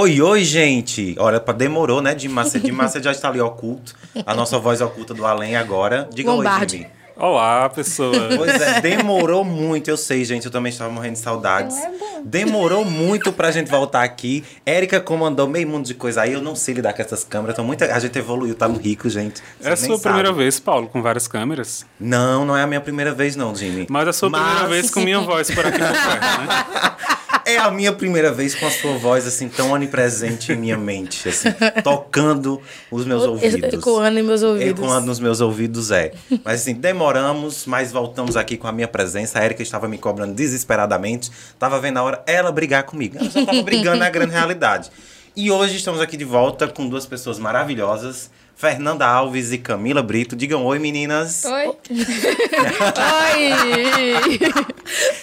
Oi, 0.00 0.22
oi, 0.22 0.44
gente! 0.44 1.16
Olha, 1.18 1.40
demorou, 1.40 2.00
né? 2.00 2.14
De 2.14 2.28
massa, 2.28 2.60
de 2.60 2.70
massa 2.70 3.02
já 3.02 3.10
está 3.10 3.30
ali 3.30 3.40
oculto. 3.40 3.96
A 4.24 4.32
nossa 4.32 4.56
voz 4.56 4.80
oculta 4.80 5.12
do 5.12 5.26
além 5.26 5.56
agora. 5.56 6.08
Diga 6.14 6.30
Lombardi. 6.30 6.76
oi, 6.76 6.82
Jimmy. 6.82 6.92
Olá, 7.16 7.68
pessoas. 7.68 8.36
Pois 8.36 8.60
é, 8.60 8.80
demorou 8.80 9.42
muito, 9.42 9.90
eu 9.90 9.96
sei, 9.96 10.24
gente. 10.24 10.46
Eu 10.46 10.52
também 10.52 10.70
estava 10.70 10.88
morrendo 10.88 11.14
de 11.14 11.18
saudades. 11.18 11.76
Demorou 12.24 12.84
muito 12.84 13.32
pra 13.32 13.50
gente 13.50 13.68
voltar 13.68 14.04
aqui. 14.04 14.44
Érica 14.64 15.00
comandou 15.00 15.48
meio 15.48 15.66
mundo 15.66 15.84
de 15.84 15.94
coisa 15.94 16.22
aí. 16.22 16.32
Eu 16.32 16.40
não 16.42 16.54
sei 16.54 16.74
lidar 16.74 16.92
com 16.92 17.02
essas 17.02 17.24
câmeras. 17.24 17.56
Então, 17.56 17.64
muita... 17.64 17.92
A 17.92 17.98
gente 17.98 18.16
evoluiu, 18.16 18.54
tá 18.54 18.68
rico, 18.68 19.10
gente. 19.10 19.42
É 19.60 19.72
a 19.72 19.76
sua 19.76 19.88
nem 19.88 19.98
primeira 19.98 20.32
vez, 20.32 20.60
Paulo, 20.60 20.86
com 20.86 21.02
várias 21.02 21.26
câmeras. 21.26 21.84
Não, 21.98 22.44
não 22.44 22.56
é 22.56 22.62
a 22.62 22.68
minha 22.68 22.80
primeira 22.80 23.12
vez, 23.12 23.34
não, 23.34 23.52
Jimmy. 23.52 23.88
Mas 23.90 24.06
é 24.06 24.10
a 24.10 24.12
sua 24.12 24.30
primeira 24.30 24.60
Mas- 24.60 24.70
vez 24.70 24.90
com 24.92 25.00
minha 25.00 25.18
voz 25.18 25.50
por 25.50 25.66
aqui 25.66 25.76
por 25.76 25.88
perto, 25.88 26.40
né? 26.40 27.17
É 27.48 27.58
a 27.58 27.70
minha 27.70 27.92
primeira 27.92 28.30
vez 28.30 28.54
com 28.54 28.66
a 28.66 28.70
sua 28.70 28.98
voz, 28.98 29.26
assim, 29.26 29.48
tão 29.48 29.72
onipresente 29.72 30.52
em 30.52 30.56
minha 30.56 30.76
mente, 30.76 31.28
assim, 31.28 31.48
tocando 31.82 32.60
os 32.90 33.06
meus 33.06 33.24
ouvidos. 33.24 33.72
Ecoando 33.72 34.18
em 34.18 34.22
meus 34.22 34.42
ouvidos. 34.42 34.70
Ecoando 34.70 35.06
nos 35.06 35.18
meus 35.18 35.40
ouvidos, 35.40 35.90
é. 35.90 36.12
Mas 36.44 36.60
assim, 36.60 36.74
demoramos, 36.74 37.64
mas 37.66 37.90
voltamos 37.90 38.36
aqui 38.36 38.56
com 38.56 38.66
a 38.66 38.72
minha 38.72 38.86
presença. 38.86 39.38
A 39.38 39.44
Erika 39.44 39.62
estava 39.62 39.88
me 39.88 39.96
cobrando 39.96 40.34
desesperadamente. 40.34 41.30
Tava 41.58 41.80
vendo 41.80 41.96
a 41.96 42.02
hora 42.02 42.22
ela 42.26 42.52
brigar 42.52 42.82
comigo. 42.82 43.16
Ela 43.18 43.30
já 43.30 43.46
tava 43.46 43.62
brigando 43.62 43.96
na 43.98 44.10
grande 44.10 44.32
realidade. 44.32 44.90
E 45.34 45.50
hoje 45.50 45.76
estamos 45.76 46.00
aqui 46.00 46.16
de 46.16 46.24
volta 46.24 46.68
com 46.68 46.88
duas 46.88 47.06
pessoas 47.06 47.38
maravilhosas. 47.38 48.30
Fernanda 48.58 49.06
Alves 49.06 49.52
e 49.52 49.58
Camila 49.58 50.02
Brito. 50.02 50.34
Digam 50.34 50.64
oi, 50.64 50.80
meninas. 50.80 51.44
Oi. 51.44 51.68
Oi. 51.68 51.76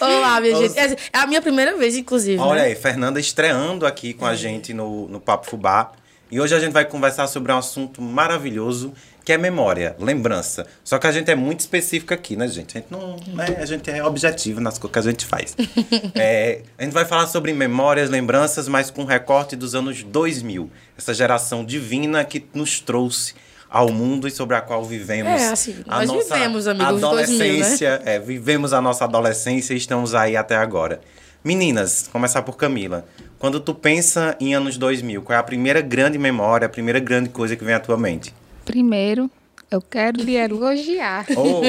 Olá, 0.00 0.40
minha 0.40 0.56
gente. 0.56 0.78
É 1.12 1.18
a 1.18 1.26
minha 1.26 1.42
primeira 1.42 1.76
vez, 1.76 1.98
inclusive. 1.98 2.38
Olha 2.38 2.62
né? 2.62 2.68
aí, 2.68 2.74
Fernanda 2.74 3.20
estreando 3.20 3.84
aqui 3.84 4.14
com 4.14 4.24
a 4.24 4.34
gente 4.34 4.72
no, 4.72 5.06
no 5.08 5.20
Papo 5.20 5.44
Fubá. 5.50 5.92
E 6.30 6.40
hoje 6.40 6.54
a 6.54 6.58
gente 6.58 6.72
vai 6.72 6.86
conversar 6.86 7.26
sobre 7.26 7.52
um 7.52 7.58
assunto 7.58 8.00
maravilhoso, 8.00 8.94
que 9.26 9.32
é 9.32 9.36
memória, 9.36 9.96
lembrança. 9.98 10.68
Só 10.84 11.00
que 11.00 11.06
a 11.08 11.10
gente 11.10 11.28
é 11.28 11.34
muito 11.34 11.58
específico 11.58 12.14
aqui, 12.14 12.36
né, 12.36 12.46
gente? 12.46 12.78
A 12.78 12.80
gente, 12.80 12.92
não, 12.92 13.16
né, 13.34 13.56
a 13.60 13.66
gente 13.66 13.90
é 13.90 14.04
objetivo 14.04 14.60
nas 14.60 14.78
coisas 14.78 14.92
que 14.92 14.98
a 15.00 15.10
gente 15.10 15.26
faz. 15.26 15.56
É, 16.14 16.62
a 16.78 16.84
gente 16.84 16.92
vai 16.92 17.04
falar 17.04 17.26
sobre 17.26 17.52
memórias, 17.52 18.08
lembranças, 18.08 18.68
mas 18.68 18.90
com 18.90 19.04
recorte 19.04 19.56
dos 19.56 19.74
anos 19.74 20.04
2000. 20.04 20.70
Essa 20.96 21.12
geração 21.12 21.64
divina 21.64 22.24
que 22.24 22.46
nos 22.54 22.78
trouxe 22.78 23.34
ao 23.68 23.90
mundo 23.90 24.28
e 24.28 24.30
sobre 24.30 24.54
a 24.54 24.60
qual 24.60 24.84
vivemos. 24.84 25.42
É, 25.42 25.48
assim, 25.48 25.76
nós 25.84 26.08
vivemos, 26.10 26.68
amigo, 26.68 26.92
os 26.92 27.00
2000, 27.00 27.00
né? 27.00 27.06
adolescência, 27.06 28.02
é, 28.04 28.18
vivemos 28.20 28.72
a 28.72 28.80
nossa 28.80 29.04
adolescência 29.04 29.74
e 29.74 29.76
estamos 29.76 30.14
aí 30.14 30.36
até 30.36 30.54
agora. 30.54 31.00
Meninas, 31.42 32.08
começar 32.12 32.42
por 32.42 32.56
Camila. 32.56 33.04
Quando 33.40 33.58
tu 33.58 33.74
pensa 33.74 34.36
em 34.38 34.54
anos 34.54 34.78
2000, 34.78 35.22
qual 35.22 35.36
é 35.36 35.40
a 35.40 35.42
primeira 35.42 35.80
grande 35.80 36.16
memória, 36.16 36.66
a 36.66 36.70
primeira 36.70 37.00
grande 37.00 37.28
coisa 37.28 37.56
que 37.56 37.64
vem 37.64 37.74
à 37.74 37.80
tua 37.80 37.96
mente? 37.96 38.32
Primeiro, 38.66 39.30
eu 39.70 39.80
quero 39.80 40.20
lhe 40.20 40.36
elogiar. 40.36 41.24
Oh, 41.36 41.62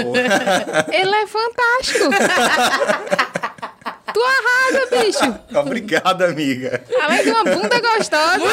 Ele 0.92 1.16
é 1.16 1.28
fantástico. 1.28 2.09
tu 4.14 4.20
arrasa, 4.22 5.04
bicho. 5.04 5.59
obrigado, 5.59 6.23
amiga. 6.23 6.84
Além 7.02 7.23
de 7.23 7.30
uma 7.30 7.44
bunda 7.44 7.80
gostosa. 7.80 8.44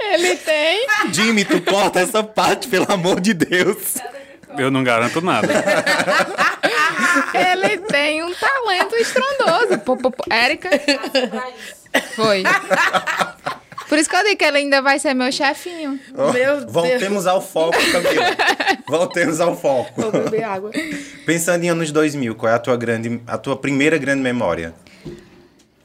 Ele 0.00 0.36
tem. 0.36 0.86
Jimmy, 1.12 1.44
tu 1.44 1.60
corta 1.60 2.00
essa 2.00 2.22
parte, 2.22 2.68
pelo 2.68 2.90
amor 2.90 3.20
de 3.20 3.34
Deus. 3.34 3.96
Eu 4.56 4.70
não 4.70 4.84
garanto 4.84 5.20
nada. 5.20 5.48
Ele 7.34 7.78
tem 7.78 8.22
um 8.22 8.32
talento 8.34 8.94
estrondoso. 8.96 9.80
Érica. 10.30 10.70
Foi. 12.14 12.44
Por 13.92 13.98
isso 13.98 14.08
que 14.08 14.16
eu 14.16 14.24
digo 14.24 14.36
que 14.38 14.44
ele 14.46 14.56
ainda 14.56 14.80
vai 14.80 14.98
ser 14.98 15.12
meu 15.12 15.30
chefinho. 15.30 16.00
Oh, 16.16 16.32
Meu 16.32 16.60
Deus. 16.60 16.72
Voltemos 16.72 17.26
ao 17.26 17.42
foco, 17.42 17.76
Camila. 17.92 18.24
Voltemos 18.88 19.38
ao 19.38 19.54
foco. 19.54 20.00
Vou 20.00 20.10
beber 20.10 20.44
água. 20.44 20.70
Pensando 21.26 21.62
em 21.64 21.68
anos 21.68 21.92
2000, 21.92 22.34
qual 22.34 22.50
é 22.50 22.54
a 22.54 22.58
tua, 22.58 22.74
grande, 22.74 23.20
a 23.26 23.36
tua 23.36 23.54
primeira 23.54 23.98
grande 23.98 24.22
memória? 24.22 24.72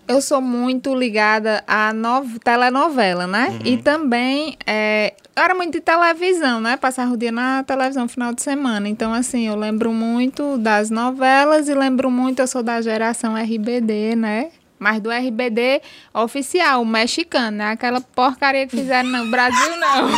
Eu 0.08 0.22
sou 0.22 0.40
muito 0.40 0.96
ligada 0.96 1.62
à 1.68 1.92
nov- 1.92 2.40
telenovela, 2.40 3.28
né? 3.28 3.60
E 3.66 3.76
também, 3.76 4.56
é, 4.66 5.14
eu 5.36 5.44
era 5.44 5.54
muito 5.54 5.74
de 5.74 5.82
televisão, 5.82 6.62
né? 6.62 6.78
Passava 6.78 7.12
o 7.14 7.18
dia 7.18 7.30
na 7.30 7.62
televisão 7.64 8.04
no 8.04 8.10
final 8.10 8.32
de 8.34 8.42
semana. 8.42 8.88
Então, 8.88 9.14
assim, 9.14 9.48
eu 9.50 9.56
lembro 9.58 9.92
muito 9.92 10.58
das 10.60 10.90
novelas 10.90 11.68
e 11.68 11.74
lembro 11.74 12.10
muito, 12.10 12.40
eu 12.42 12.48
sou 12.48 12.64
da 12.64 12.82
geração 12.82 13.36
RBD, 13.36 14.16
né? 14.16 14.48
Mas 14.80 15.00
do 15.02 15.10
RBD 15.12 15.82
oficial, 16.14 16.82
o 16.82 16.86
mexicano, 16.86 17.58
né? 17.58 17.72
Aquela 17.72 18.00
porcaria 18.00 18.68
que 18.68 18.78
fizeram 18.78 19.10
no 19.10 19.32
Brasil, 19.32 19.76
não. 19.78 20.10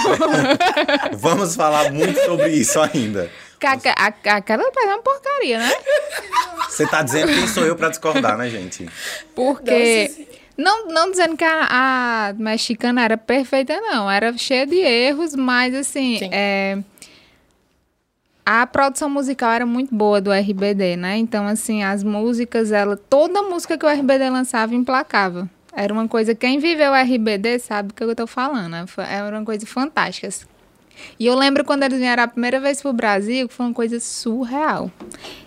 Vamos 1.17 1.55
falar 1.55 1.91
muito 1.91 2.19
sobre 2.25 2.49
isso 2.49 2.79
ainda. 2.79 3.29
Que 3.59 3.67
aque- 3.67 3.89
a- 3.89 4.35
Aquela 4.37 4.63
é 4.63 4.85
uma 4.85 5.01
porcaria, 5.01 5.59
né? 5.59 5.71
Você 6.69 6.85
tá 6.87 7.01
dizendo 7.01 7.27
quem 7.33 7.47
sou 7.47 7.65
eu 7.65 7.75
pra 7.75 7.89
discordar, 7.89 8.37
né, 8.37 8.49
gente? 8.49 8.87
Porque. 9.35 10.27
Não, 10.57 10.87
não 10.87 11.09
dizendo 11.09 11.37
que 11.37 11.43
a, 11.45 11.67
a 12.29 12.33
mexicana 12.37 13.01
era 13.03 13.17
perfeita, 13.17 13.79
não. 13.79 14.11
Era 14.11 14.37
cheia 14.37 14.67
de 14.67 14.75
erros, 14.75 15.33
mas 15.33 15.73
assim. 15.73 16.17
Sim. 16.19 16.29
é, 16.33 16.77
a 18.51 18.65
produção 18.65 19.07
musical 19.07 19.51
era 19.51 19.63
muito 19.63 19.93
boa 19.93 20.19
do 20.19 20.31
RBD, 20.31 20.95
né? 20.95 21.17
Então, 21.17 21.45
assim, 21.45 21.83
as 21.83 22.03
músicas, 22.03 22.71
ela. 22.71 22.97
Toda 22.97 23.43
música 23.43 23.77
que 23.77 23.85
o 23.85 23.89
RBD 23.89 24.27
lançava 24.27 24.73
emplacava. 24.73 25.47
Era 25.71 25.93
uma 25.93 26.07
coisa. 26.07 26.33
Quem 26.33 26.57
viveu 26.57 26.91
o 26.91 26.95
RBD 26.95 27.59
sabe 27.59 27.91
o 27.91 27.93
que 27.93 28.03
eu 28.03 28.15
tô 28.15 28.25
falando. 28.25 28.71
né? 28.71 28.85
Era 29.07 29.38
uma 29.38 29.45
coisa 29.45 29.67
fantástica. 29.67 30.27
E 31.19 31.27
eu 31.27 31.35
lembro 31.35 31.63
quando 31.63 31.83
eles 31.83 31.99
vieram 31.99 32.23
a 32.23 32.27
primeira 32.27 32.59
vez 32.59 32.81
pro 32.81 32.91
Brasil, 32.91 33.47
que 33.47 33.53
foi 33.53 33.67
uma 33.67 33.73
coisa 33.75 33.99
surreal. 33.99 34.91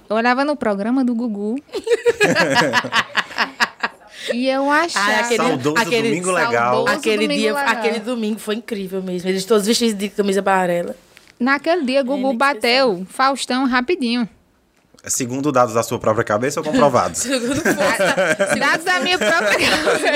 Eu 0.09 0.15
olhava 0.15 0.45
no 0.45 0.55
programa 0.55 1.05
do 1.05 1.13
Gugu. 1.13 1.59
e 4.33 4.49
eu 4.49 4.71
achava. 4.71 5.11
Ah, 5.11 5.21
aquele- 5.23 5.43
Saudoso 5.43 5.75
aquele 5.77 6.09
Domingo 6.09 6.31
Legal. 6.31 6.53
saudoso 6.75 6.97
Aquele 6.97 7.23
domingo 7.27 7.41
dia, 7.41 7.53
legal. 7.55 7.69
aquele 7.73 7.99
domingo 7.99 8.39
foi 8.39 8.55
incrível 8.55 9.03
mesmo. 9.03 9.29
Eles 9.29 9.45
todos 9.45 9.67
vestidos 9.67 9.99
de 9.99 10.09
camisa 10.09 10.39
amarela. 10.41 10.95
Naquele 11.43 11.85
dia, 11.85 12.03
Gugu 12.03 12.33
bateu 12.35 13.05
Faustão 13.09 13.67
rapidinho. 13.67 14.29
Segundo 15.05 15.51
dados 15.51 15.75
da 15.75 15.83
sua 15.83 15.99
própria 15.99 16.23
cabeça 16.25 16.61
ou 16.61 16.65
comprovados? 16.65 17.19
Segundo 17.27 17.57
fonte, 17.57 17.75
Dados 18.61 18.85
da 18.85 19.01
minha 19.01 19.19
própria 19.19 19.59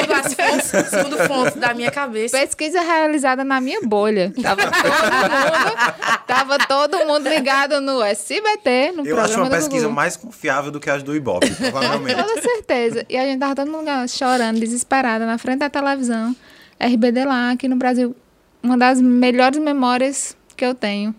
cabeça. 0.06 0.36
fontes, 0.36 0.90
segundo 0.90 1.16
fontes 1.26 1.56
da 1.56 1.74
minha 1.74 1.90
cabeça. 1.90 2.38
Pesquisa 2.38 2.80
realizada 2.80 3.42
na 3.42 3.60
minha 3.60 3.80
bolha. 3.82 4.32
Tava 4.40 4.62
todo 4.70 4.84
mundo, 4.84 6.24
tava 6.24 6.58
todo 6.58 6.98
mundo 7.04 7.28
ligado 7.28 7.80
no 7.80 8.00
SBT, 8.00 8.92
no 8.92 9.04
Eu 9.04 9.16
programa 9.16 9.24
acho 9.24 9.36
uma 9.40 9.48
do 9.48 9.50
pesquisa 9.56 9.86
Gugu. 9.86 9.96
mais 9.96 10.16
confiável 10.16 10.70
do 10.70 10.78
que 10.78 10.88
as 10.88 11.02
do 11.02 11.16
Ibope, 11.16 11.50
provavelmente. 11.52 12.14
Com 12.22 12.22
toda 12.22 12.40
certeza. 12.40 13.04
E 13.08 13.16
a 13.16 13.24
gente 13.24 13.40
tava 13.40 13.56
todo 13.56 13.68
mundo 13.68 13.90
chorando, 14.08 14.60
desesperada, 14.60 15.26
na 15.26 15.36
frente 15.36 15.58
da 15.58 15.68
televisão. 15.68 16.36
RBD 16.78 17.24
lá, 17.24 17.50
aqui 17.50 17.66
no 17.66 17.74
Brasil. 17.74 18.14
Uma 18.62 18.78
das 18.78 19.00
melhores 19.00 19.58
memórias 19.58 20.36
que 20.56 20.64
eu 20.64 20.74
tenho. 20.74 21.14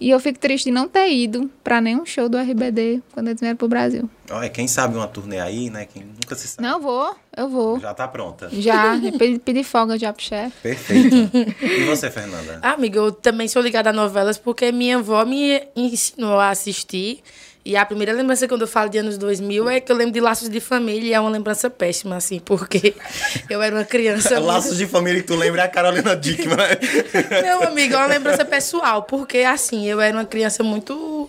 E 0.00 0.08
eu 0.08 0.18
fico 0.18 0.38
triste 0.38 0.64
de 0.64 0.70
não 0.70 0.88
ter 0.88 1.12
ido 1.12 1.50
pra 1.62 1.78
nenhum 1.78 2.06
show 2.06 2.26
do 2.26 2.38
RBD 2.38 3.02
quando 3.12 3.28
eles 3.28 3.38
vieram 3.38 3.56
pro 3.56 3.68
Brasil. 3.68 4.08
Olha, 4.30 4.48
quem 4.48 4.66
sabe 4.66 4.96
uma 4.96 5.06
turnê 5.06 5.38
aí, 5.38 5.68
né? 5.68 5.84
Quem 5.84 6.02
nunca 6.02 6.34
se 6.34 6.48
sabe. 6.48 6.66
Não 6.66 6.80
vou, 6.80 7.14
eu 7.36 7.50
vou. 7.50 7.78
Já 7.78 7.92
tá 7.92 8.08
pronta. 8.08 8.48
Já, 8.50 8.98
pedi, 9.18 9.38
pedi 9.38 9.62
folga 9.62 9.98
já 9.98 10.10
pro 10.10 10.22
chefe. 10.24 10.56
Perfeito. 10.62 11.16
E 11.62 11.84
você, 11.84 12.10
Fernanda? 12.10 12.60
Ah, 12.62 12.72
amiga, 12.72 12.98
eu 12.98 13.12
também 13.12 13.46
sou 13.46 13.60
ligada 13.60 13.90
a 13.90 13.92
novelas 13.92 14.38
porque 14.38 14.72
minha 14.72 14.96
avó 14.96 15.22
me 15.26 15.62
ensinou 15.76 16.40
a 16.40 16.48
assistir. 16.48 17.22
E 17.62 17.76
a 17.76 17.84
primeira 17.84 18.12
lembrança 18.12 18.48
quando 18.48 18.62
eu 18.62 18.66
falo 18.66 18.88
de 18.88 18.96
anos 18.98 19.18
2000 19.18 19.68
é 19.68 19.80
que 19.80 19.92
eu 19.92 19.96
lembro 19.96 20.12
de 20.14 20.20
Laços 20.20 20.48
de 20.48 20.60
Família 20.60 21.10
e 21.10 21.12
é 21.12 21.20
uma 21.20 21.28
lembrança 21.28 21.68
péssima, 21.68 22.16
assim, 22.16 22.38
porque 22.38 22.94
eu 23.50 23.60
era 23.60 23.74
uma 23.76 23.84
criança. 23.84 24.34
muito- 24.36 24.46
Laços 24.46 24.78
de 24.78 24.86
família 24.86 25.20
que 25.20 25.26
tu 25.26 25.36
lembra 25.36 25.60
é 25.62 25.64
a 25.66 25.68
Carolina 25.68 26.16
Dickman. 26.16 26.56
né? 26.56 27.42
Não, 27.42 27.62
amiga, 27.64 27.96
é 27.96 27.98
uma 27.98 28.06
lembrança 28.06 28.44
pessoal, 28.46 29.02
porque 29.02 29.38
assim, 29.38 29.86
eu 29.86 30.00
era 30.00 30.16
uma 30.16 30.24
criança 30.24 30.62
muito. 30.62 31.28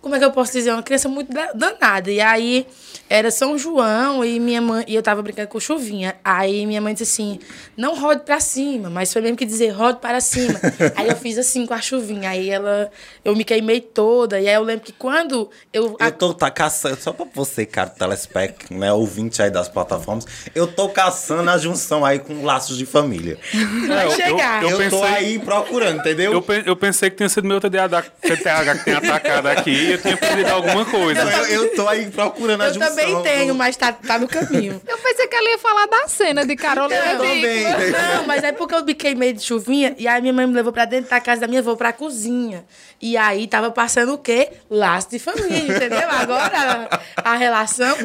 Como 0.00 0.14
é 0.14 0.18
que 0.18 0.24
eu 0.24 0.30
posso 0.32 0.52
dizer? 0.52 0.72
Uma 0.72 0.82
criança 0.82 1.08
muito 1.08 1.32
da- 1.32 1.52
danada. 1.52 2.10
E 2.10 2.20
aí 2.20 2.66
era 3.08 3.30
São 3.30 3.56
João 3.58 4.24
e 4.24 4.38
minha 4.40 4.60
mãe. 4.60 4.84
E 4.86 4.94
eu 4.94 5.02
tava 5.02 5.22
brincando 5.22 5.48
com 5.48 5.58
chuvinha. 5.60 6.16
Aí 6.24 6.66
minha 6.66 6.80
mãe 6.80 6.92
disse 6.94 7.04
assim: 7.04 7.38
não 7.76 7.94
rode 7.98 8.22
pra 8.22 8.40
cima, 8.40 8.90
mas 8.90 9.12
foi 9.12 9.22
mesmo 9.22 9.36
que 9.36 9.44
dizer 9.46 9.68
rode 9.70 9.98
para 10.00 10.20
cima. 10.20 10.58
aí 10.96 11.08
eu 11.08 11.16
fiz 11.16 11.38
assim 11.38 11.66
com 11.66 11.74
a 11.74 11.80
chuvinha. 11.80 12.30
Aí 12.30 12.50
ela. 12.50 12.90
Eu 13.24 13.34
me 13.36 13.44
queimei 13.44 13.80
toda. 13.80 14.40
E 14.40 14.48
aí 14.48 14.54
eu 14.54 14.62
lembro 14.62 14.84
que 14.84 14.92
quando 14.92 15.50
eu. 15.72 15.96
Eu 15.98 16.12
tô 16.12 16.34
tá 16.34 16.50
caçando, 16.50 16.96
só 17.00 17.12
pra 17.12 17.26
você, 17.34 17.64
cara, 17.66 17.88
telespec, 17.90 18.72
né, 18.72 18.92
ouvinte 18.92 19.40
aí 19.42 19.50
das 19.50 19.68
plataformas, 19.68 20.26
eu 20.54 20.66
tô 20.66 20.88
caçando 20.88 21.50
a 21.50 21.58
junção 21.58 22.04
aí 22.04 22.18
com 22.18 22.44
laços 22.44 22.76
de 22.76 22.86
família. 22.86 23.38
vai 23.86 24.06
eu- 24.06 24.10
chegar. 24.12 24.62
Eu, 24.62 24.70
Eu 24.70 24.90
tô 24.90 24.98
pensei- 25.00 25.14
aí 25.14 25.38
procurando, 25.38 25.98
entendeu? 26.00 26.32
Eu, 26.32 26.42
pe- 26.42 26.62
eu 26.66 26.76
pensei 26.76 27.10
que 27.10 27.16
tinha 27.16 27.28
sido 27.28 27.46
meu 27.46 27.60
TDAH, 27.60 28.02
TDAH 28.20 28.74
que 28.78 28.84
tinha 28.84 28.98
atacado 28.98 29.46
aqui. 29.46 29.77
Eu 29.86 29.98
tinha 30.00 30.16
perdido 30.16 30.50
alguma 30.50 30.84
coisa. 30.84 31.20
Eu, 31.20 31.62
eu 31.64 31.74
tô 31.76 31.88
aí 31.88 32.10
procurando 32.10 32.62
a 32.62 32.66
Eu 32.68 32.74
junção. 32.74 32.88
também 32.90 33.22
tenho, 33.22 33.54
mas 33.54 33.76
tá, 33.76 33.92
tá 33.92 34.18
no 34.18 34.26
caminho. 34.28 34.80
Eu 34.86 34.98
pensei 34.98 35.26
que 35.26 35.36
ela 35.36 35.50
ia 35.50 35.58
falar 35.58 35.86
da 35.86 36.08
cena 36.08 36.44
de 36.46 36.56
Carolina 36.56 37.00
Eu 37.12 37.18
também. 37.18 37.40
Dickman. 37.42 37.90
Não, 37.90 38.26
mas 38.26 38.42
é 38.44 38.52
porque 38.52 38.74
eu 38.74 38.82
biquei 38.84 39.14
meio 39.14 39.32
de 39.34 39.42
chuvinha 39.42 39.94
e 39.98 40.06
aí 40.08 40.20
minha 40.20 40.32
mãe 40.32 40.46
me 40.46 40.54
levou 40.54 40.72
pra 40.72 40.84
dentro 40.84 41.10
da 41.10 41.20
casa 41.20 41.40
da 41.42 41.46
minha 41.46 41.60
avó 41.60 41.74
pra 41.76 41.92
cozinha. 41.92 42.64
E 43.00 43.16
aí 43.16 43.46
tava 43.46 43.70
passando 43.70 44.14
o 44.14 44.18
quê? 44.18 44.50
Laço 44.70 45.10
de 45.10 45.18
família, 45.18 45.76
entendeu? 45.76 46.08
Agora 46.10 46.88
a, 47.16 47.32
a 47.32 47.36
relação. 47.36 47.96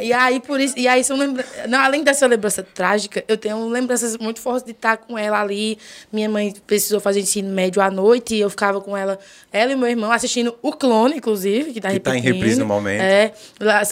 E 0.00 0.12
aí 0.12 0.40
por 0.40 0.60
isso, 0.60 0.74
e 0.78 0.88
aí 0.88 1.04
são 1.04 1.16
lembra... 1.16 1.44
não, 1.68 1.78
além 1.80 2.02
dessa 2.02 2.26
lembrança 2.26 2.62
trágica, 2.62 3.24
eu 3.28 3.36
tenho 3.36 3.68
lembranças 3.68 4.16
muito 4.18 4.40
fortes 4.40 4.64
de 4.64 4.72
estar 4.72 4.96
com 4.96 5.16
ela 5.16 5.40
ali. 5.40 5.78
Minha 6.12 6.28
mãe 6.28 6.54
precisou 6.66 7.00
fazer 7.00 7.20
ensino 7.20 7.50
médio 7.50 7.80
à 7.82 7.90
noite 7.90 8.34
e 8.34 8.40
eu 8.40 8.50
ficava 8.50 8.80
com 8.80 8.96
ela, 8.96 9.18
ela 9.52 9.72
e 9.72 9.76
meu 9.76 9.88
irmão 9.88 10.10
assistindo 10.10 10.56
o 10.62 10.72
Clone, 10.72 11.11
inclusive, 11.14 11.72
que 11.72 11.80
tá 11.80 11.90
Que 11.90 11.98
tá 12.00 12.10
em 12.16 12.20
repetindo. 12.20 12.34
reprise 12.40 12.58
no 12.60 12.66
momento. 12.66 13.00
É, 13.02 13.32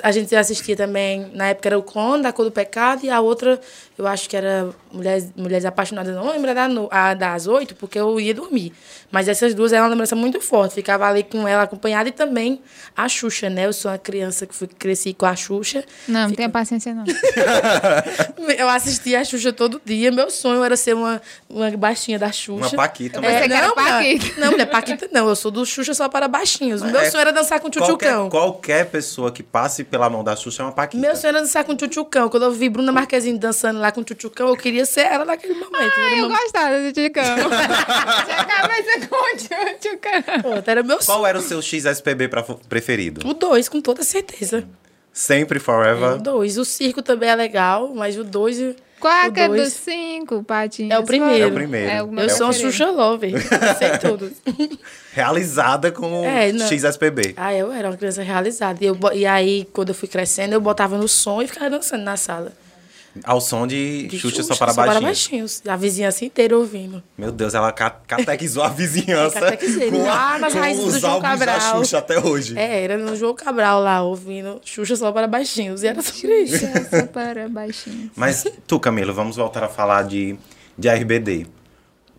a 0.03 0.13
gente 0.13 0.35
assistia 0.35 0.77
também, 0.77 1.31
na 1.35 1.49
época 1.49 1.69
era 1.69 1.79
o 1.79 1.83
Clone, 1.83 2.23
da 2.23 2.33
Cor 2.33 2.45
do 2.45 2.51
Pecado, 2.51 3.05
e 3.05 3.11
a 3.11 3.21
outra, 3.21 3.61
eu 3.99 4.07
acho 4.07 4.29
que 4.29 4.37
era 4.37 4.69
Mulheres, 4.93 5.33
Mulheres 5.37 5.65
Apaixonadas, 5.65 6.15
não 6.15 6.31
lembro 6.31 6.55
da, 6.55 6.69
no- 6.69 6.89
a, 6.91 7.15
das 7.15 7.47
oito, 7.47 7.75
porque 7.75 7.99
eu 7.99 8.19
ia 8.21 8.35
dormir. 8.35 8.73
Mas 9.13 9.27
essas 9.29 9.55
duas 9.55 9.73
eram 9.73 9.85
uma 9.85 9.91
lembrança 9.91 10.15
muito 10.15 10.41
forte, 10.41 10.75
ficava 10.75 11.07
ali 11.09 11.23
com 11.25 11.47
ela 11.49 11.63
acompanhada, 11.65 12.09
e 12.09 12.13
também 12.13 12.61
a 12.97 13.09
Xuxa, 13.09 13.51
né? 13.51 13.67
Eu 13.67 13.73
sou 13.73 13.91
uma 13.91 13.99
criança 13.99 14.47
que 14.47 14.55
fui, 14.55 14.69
cresci 14.69 15.13
com 15.13 15.27
a 15.27 15.35
Xuxa. 15.35 15.85
Não, 16.07 16.29
não 16.29 16.35
tenha 16.35 16.49
paciência 16.49 16.95
não. 16.95 17.05
Eu 18.57 18.69
assistia 18.69 19.21
a 19.21 19.25
Xuxa 19.25 19.53
todo 19.53 19.81
dia, 19.85 20.11
meu 20.11 20.31
sonho 20.31 20.63
era 20.65 20.77
ser 20.77 20.95
uma, 20.95 21.21
uma 21.49 21.71
baixinha 21.77 22.19
da 22.19 22.31
Xuxa. 22.33 22.53
Uma 22.69 22.71
Paquita. 22.71 23.21
Pensei 23.21 23.49
que 23.49 23.53
era 23.55 23.69
não, 23.69 23.75
Paquita. 23.75 24.41
Não, 24.41 24.51
mulher, 24.53 24.67
Paquita 24.67 25.09
não, 25.13 25.29
eu 25.29 25.37
sou 25.37 25.51
do 25.51 25.65
Xuxa 25.67 25.95
só 25.95 26.09
para 26.09 26.27
baixinhos. 26.29 26.83
Meu 26.83 27.01
É, 27.01 27.11
sonho 27.11 27.21
era 27.23 27.33
dançar 27.33 27.61
com 27.61 27.69
o 27.69 27.71
Qualquer, 27.71 27.87
tchutchucão. 28.09 28.29
qualquer 28.31 28.87
pessoa 28.87 29.31
que 29.33 29.43
passe 29.43 29.85
pela 29.85 30.09
mão 30.11 30.23
da 30.25 30.35
Xuxa 30.37 30.63
é 30.63 30.67
uma 30.67 30.73
Paquita. 30.73 31.01
Meu 31.01 31.15
sonho 31.17 31.31
era 31.31 31.41
dançar 31.41 31.65
com 31.65 31.73
o 31.73 31.77
tchutchucão. 31.77 32.29
Quando 32.29 32.45
eu 32.45 32.53
vi 32.53 32.69
Bruna 32.69 32.93
Marquezine 32.93 33.39
dançando 33.39 33.79
lá 33.81 33.91
com 33.93 34.01
o 34.01 34.05
tchutchucão, 34.05 34.49
eu 34.49 34.57
queria 34.57 34.85
ser 34.85 35.03
ela 35.03 35.25
naquele 35.25 35.55
momento. 35.55 35.93
Ah, 35.97 36.11
eu 36.11 36.17
meu- 36.17 36.29
gostava 36.29 36.79
do 36.81 36.93
Ticão. 36.93 37.25
Tinha 37.25 38.45
cabeça 38.45 39.00
o 40.45 40.71
Era 40.71 40.83
meu 40.83 41.01
sonho. 41.03 41.19
Qual 41.19 41.27
era 41.27 41.39
o 41.39 41.43
seu 41.43 41.61
XSPB 41.63 42.29
pra- 42.29 42.43
preferido? 42.69 43.27
O 43.29 43.35
dois, 43.35 43.69
com 43.69 43.81
toda 43.81 44.03
certeza. 44.03 44.65
Sempre, 45.13 45.59
O 45.59 45.61
forever. 45.61 46.19
dois. 46.19 46.57
O 46.59 46.65
circo 46.65 47.03
também 47.03 47.29
é 47.29 47.35
legal, 47.35 47.93
mas 47.95 48.17
o 48.17 48.23
dois... 48.25 48.59
e- 48.59 48.77
Qual 49.01 49.13
é 49.13 49.29
o 49.29 49.33
que 49.33 49.41
é 49.41 49.49
dos 49.49 49.73
cinco, 49.73 50.45
Patinhos? 50.45 50.93
É 50.93 50.99
o 50.99 51.03
primeiro. 51.05 51.45
É 51.45 51.47
o 51.49 51.53
primeiro. 51.53 51.91
É 51.91 52.03
o 52.03 52.07
meu 52.09 52.25
Eu 52.25 52.31
sou 52.31 52.47
uma. 52.47 52.53
Xuxa 52.53 52.91
Lover. 52.91 53.33
Sei 53.79 53.99
tudo. 53.99 54.31
Realizada 55.13 55.91
com 55.91 56.25
É, 56.25 56.51
o 56.51 56.55
não. 56.55 56.67
XSPB. 56.67 57.35
Ah, 57.37 57.53
eu 57.55 57.73
era 57.73 57.89
uma 57.91 57.97
criança 57.97 58.23
realizada. 58.23 58.79
E, 58.83 58.87
eu, 58.87 58.97
e 59.15 59.27
aí, 59.27 59.67
quando 59.73 59.89
eu 59.89 59.95
fui 59.95 60.07
crescendo, 60.09 60.53
eu 60.53 60.61
botava 60.61 60.97
no 60.97 61.09
som 61.09 61.43
e 61.43 61.49
ficava 61.49 61.69
dançando 61.71 62.05
na 62.05 62.17
sala. 62.17 62.53
Ao 63.25 63.41
som 63.41 63.67
de, 63.67 64.07
De 64.07 64.19
Xuxa, 64.21 64.43
só 64.45 64.55
para 64.55 64.73
baixinhos. 65.01 65.61
A 65.67 65.75
vizinhança 65.77 66.25
inteira 66.25 66.57
ouvindo. 66.57 67.03
Meu 67.19 67.33
Deus, 67.33 67.55
ela 67.55 67.73
ca- 67.73 67.91
catequizou 67.91 68.63
a 68.63 68.69
vizinhança. 68.71 69.41
Catequizei, 69.41 69.91
com, 69.91 70.03
lá 70.05 70.35
a, 70.35 70.39
nas 70.39 70.53
com 70.53 70.61
raízes 70.61 70.85
do 70.85 70.91
os 70.91 71.01
João 71.01 71.13
álbuns 71.15 71.39
da 71.41 71.47
Cabral. 71.47 71.79
Xuxa 71.79 71.99
até 71.99 72.19
hoje. 72.21 72.57
É, 72.57 72.85
era 72.85 72.97
no 72.97 73.17
João 73.17 73.35
Cabral 73.35 73.81
lá, 73.81 74.01
ouvindo 74.03 74.61
Xuxa 74.65 74.95
só 74.95 75.11
para 75.11 75.27
baixinhos. 75.27 75.83
E 75.83 75.89
era 75.89 75.99
isso. 76.01 76.59
Xuxa 76.59 77.09
para 77.13 77.49
baixinho. 77.49 78.11
Mas 78.15 78.45
tu, 78.67 78.79
Camilo, 78.79 79.13
vamos 79.13 79.35
voltar 79.37 79.65
a 79.65 79.69
falar 79.69 80.05
de, 80.05 80.39
de 80.79 80.89
RBD. 80.89 81.47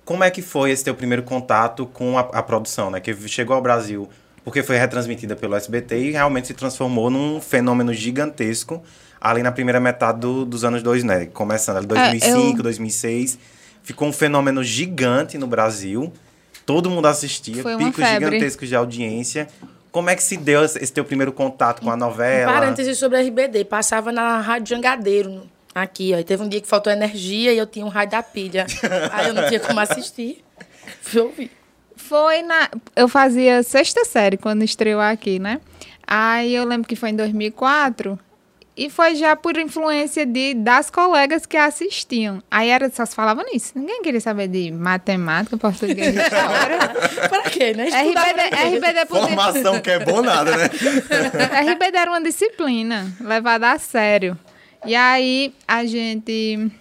Como 0.04 0.24
é 0.26 0.30
que 0.30 0.42
foi 0.42 0.72
esse 0.72 0.84
teu 0.84 0.94
primeiro 0.94 1.24
contato 1.24 1.86
com 1.86 2.18
a, 2.18 2.22
a 2.22 2.44
produção, 2.44 2.90
né? 2.92 3.00
Que 3.00 3.16
chegou 3.30 3.56
ao 3.56 3.62
Brasil 3.62 4.10
porque 4.44 4.64
foi 4.64 4.76
retransmitida 4.76 5.36
pelo 5.36 5.56
SBT 5.56 5.98
e 6.00 6.12
realmente 6.12 6.48
se 6.48 6.54
transformou 6.56 7.10
num 7.12 7.40
fenômeno 7.40 7.94
gigantesco 7.94 8.82
ali 9.22 9.44
na 9.44 9.52
primeira 9.52 9.80
metade 9.80 10.20
do- 10.20 10.44
dos 10.46 10.64
anos 10.66 10.82
dois, 10.84 11.04
né? 11.04 11.28
Começando 11.28 11.78
ali 11.78 11.86
2005, 11.86 12.58
eu- 12.58 12.64
2006. 12.64 13.38
Ficou 13.84 14.08
um 14.08 14.14
fenômeno 14.14 14.64
gigante 14.64 15.38
no 15.38 15.46
Brasil. 15.48 16.12
Todo 16.66 16.90
mundo 16.90 17.06
assistia, 17.08 17.62
Foi 17.64 17.76
uma 17.76 17.86
picos 17.92 18.04
febre. 18.04 18.26
gigantescos 18.26 18.68
de 18.70 18.76
audiência. 18.76 19.48
Como 19.92 20.10
é 20.10 20.16
que 20.16 20.24
se 20.24 20.38
deu 20.38 20.64
esse 20.64 20.92
teu 20.94 21.04
primeiro 21.04 21.32
contato 21.34 21.82
com 21.82 21.92
a 21.92 21.98
novela? 21.98 22.52
Parênteses 22.54 22.98
sobre 22.98 23.18
a 23.18 23.22
RBD. 23.22 23.66
Passava 23.66 24.12
na 24.12 24.40
Rádio 24.40 24.76
Jangadeiro, 24.76 25.44
aqui, 25.76 26.14
ó. 26.16 26.20
E 26.20 26.24
teve 26.24 26.42
um 26.44 26.48
dia 26.48 26.62
que 26.62 26.68
faltou 26.68 26.92
energia 26.94 27.52
e 27.54 27.58
eu 27.58 27.66
tinha 27.68 27.86
um 27.86 27.90
rádio 27.90 28.12
da 28.12 28.24
pilha. 28.24 28.66
Aí 29.12 29.28
eu 29.28 29.34
não 29.34 29.48
tinha 29.48 29.60
como 29.60 29.80
assistir. 29.80 30.44
Fui 31.02 31.22
ouvir. 31.22 31.52
Foi 31.98 32.42
na. 32.42 32.70
Eu 32.96 33.08
fazia 33.10 33.62
sexta 33.64 34.06
série 34.06 34.38
quando 34.38 34.64
estreou 34.64 35.02
aqui, 35.02 35.40
né? 35.40 35.60
Aí 36.08 36.56
eu 36.56 36.64
lembro 36.66 36.88
que 36.88 36.96
foi 36.96 37.10
em 37.10 37.16
2004. 37.16 38.18
E 38.76 38.90
foi 38.90 39.16
já 39.16 39.36
por 39.36 39.58
influência 39.58 40.26
de, 40.26 40.54
das 40.54 40.90
colegas 40.90 41.46
que 41.46 41.58
assistiam. 41.58 42.42
Aí 42.50 42.70
era, 42.70 42.90
só 42.90 43.06
se 43.06 43.14
falava 43.14 43.44
nisso. 43.44 43.74
Ninguém 43.76 44.02
queria 44.02 44.22
saber 44.22 44.48
de 44.48 44.72
matemática, 44.72 45.58
português 45.58 46.16
história. 46.16 47.28
Para 47.30 47.44
quê, 47.50 47.74
né? 47.74 47.88
Pra 47.90 48.24
RBD? 48.24 48.78
RBD 48.78 49.06
podia- 49.08 49.28
Formação 49.28 49.82
que 49.82 49.90
é 49.92 50.00
bom 50.00 50.22
nada, 50.22 50.56
né? 50.56 50.70
RBD 51.74 51.98
era 51.98 52.10
uma 52.12 52.22
disciplina 52.22 53.12
levada 53.20 53.72
a 53.72 53.78
sério. 53.78 54.38
E 54.86 54.96
aí 54.96 55.54
a 55.68 55.86
gente 55.86 56.72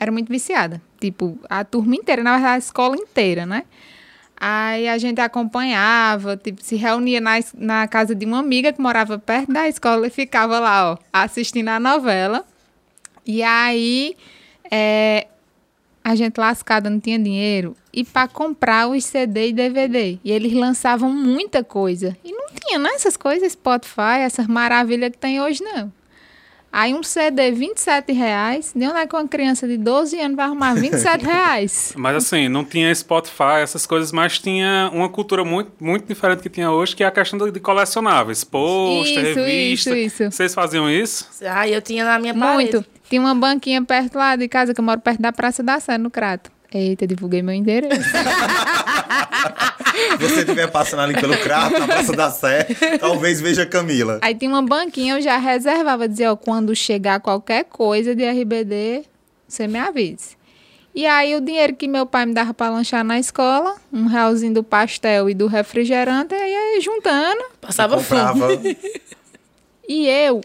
era 0.00 0.10
muito 0.10 0.28
viciada. 0.32 0.80
Tipo, 0.98 1.38
a 1.50 1.62
turma 1.64 1.94
inteira, 1.94 2.22
na 2.22 2.32
verdade, 2.32 2.54
a 2.54 2.58
escola 2.58 2.96
inteira, 2.96 3.44
né? 3.44 3.64
Aí 4.38 4.86
a 4.88 4.98
gente 4.98 5.20
acompanhava, 5.20 6.36
tipo, 6.36 6.62
se 6.62 6.76
reunia 6.76 7.20
na, 7.20 7.38
na 7.54 7.88
casa 7.88 8.14
de 8.14 8.26
uma 8.26 8.38
amiga 8.38 8.72
que 8.72 8.80
morava 8.80 9.18
perto 9.18 9.52
da 9.52 9.66
escola 9.66 10.06
e 10.06 10.10
ficava 10.10 10.58
lá, 10.58 10.92
ó, 10.92 10.98
assistindo 11.12 11.68
a 11.68 11.80
novela. 11.80 12.44
E 13.24 13.42
aí 13.42 14.14
é, 14.70 15.26
a 16.04 16.14
gente 16.14 16.38
lascada 16.38 16.88
não 16.88 17.00
tinha 17.00 17.18
dinheiro 17.18 17.74
e 17.92 18.04
para 18.04 18.28
comprar 18.28 18.88
os 18.88 19.04
CD 19.04 19.48
e 19.48 19.52
DVD. 19.52 20.18
E 20.22 20.30
eles 20.30 20.52
lançavam 20.52 21.10
muita 21.10 21.64
coisa. 21.64 22.16
E 22.22 22.30
não 22.30 22.46
tinha, 22.54 22.78
né? 22.78 22.90
Essas 22.94 23.16
coisas, 23.16 23.52
Spotify, 23.52 24.20
essas 24.20 24.46
maravilhas 24.46 25.10
que 25.10 25.18
tem 25.18 25.40
hoje, 25.40 25.64
não. 25.64 25.90
Aí 26.78 26.92
um 26.92 27.02
CD, 27.02 27.52
27 27.52 28.12
reais. 28.12 28.70
De 28.76 28.84
onde 28.86 28.98
é 28.98 29.06
que 29.06 29.16
uma 29.16 29.26
criança 29.26 29.66
de 29.66 29.78
12 29.78 30.20
anos 30.20 30.36
vai 30.36 30.44
arrumar 30.44 30.74
27 30.74 31.24
reais? 31.24 31.94
Mas 31.96 32.16
assim, 32.16 32.50
não 32.50 32.66
tinha 32.66 32.94
Spotify, 32.94 33.62
essas 33.62 33.86
coisas, 33.86 34.12
mas 34.12 34.38
tinha 34.38 34.90
uma 34.92 35.08
cultura 35.08 35.42
muito, 35.42 35.72
muito 35.80 36.06
diferente 36.06 36.42
que 36.42 36.50
tinha 36.50 36.70
hoje, 36.70 36.94
que 36.94 37.02
é 37.02 37.06
a 37.06 37.10
questão 37.10 37.38
de 37.50 37.60
colecionáveis. 37.60 38.44
Pôster, 38.44 39.24
Isso, 39.24 39.38
revista. 39.40 39.96
isso, 39.96 40.22
isso. 40.22 40.30
Vocês 40.30 40.52
faziam 40.52 40.90
isso? 40.90 41.26
Ah, 41.48 41.66
eu 41.66 41.80
tinha 41.80 42.04
na 42.04 42.18
minha 42.18 42.34
parede. 42.34 42.72
Muito. 42.74 42.84
Tinha 43.08 43.22
uma 43.22 43.34
banquinha 43.34 43.82
perto 43.82 44.18
lá 44.18 44.36
de 44.36 44.46
casa, 44.46 44.74
que 44.74 44.80
eu 44.80 44.84
moro 44.84 45.00
perto 45.00 45.22
da 45.22 45.32
Praça 45.32 45.62
da 45.62 45.80
Sé, 45.80 45.96
no 45.96 46.10
Crato. 46.10 46.50
Eita, 46.76 47.06
divulguei 47.06 47.42
meu 47.42 47.54
endereço. 47.54 48.02
Se 50.10 50.16
você 50.28 50.40
estiver 50.40 50.70
passando 50.70 51.00
ali 51.00 51.14
pelo 51.14 51.34
Crato, 51.38 51.78
na 51.78 51.86
Praça 51.86 52.12
da 52.12 52.30
Sé, 52.30 52.66
talvez 53.00 53.40
veja 53.40 53.64
Camila. 53.64 54.18
Aí 54.20 54.34
tinha 54.34 54.50
uma 54.50 54.60
banquinha, 54.60 55.14
eu 55.14 55.22
já 55.22 55.38
reservava, 55.38 56.06
dizia, 56.06 56.32
ó, 56.32 56.36
quando 56.36 56.76
chegar 56.76 57.18
qualquer 57.20 57.64
coisa 57.64 58.14
de 58.14 58.24
RBD, 58.24 59.04
você 59.48 59.66
me 59.66 59.78
avise. 59.78 60.36
E 60.94 61.06
aí 61.06 61.34
o 61.34 61.40
dinheiro 61.40 61.74
que 61.74 61.88
meu 61.88 62.04
pai 62.04 62.26
me 62.26 62.34
dava 62.34 62.52
para 62.52 62.70
lanchar 62.70 63.02
na 63.02 63.18
escola, 63.18 63.76
um 63.90 64.06
realzinho 64.06 64.52
do 64.52 64.62
pastel 64.62 65.30
e 65.30 65.34
do 65.34 65.46
refrigerante, 65.46 66.34
aí 66.34 66.74
ia 66.74 66.80
juntando. 66.82 67.42
Passava 67.60 67.98
fome. 67.98 68.76
E 69.88 70.08
eu 70.08 70.40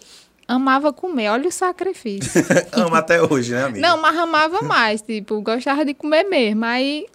amava 0.55 0.91
comer, 0.91 1.29
olha 1.29 1.47
o 1.47 1.51
sacrifício. 1.51 2.31
Ama 2.71 2.99
até 2.99 3.21
hoje, 3.21 3.53
né, 3.53 3.63
amiga? 3.63 3.79
Não, 3.87 4.01
mas 4.01 4.17
amava 4.17 4.61
mais, 4.61 5.01
tipo, 5.01 5.41
gostava 5.41 5.85
de 5.85 5.93
comer 5.93 6.23
mesmo. 6.23 6.65
Aí 6.65 7.07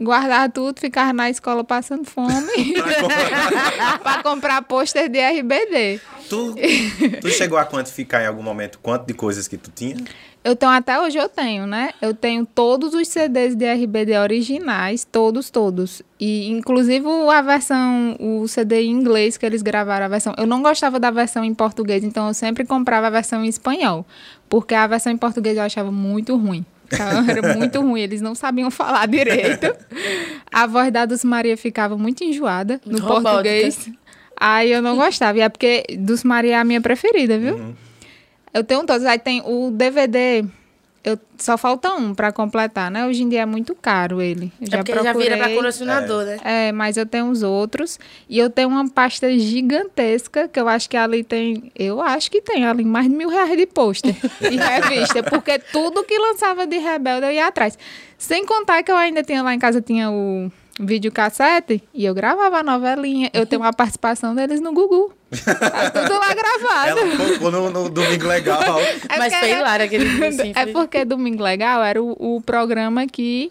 guardava 0.00 0.48
tudo, 0.48 0.80
ficava 0.80 1.12
na 1.12 1.28
escola 1.28 1.64
passando 1.64 2.04
fome 2.04 2.74
para 4.02 4.22
comprar 4.22 4.62
pôster 4.62 5.08
de 5.08 5.18
RBD. 5.18 6.00
Tu, 6.28 6.54
tu 7.20 7.28
chegou 7.30 7.58
a 7.58 7.64
quantificar 7.64 8.22
em 8.22 8.26
algum 8.26 8.42
momento 8.42 8.78
quanto 8.80 9.06
de 9.06 9.14
coisas 9.14 9.48
que 9.48 9.56
tu 9.56 9.70
tinha? 9.70 9.96
Eu 10.48 10.56
tenho 10.56 10.72
até 10.72 10.98
hoje 10.98 11.18
eu 11.18 11.28
tenho, 11.28 11.66
né? 11.66 11.90
Eu 12.00 12.14
tenho 12.14 12.46
todos 12.46 12.94
os 12.94 13.06
CDs 13.06 13.54
de 13.54 13.66
RBD 13.66 14.16
originais, 14.16 15.04
todos, 15.04 15.50
todos. 15.50 16.02
E 16.18 16.48
inclusive 16.48 17.06
a 17.30 17.42
versão, 17.42 18.16
o 18.18 18.48
CD 18.48 18.80
em 18.80 18.90
inglês 18.90 19.36
que 19.36 19.44
eles 19.44 19.60
gravaram 19.60 20.06
a 20.06 20.08
versão. 20.08 20.32
Eu 20.38 20.46
não 20.46 20.62
gostava 20.62 20.98
da 20.98 21.10
versão 21.10 21.44
em 21.44 21.52
português, 21.52 22.02
então 22.02 22.28
eu 22.28 22.32
sempre 22.32 22.64
comprava 22.64 23.08
a 23.08 23.10
versão 23.10 23.44
em 23.44 23.48
espanhol, 23.48 24.06
porque 24.48 24.74
a 24.74 24.86
versão 24.86 25.12
em 25.12 25.18
português 25.18 25.58
eu 25.58 25.62
achava 25.62 25.92
muito 25.92 26.34
ruim. 26.34 26.64
Era 27.28 27.54
muito 27.54 27.82
ruim, 27.82 28.00
eles 28.00 28.22
não 28.22 28.34
sabiam 28.34 28.70
falar 28.70 29.06
direito. 29.06 29.66
A 30.50 30.66
voz 30.66 30.90
da 30.90 31.04
Dulce 31.04 31.26
Maria 31.26 31.58
ficava 31.58 31.98
muito 31.98 32.24
enjoada 32.24 32.80
no 32.86 32.98
Robótica. 32.98 33.30
português. 33.30 33.90
Aí 34.34 34.72
eu 34.72 34.80
não 34.80 34.96
gostava. 34.96 35.36
E 35.36 35.42
é 35.42 35.48
porque 35.50 35.84
Dulce 35.98 36.26
Maria 36.26 36.52
é 36.52 36.58
a 36.58 36.64
minha 36.64 36.80
preferida, 36.80 37.38
viu? 37.38 37.76
Eu 38.52 38.64
tenho 38.64 38.84
todos. 38.84 39.04
Aí 39.04 39.18
tem 39.18 39.42
o 39.44 39.70
DVD. 39.70 40.44
eu 41.04 41.18
só 41.38 41.56
falta 41.56 41.92
um 41.94 42.14
pra 42.14 42.32
completar, 42.32 42.90
né? 42.90 43.06
Hoje 43.06 43.22
em 43.22 43.28
dia 43.28 43.42
é 43.42 43.46
muito 43.46 43.74
caro 43.74 44.20
ele. 44.20 44.52
Eu 44.60 44.66
É 44.72 44.76
porque 44.78 44.92
já 45.02 45.12
vira 45.12 45.36
pra 45.36 45.54
colecionador, 45.54 46.24
né? 46.24 46.38
É, 46.44 46.72
mas 46.72 46.96
eu 46.96 47.06
tenho 47.06 47.30
os 47.30 47.42
outros. 47.42 47.98
E 48.28 48.38
eu 48.38 48.50
tenho 48.50 48.68
uma 48.68 48.88
pasta 48.88 49.30
gigantesca, 49.38 50.48
que 50.48 50.58
eu 50.58 50.68
acho 50.68 50.88
que 50.90 50.96
ali 50.96 51.22
tem. 51.24 51.70
Eu 51.74 52.00
acho 52.02 52.30
que 52.30 52.40
tem 52.42 52.66
ali 52.66 52.84
mais 52.84 53.08
de 53.08 53.14
mil 53.14 53.28
reais 53.28 53.56
de 53.56 53.66
pôster 53.66 54.14
e 54.40 54.56
revista. 54.58 55.22
Porque 55.22 55.58
tudo 55.58 56.04
que 56.04 56.18
lançava 56.18 56.66
de 56.66 56.78
Rebelde 56.78 57.26
eu 57.26 57.32
ia 57.32 57.46
atrás. 57.46 57.78
Sem 58.18 58.44
contar 58.44 58.82
que 58.82 58.90
eu 58.90 58.96
ainda 58.96 59.22
tinha 59.22 59.42
lá 59.42 59.54
em 59.54 59.58
casa, 59.58 59.80
tinha 59.80 60.10
o 60.10 60.50
videocassete 60.78 61.82
e 61.92 62.04
eu 62.04 62.14
gravava 62.14 62.58
a 62.58 62.62
novelinha. 62.62 63.30
Eu 63.32 63.44
tenho 63.46 63.62
uma 63.62 63.72
participação 63.72 64.34
deles 64.34 64.60
no 64.60 64.72
Gugu. 64.72 65.12
Tá 65.30 65.90
tudo 65.90 66.14
lá 66.18 66.34
gravado. 66.34 66.88
Ela 67.00 67.16
colocou 67.16 67.50
no, 67.50 67.70
no 67.70 67.88
Domingo 67.90 68.26
Legal. 68.26 68.80
É 69.08 69.18
Mas 69.18 69.34
foi 69.34 69.50
era- 69.50 69.60
hilário 69.60 69.84
aquele 69.86 70.04
vídeo, 70.30 70.52
É 70.54 70.66
porque 70.66 71.04
Domingo 71.04 71.42
Legal 71.42 71.82
era 71.82 72.02
o, 72.02 72.36
o 72.36 72.40
programa 72.40 73.06
que 73.06 73.50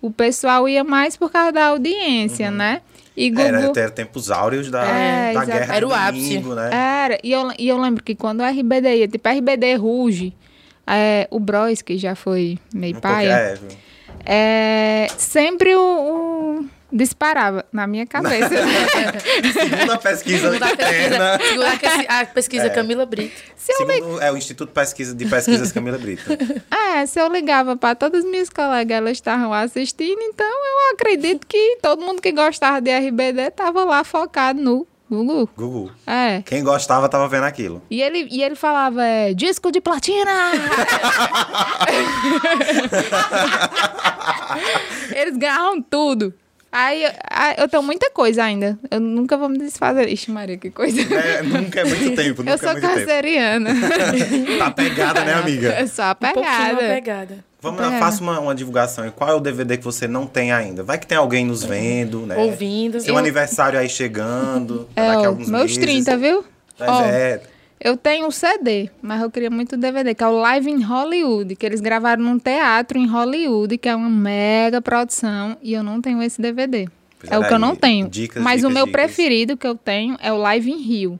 o 0.00 0.10
pessoal 0.10 0.68
ia 0.68 0.84
mais 0.84 1.16
por 1.16 1.30
causa 1.30 1.52
da 1.52 1.66
audiência, 1.66 2.50
né? 2.50 2.80
E 3.16 3.28
Gugu... 3.30 3.42
Era, 3.42 3.58
era 3.60 3.90
tempos 3.90 4.30
áureos 4.30 4.70
da, 4.70 4.84
É, 4.84 5.32
da 5.34 5.44
guerra 5.44 5.74
Era 5.76 5.86
do 5.86 5.92
o 5.92 5.94
ápice. 5.94 6.38
né? 6.38 6.70
Era, 6.72 7.18
e 7.22 7.32
eu, 7.32 7.50
e 7.58 7.68
eu 7.68 7.76
lembro 7.78 8.02
que 8.02 8.14
quando 8.14 8.40
o 8.40 8.44
RBD 8.44 8.96
ia, 8.96 9.08
tipo, 9.08 9.28
RBD 9.28 9.74
Ruge, 9.74 10.32
é, 10.86 11.26
o 11.30 11.38
Bros, 11.40 11.82
que 11.82 11.98
já 11.98 12.14
foi 12.14 12.58
meio 12.72 12.96
Um 12.96 13.00
pouco- 13.00 13.14
paia, 13.16 13.32
é, 13.32 13.54
viu? 13.56 13.68
É, 14.24 15.06
sempre 15.18 15.74
o, 15.74 15.80
o- 15.80 16.68
disparava 16.92 17.64
na 17.72 17.86
minha 17.86 18.04
cabeça. 18.06 18.48
Segundo 19.52 19.92
a 19.92 19.98
pesquisa 19.98 20.50
Segundo 20.50 20.62
a 20.64 20.76
pesquisa, 20.76 21.38
segundo 21.38 21.64
a 21.64 21.76
pesquisa- 21.78 22.06
a 22.08 22.26
pesquisa 22.26 22.70
Camila 22.70 23.06
Brito. 23.06 23.32
se, 23.56 23.72
li- 23.84 23.94
Segundo, 23.94 24.20
é 24.20 24.32
o 24.32 24.36
Instituto 24.36 24.72
Pesquisa, 24.72 25.14
de 25.14 25.24
Pesquisas 25.26 25.70
Camila 25.72 25.98
Brito. 25.98 26.24
é, 26.96 27.06
se 27.06 27.20
eu 27.20 27.28
ligava 27.28 27.76
para 27.76 27.94
todas 27.94 28.24
as 28.24 28.30
minhas 28.30 28.50
colegas, 28.50 28.96
elas 28.98 29.12
estavam 29.12 29.52
assistindo, 29.52 30.20
então 30.22 30.46
eu 30.46 30.94
acredito 30.94 31.46
que 31.46 31.78
todo 31.80 32.02
mundo 32.04 32.20
que 32.20 32.32
gostava 32.32 32.80
de 32.80 32.90
RBD 32.90 33.42
estava 33.42 33.84
lá 33.84 34.02
focado 34.02 34.60
no 34.60 34.86
Gugu. 35.10 35.48
Gugu. 35.56 35.90
É. 36.06 36.40
Quem 36.42 36.62
gostava 36.62 37.08
tava 37.08 37.26
vendo 37.26 37.42
aquilo. 37.44 37.82
E 37.90 38.00
ele, 38.00 38.28
e 38.30 38.44
ele 38.44 38.54
falava, 38.54 39.02
é, 39.04 39.34
disco 39.34 39.72
de 39.72 39.80
platina! 39.80 40.30
Eles 45.14 45.36
ganhavam 45.36 45.80
tudo. 45.82 46.32
Aí 46.72 47.04
aí 47.28 47.56
eu 47.58 47.68
tenho 47.68 47.82
muita 47.82 48.10
coisa 48.12 48.44
ainda. 48.44 48.78
Eu 48.90 49.00
nunca 49.00 49.36
vou 49.36 49.48
me 49.48 49.58
desfazer. 49.58 50.08
Ixi, 50.08 50.30
Maria, 50.30 50.56
que 50.56 50.70
coisa. 50.70 51.00
É, 51.02 51.42
nunca 51.42 51.80
é 51.80 51.84
muito 51.84 52.14
tempo, 52.14 52.42
nunca 52.44 52.52
eu 52.52 52.58
sou 52.58 52.68
é 52.68 52.72
muito 52.72 52.86
tempo. 52.86 53.00
canceriana. 53.00 53.70
Tá 54.58 54.70
pegada, 54.70 55.24
né, 55.24 55.34
amiga? 55.42 55.80
Eu 55.80 55.88
sou 55.88 56.04
Um 56.04 56.14
pouquinho 56.14 56.74
apegada. 56.74 57.44
Vamos 57.62 57.80
lá, 57.80 57.86
Pegada. 57.88 58.04
faça 58.06 58.22
uma, 58.22 58.40
uma 58.40 58.54
divulgação. 58.54 59.04
aí. 59.04 59.10
Qual 59.10 59.28
é 59.30 59.34
o 59.34 59.40
DVD 59.40 59.76
que 59.76 59.84
você 59.84 60.08
não 60.08 60.26
tem 60.26 60.50
ainda? 60.52 60.82
Vai 60.82 60.98
que 60.98 61.06
tem 61.06 61.18
alguém 61.18 61.44
nos 61.44 61.62
vendo, 61.62 62.20
né? 62.26 62.36
Ouvindo. 62.36 63.00
Seu 63.00 63.14
Eu- 63.14 63.18
aniversário 63.18 63.78
aí 63.78 63.88
chegando. 63.88 64.88
É, 64.96 65.08
daqui 65.08 65.24
a 65.24 65.28
alguns 65.28 65.48
meus 65.48 65.62
meses. 65.76 65.78
30, 65.78 66.16
viu? 66.16 66.44
Mas 66.78 66.88
Ó, 66.88 67.02
é, 67.02 67.40
Eu 67.82 67.96
tenho 67.96 68.26
um 68.26 68.30
CD, 68.30 68.90
mas 69.00 69.20
eu 69.22 69.30
queria 69.30 69.50
muito 69.50 69.74
o 69.74 69.78
DVD, 69.78 70.14
que 70.14 70.22
é 70.22 70.26
o 70.26 70.38
Live 70.38 70.70
in 70.70 70.82
Hollywood, 70.82 71.56
que 71.56 71.64
eles 71.64 71.80
gravaram 71.80 72.22
num 72.22 72.38
teatro 72.38 72.98
em 72.98 73.06
Hollywood, 73.06 73.76
que 73.78 73.88
é 73.88 73.94
uma 73.96 74.08
mega 74.10 74.80
produção, 74.82 75.56
e 75.62 75.72
eu 75.72 75.82
não 75.82 76.00
tenho 76.00 76.22
esse 76.22 76.40
DVD. 76.42 76.88
Pois 77.18 77.30
é 77.32 77.38
o 77.38 77.42
que 77.42 77.50
eu 77.50 77.54
aí. 77.56 77.60
não 77.60 77.74
tenho. 77.76 78.08
Dicas, 78.08 78.42
mas 78.42 78.56
o 78.64 78.68
dicas, 78.68 78.74
meu 78.74 78.86
dicas. 78.86 79.00
preferido 79.02 79.56
que 79.56 79.66
eu 79.66 79.74
tenho 79.74 80.16
é 80.20 80.30
o 80.32 80.36
Live 80.38 80.70
in 80.70 80.78
Rio, 80.82 81.18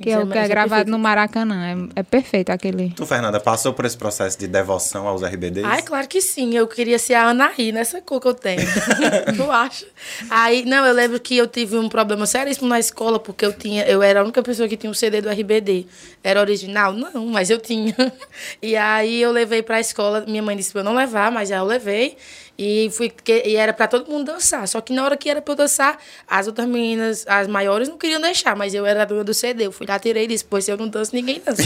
que 0.00 0.10
é 0.10 0.18
o 0.18 0.22
Esse 0.22 0.32
que 0.32 0.38
é 0.38 0.48
gravado 0.48 0.68
perfeito. 0.70 0.90
no 0.90 0.98
Maracanã. 0.98 1.90
É, 1.94 2.00
é 2.00 2.02
perfeito 2.02 2.50
aquele. 2.50 2.90
Tu, 2.90 3.06
Fernanda, 3.06 3.40
passou 3.40 3.72
por 3.72 3.84
esse 3.84 3.96
processo 3.96 4.38
de 4.38 4.46
devoção 4.46 5.06
aos 5.08 5.22
RBDs? 5.22 5.64
Ai, 5.64 5.82
claro 5.82 6.06
que 6.06 6.20
sim. 6.20 6.54
Eu 6.54 6.66
queria 6.66 6.98
ser 6.98 7.14
a 7.14 7.28
Anaí 7.28 7.72
nessa 7.72 8.00
cor 8.00 8.20
que 8.20 8.28
eu 8.28 8.34
tenho. 8.34 8.60
tu 9.36 9.50
acha? 9.50 9.86
Aí, 10.28 10.64
não, 10.64 10.84
eu 10.84 10.94
lembro 10.94 11.18
que 11.18 11.36
eu 11.36 11.46
tive 11.46 11.78
um 11.78 11.88
problema 11.88 12.26
seríssimo 12.26 12.68
na 12.68 12.78
escola, 12.78 13.18
porque 13.18 13.44
eu 13.44 13.52
tinha, 13.52 13.84
eu 13.84 14.02
era 14.02 14.20
a 14.20 14.22
única 14.22 14.42
pessoa 14.42 14.68
que 14.68 14.76
tinha 14.76 14.90
um 14.90 14.94
CD 14.94 15.20
do 15.20 15.30
RBD. 15.30 15.86
Era 16.22 16.40
original? 16.40 16.92
Não, 16.92 17.26
mas 17.26 17.50
eu 17.50 17.58
tinha. 17.58 17.94
E 18.62 18.76
aí 18.76 19.20
eu 19.22 19.32
levei 19.32 19.62
pra 19.62 19.80
escola, 19.80 20.24
minha 20.26 20.42
mãe 20.42 20.56
disse 20.56 20.72
pra 20.72 20.80
eu 20.80 20.84
não 20.84 20.94
levar, 20.94 21.30
mas 21.30 21.50
aí 21.50 21.58
eu 21.58 21.64
levei. 21.64 22.16
E, 22.58 22.88
fui, 22.90 23.10
que- 23.10 23.42
e 23.44 23.54
era 23.56 23.72
pra 23.72 23.86
todo 23.86 24.10
mundo 24.10 24.32
dançar. 24.32 24.66
Só 24.66 24.80
que 24.80 24.92
na 24.92 25.04
hora 25.04 25.16
que 25.16 25.28
era 25.28 25.42
pra 25.42 25.52
eu 25.52 25.56
dançar, 25.56 25.98
as 26.26 26.46
outras 26.46 26.66
meninas, 26.66 27.24
as 27.28 27.46
maiores, 27.46 27.86
não 27.88 27.98
queriam 27.98 28.20
deixar, 28.20 28.56
mas 28.56 28.72
eu 28.72 28.86
era 28.86 29.02
a 29.02 29.04
dona 29.04 29.22
do 29.22 29.34
CD. 29.34 29.66
Eu 29.66 29.72
fui 29.72 29.86
lá, 29.86 29.98
tirei 29.98 30.24
e 30.24 30.26
disse, 30.26 30.44
pois 30.44 30.64
se 30.64 30.70
eu 30.70 30.76
não 30.76 30.88
danço, 30.88 31.14
ninguém 31.14 31.40
dança. 31.44 31.62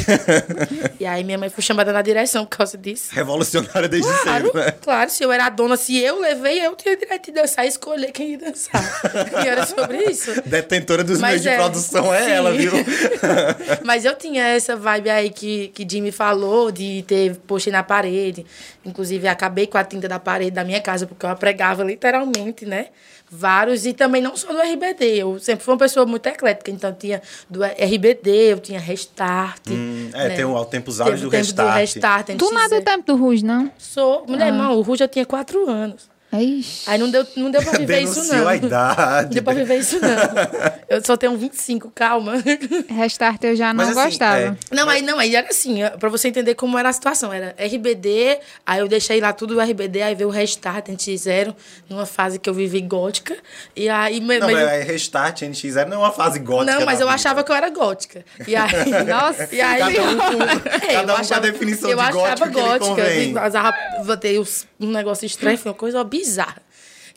e 0.99 1.07
aí 1.07 1.23
minha 1.23 1.39
mãe 1.39 1.49
foi 1.49 1.63
chamada 1.63 1.93
na 1.93 2.03
direção 2.03 2.45
por 2.45 2.57
causa 2.57 2.77
disso. 2.77 3.11
Revolucionária 3.13 3.89
desde 3.89 4.11
Claro, 4.23 4.47
sempre, 4.47 4.61
né? 4.61 4.71
claro, 4.83 5.11
se 5.11 5.23
eu 5.23 5.31
era 5.31 5.47
a 5.47 5.49
dona, 5.49 5.77
se 5.77 5.97
eu 5.99 6.19
levei, 6.21 6.65
eu 6.67 6.75
tinha 6.75 6.97
direito 6.97 7.27
de 7.27 7.33
dançar 7.33 7.65
e 7.65 7.69
escolher 7.69 8.11
quem 8.11 8.31
ia 8.33 8.39
dançar. 8.39 8.83
e 9.45 9.49
era 9.49 9.65
sobre 9.67 9.99
isso. 10.11 10.43
Detentora 10.45 11.05
dos 11.05 11.21
Mas 11.21 11.31
meios 11.31 11.43
de 11.43 11.49
é, 11.51 11.57
produção 11.57 12.13
é 12.13 12.25
sim. 12.25 12.31
ela, 12.33 12.53
viu? 12.53 12.73
Mas 13.85 14.05
eu 14.05 14.15
tinha 14.17 14.45
essa 14.49 14.77
vibe 14.77 15.11
aí 15.11 15.31
que, 15.31 15.69
que 15.69 15.87
Jimmy 15.89 16.11
falou, 16.13 16.71
de 16.71 17.05
ter 17.07 17.37
postei 17.47 17.73
na 17.73 17.83
parede. 17.83 18.45
Inclusive, 18.85 19.29
acabei 19.29 19.67
com 19.67 19.79
a 19.79 19.85
tinta 19.85 20.09
da 20.09 20.19
parede 20.19 20.51
da 20.53 20.65
minha 20.65 20.80
casa, 20.81 21.07
porque 21.07 21.25
eu 21.25 21.31
apregava 21.31 21.83
literalmente, 21.83 22.65
né? 22.67 22.89
Vários, 23.31 23.87
e 23.87 23.93
também 23.93 24.21
não 24.21 24.37
só 24.37 24.53
do 24.53 24.59
RBD. 24.59 25.05
Eu 25.19 25.39
sempre 25.39 25.65
fui 25.65 25.73
uma 25.73 25.79
pessoa 25.79 26.05
muito 26.05 26.27
eclética, 26.27 26.71
então 26.71 26.93
tinha 26.93 27.23
do 27.49 27.63
RBD, 27.63 28.31
eu 28.53 28.59
tinha 28.59 28.81
Restart. 28.81 29.69
Hum, 29.71 30.11
é, 30.13 30.29
né? 30.29 30.35
tem 30.37 30.45
o 30.45 30.65
Tempos 30.65 30.97
Teve 30.97 31.11
Áureos 31.11 31.23
do 31.23 31.31
tempo 31.31 31.45
Restart. 31.45 31.69
do 31.69 31.79
Restart. 31.79 32.27
Tu 32.37 32.51
não 32.51 32.61
é 32.61 32.69
do 32.69 32.75
NX0. 32.77 32.85
tempo 32.85 33.07
do 33.07 33.17
Ruge, 33.17 33.45
não? 33.45 33.71
Sou. 33.79 34.25
Mulher, 34.27 34.49
irmão, 34.49 34.77
o 34.77 34.83
Ru 34.83 34.97
já 34.97 35.07
tinha 35.07 35.25
quatro 35.25 35.69
anos. 35.71 36.11
Ixi. 36.33 36.89
Aí 36.89 36.99
não 36.99 37.11
deu, 37.11 37.27
não 37.37 37.51
deu 37.51 37.61
pra 37.63 37.73
viver 37.79 38.01
isso, 38.03 38.23
não. 38.33 38.47
a 38.47 38.57
idade. 38.57 39.23
Não 39.27 39.31
deu 39.35 39.43
pra 39.43 39.53
viver 39.55 39.77
isso, 39.79 39.99
não. 40.01 40.11
Eu 40.89 41.05
só 41.05 41.17
tenho 41.17 41.37
25, 41.37 41.91
calma. 41.95 42.35
Restart 42.91 43.43
eu 43.45 43.55
já 43.57 43.73
não 43.73 43.85
Mas, 43.85 43.97
assim, 43.97 44.09
gostava. 44.11 44.37
é, 44.39 44.55
Não, 44.73 44.89
aí 44.89 45.03
não, 45.03 45.19
aí 45.21 45.37
era 45.37 45.49
assim, 45.49 45.79
pra 46.01 46.09
você 46.09 46.27
entender 46.29 46.55
como 46.57 46.77
era 46.77 46.89
a 46.89 46.93
situação. 46.93 47.33
Era 47.33 47.55
RBD, 47.59 48.39
aí 48.67 48.81
eu 48.81 48.89
deixei 48.89 49.21
lá 49.21 49.33
tudo 49.33 49.57
o 49.57 49.61
RBD, 49.61 50.03
aí 50.03 50.15
veio 50.17 50.29
o 50.29 50.33
Restart, 50.33 50.89
NX0, 50.89 51.55
numa 51.89 52.07
fase 52.07 52.39
que 52.41 52.51
eu 52.51 52.55
vivi 52.55 52.81
gótica. 52.81 53.37
E 53.77 53.89
aí. 53.89 54.21
mas- 54.21 54.41
Não, 54.41 54.47
mas 54.49 54.57
mas 54.57 54.63
eu- 54.65 54.69
é 54.69 54.83
Restart 54.83 55.43
NX0 55.43 55.87
não 55.89 55.97
é 55.99 55.99
uma 56.01 56.13
fase 56.13 56.39
gótica. 56.41 56.79
não, 56.79 56.85
mas 56.85 57.01
eu 57.01 57.07
vida. 57.07 57.15
achava 57.15 57.45
que 57.45 57.53
eu 57.53 57.57
era 57.57 57.71
gótica. 57.71 58.25
E 58.47 58.57
aí, 58.57 59.05
Nossa. 59.07 59.49
e 59.53 59.61
aí, 59.61 59.81
Cada 59.81 60.03
um 60.03 60.17
com- 60.19 60.43
É, 60.43 60.95
cada 60.95 61.13
eu 61.13 61.17
um 61.19 61.27
com 61.29 61.35
a 61.35 61.39
definição 61.39 61.91
eu 61.91 61.97
de 61.97 62.03
gótica 62.03 62.23
achava 62.25 62.49
que 62.51 62.57
lhe 62.57 62.63
gótica. 62.79 63.03
Eu 63.43 63.47
usava- 63.49 63.75
botei 64.05 64.39
os- 64.39 64.67
um 64.81 64.91
negócio 64.91 65.27
estranho, 65.27 65.59
foi 65.59 65.71
uma 65.73 65.79
coisa 65.79 66.03
bizarra. 66.03 66.63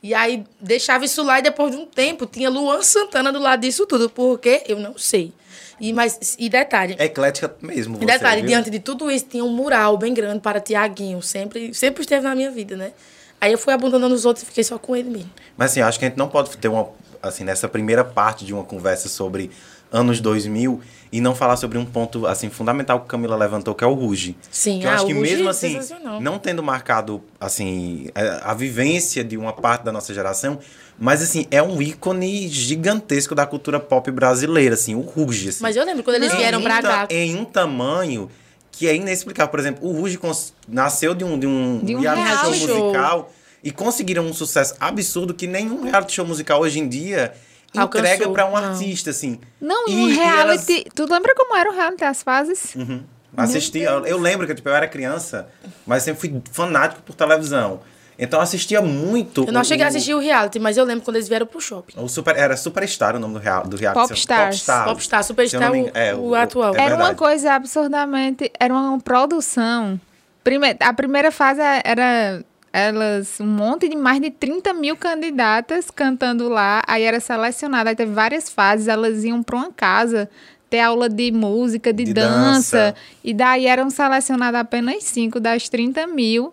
E 0.02 0.14
aí 0.14 0.44
deixava 0.60 1.06
isso 1.06 1.24
lá 1.24 1.40
e 1.40 1.42
depois 1.42 1.72
de 1.72 1.78
um 1.78 1.86
tempo 1.86 2.26
tinha 2.26 2.50
Luan 2.50 2.82
Santana 2.82 3.32
do 3.32 3.40
lado 3.40 3.62
disso 3.62 3.86
tudo, 3.86 4.10
porque 4.10 4.64
eu 4.68 4.78
não 4.78 4.98
sei. 4.98 5.34
E, 5.80 5.92
mas, 5.94 6.36
e 6.38 6.50
detalhe, 6.50 6.96
É 7.00 7.06
eclética 7.06 7.56
mesmo, 7.62 7.98
você, 7.98 8.04
e 8.04 8.08
detalhe, 8.08 8.42
viu? 8.42 8.50
diante 8.50 8.70
de 8.70 8.80
tudo 8.80 9.10
isso, 9.10 9.26
tinha 9.26 9.44
um 9.44 9.50
mural 9.50 9.98
bem 9.98 10.14
grande 10.14 10.40
para 10.40 10.60
Tiaguinho. 10.60 11.22
Sempre, 11.22 11.74
sempre 11.74 12.02
esteve 12.02 12.24
na 12.24 12.36
minha 12.36 12.52
vida, 12.52 12.76
né? 12.76 12.92
Aí 13.40 13.52
eu 13.52 13.58
fui 13.58 13.74
abandonando 13.74 14.14
os 14.14 14.26
outros 14.26 14.44
e 14.44 14.46
fiquei 14.46 14.64
só 14.64 14.78
com 14.78 14.96
ele 14.96 15.10
mesmo. 15.10 15.30
Mas 15.58 15.72
assim, 15.72 15.82
acho 15.82 15.98
que 16.00 16.06
a 16.06 16.08
gente 16.10 16.18
não 16.18 16.30
pode 16.30 16.56
ter 16.58 16.68
uma, 16.68 16.90
assim, 17.22 17.44
nessa 17.44 17.68
primeira 17.68 18.04
parte 18.04 18.46
de 18.46 18.54
uma 18.54 18.64
conversa 18.64 19.10
sobre 19.10 19.52
anos 19.94 20.20
2000 20.20 20.82
e 21.12 21.22
não 21.22 21.36
falar 21.36 21.56
sobre 21.56 21.78
um 21.78 21.86
ponto, 21.86 22.26
assim, 22.26 22.50
fundamental 22.50 23.00
que 23.02 23.08
Camila 23.08 23.36
levantou, 23.38 23.76
que 23.76 23.84
é 23.84 23.88
o 23.88 23.94
Ruge. 23.94 24.36
Sim, 24.50 24.80
que 24.80 24.88
eu 24.88 24.90
ah, 24.90 24.96
acho 24.96 25.06
que 25.06 25.14
mesmo 25.14 25.48
é 25.48 25.52
assim, 25.52 25.74
sensacional. 25.74 26.20
não 26.20 26.40
tendo 26.40 26.64
marcado, 26.64 27.22
assim, 27.40 28.08
a, 28.16 28.52
a 28.52 28.54
vivência 28.56 29.24
de 29.24 29.38
uma 29.38 29.54
parte 29.54 29.84
da 29.84 29.92
nossa 29.92 30.12
geração, 30.12 30.58
mas 30.98 31.22
assim, 31.22 31.46
é 31.52 31.62
um 31.62 31.80
ícone 31.80 32.48
gigantesco 32.48 33.36
da 33.36 33.46
cultura 33.46 33.80
pop 33.80 34.10
brasileira, 34.10 34.74
assim, 34.74 34.96
o 34.96 35.02
Ruge, 35.02 35.50
assim. 35.50 35.60
Mas 35.62 35.76
eu 35.76 35.86
lembro 35.86 36.04
quando 36.04 36.16
eles 36.16 36.34
Em 36.34 36.38
vieram 36.38 36.62
pra 36.64 36.82
ta- 36.82 37.08
cá. 37.08 37.08
Em 37.12 37.36
um 37.36 37.46
tamanho 37.46 38.30
que 38.72 38.88
é 38.88 38.96
inexplicável. 38.96 39.52
Por 39.52 39.60
exemplo, 39.60 39.88
o 39.88 39.92
Ruge 39.92 40.20
nasceu 40.68 41.14
de 41.14 41.24
um, 41.24 41.38
de 41.38 41.46
um, 41.46 41.80
De 41.84 41.96
um 41.96 42.00
reality 42.00 42.28
show 42.28 42.42
reality 42.42 42.66
show. 42.66 42.86
musical 42.86 43.34
e 43.64 43.72
conseguiram 43.72 44.26
um 44.26 44.34
sucesso 44.34 44.76
absurdo 44.80 45.34
que 45.34 45.46
nenhum 45.46 45.84
reality 45.84 46.14
show 46.16 46.26
musical 46.26 46.60
hoje 46.60 46.80
em 46.80 46.90
dia 46.90 47.34
entrega 47.82 48.30
pra 48.30 48.46
um 48.46 48.52
não. 48.52 48.58
artista, 48.58 49.10
assim. 49.10 49.40
Não, 49.60 49.88
E- 49.88 49.96
um 49.96 50.10
e 50.10 50.14
reality. 50.14 50.86
Tu 50.96 51.06
lembra 51.12 51.34
como 51.36 51.56
era 51.56 51.70
o 51.70 51.74
reality, 51.74 52.04
as 52.04 52.22
fases? 52.24 52.76
Uhum. 52.76 53.04
Assistia. 53.36 53.90
Eu, 53.90 54.06
eu 54.06 54.18
lembro 54.20 54.46
que 54.46 54.54
tipo, 54.54 54.70
eu 54.70 54.76
era 54.76 54.88
criança, 54.88 55.48
mas 55.88 56.04
sempre 56.04 56.22
fui 56.22 56.42
fanático 56.52 57.02
por 57.02 57.16
televisão. 57.16 57.80
Então 58.20 58.38
eu 58.40 58.44
assistia 58.44 58.80
muito. 58.80 59.44
Eu 59.48 59.52
não 59.52 59.62
o- 59.62 59.66
cheguei 59.66 59.84
a 59.84 59.88
o- 59.88 59.90
assistir 59.90 60.14
o 60.14 60.20
reality, 60.20 60.60
mas 60.60 60.78
eu 60.78 60.86
lembro 60.86 61.04
quando 61.04 61.16
eles 61.16 61.28
vieram 61.28 61.48
pro 61.48 61.60
shopping. 61.60 61.94
O 62.00 62.08
super, 62.08 62.38
era 62.38 62.56
Superstar 62.56 63.16
o 63.16 63.20
nome 63.20 63.34
do, 63.34 63.40
real, 63.40 63.64
do 63.68 63.76
reality. 63.76 64.08
Popstar, 64.08 64.40
eu 64.40 64.46
não 64.46 64.54
Superstar, 65.24 65.72
o, 65.72 65.76
engano- 65.76 65.92
é, 65.96 66.14
o 66.14 66.36
atual. 66.36 66.76
é 66.76 66.82
era 66.82 66.96
uma 66.96 67.16
coisa 67.16 67.54
absurdamente. 67.54 68.52
Era 68.60 68.72
uma 68.72 69.00
produção. 69.00 70.00
Prime, 70.44 70.76
a 70.80 70.94
primeira 70.94 71.32
fase 71.32 71.62
era. 71.84 72.44
Elas, 72.76 73.40
um 73.40 73.46
monte 73.46 73.88
de 73.88 73.96
mais 73.96 74.20
de 74.20 74.32
30 74.32 74.74
mil 74.74 74.98
candidatas 74.98 75.92
cantando 75.92 76.50
lá. 76.50 76.82
Aí 76.88 77.04
era 77.04 77.20
selecionada. 77.20 77.92
Aí 77.92 77.96
teve 77.96 78.12
várias 78.12 78.50
fases. 78.50 78.88
Elas 78.88 79.24
iam 79.24 79.44
pra 79.44 79.56
uma 79.56 79.72
casa. 79.72 80.28
ter 80.72 80.80
aula 80.80 81.08
de 81.08 81.32
música, 81.32 81.94
de, 81.94 82.04
De 82.04 82.14
dança. 82.16 82.78
dança. 82.78 82.96
E 83.24 83.32
daí 83.32 83.68
eram 83.68 83.92
selecionadas 83.92 84.60
apenas 84.60 85.04
cinco 85.04 85.40
das 85.40 85.70
30 85.70 86.08
mil. 86.08 86.52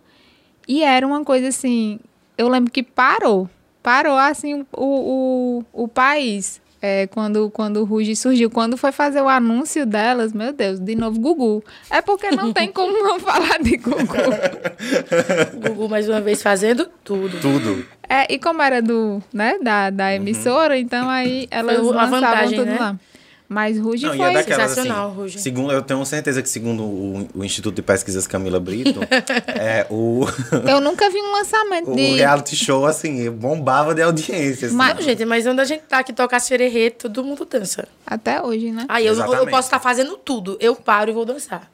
E 0.68 0.82
era 0.82 1.06
uma 1.06 1.24
coisa 1.24 1.48
assim. 1.48 1.98
Eu 2.36 2.48
lembro 2.48 2.70
que 2.70 2.82
parou. 2.82 3.48
Parou 3.82 4.18
assim 4.18 4.66
o, 4.72 5.64
o, 5.72 5.84
o 5.84 5.88
país. 5.88 6.59
É, 6.82 7.06
quando, 7.08 7.50
quando 7.50 7.78
o 7.78 7.84
Ruge 7.84 8.16
surgiu, 8.16 8.50
quando 8.50 8.76
foi 8.76 8.90
fazer 8.90 9.20
o 9.20 9.28
anúncio 9.28 9.84
delas, 9.84 10.32
meu 10.32 10.52
Deus, 10.52 10.80
de 10.80 10.94
novo 10.94 11.20
Gugu. 11.20 11.62
É 11.90 12.00
porque 12.00 12.30
não 12.30 12.52
tem 12.52 12.72
como 12.72 13.02
não 13.02 13.20
falar 13.20 13.58
de 13.58 13.76
Gugu. 13.76 13.98
Gugu 15.68 15.88
mais 15.90 16.08
uma 16.08 16.20
vez 16.20 16.42
fazendo 16.42 16.88
tudo. 17.04 17.38
Tudo. 17.40 17.84
É, 18.08 18.32
e 18.32 18.38
como 18.38 18.62
era 18.62 18.80
do, 18.80 19.22
né, 19.32 19.58
da, 19.62 19.90
da 19.90 20.14
emissora, 20.14 20.78
então 20.78 21.08
aí 21.08 21.46
elas 21.50 21.76
Foi 21.76 21.84
uma 21.84 21.92
lançavam 22.04 22.20
vantagem, 22.20 22.58
tudo 22.58 22.70
né? 22.70 22.78
lá. 22.78 22.96
Mas 23.52 23.76
Ruge 23.80 24.06
Não, 24.06 24.14
e 24.14 24.16
foi... 24.16 24.30
é 24.30 24.32
daquelas, 24.34 24.70
sensacional, 24.70 25.08
assim, 25.08 25.16
Ruge. 25.16 25.40
segundo, 25.40 25.72
eu 25.72 25.82
tenho 25.82 26.06
certeza 26.06 26.40
que 26.40 26.48
segundo 26.48 26.84
o, 26.84 27.28
o 27.34 27.44
Instituto 27.44 27.74
de 27.74 27.82
Pesquisas 27.82 28.24
Camila 28.24 28.60
Brito, 28.60 29.00
é, 29.58 29.84
o, 29.90 30.24
Eu 30.70 30.80
nunca 30.80 31.10
vi 31.10 31.18
um 31.18 31.32
lançamento 31.32 31.90
o 31.90 31.96
de... 31.96 32.14
reality 32.14 32.54
show, 32.54 32.86
assim, 32.86 33.28
bombava 33.28 33.92
de 33.92 34.02
audiência. 34.02 34.68
Assim. 34.68 34.76
Mas- 34.76 35.04
gente, 35.04 35.24
mas 35.24 35.44
onde 35.48 35.60
a 35.60 35.64
gente 35.64 35.82
tá 35.82 36.00
que 36.04 36.12
toca 36.12 36.38
sererê, 36.38 36.90
todo 36.90 37.24
mundo 37.24 37.44
dança. 37.44 37.88
Até 38.06 38.40
hoje, 38.40 38.70
né? 38.70 38.84
Aí 38.88 39.04
eu, 39.04 39.14
eu 39.14 39.18
Exatamente. 39.18 39.50
posso 39.50 39.66
estar 39.66 39.80
fazendo 39.80 40.16
tudo. 40.16 40.56
Eu 40.60 40.76
paro 40.76 41.10
e 41.10 41.12
vou 41.12 41.24
dançar. 41.24 41.68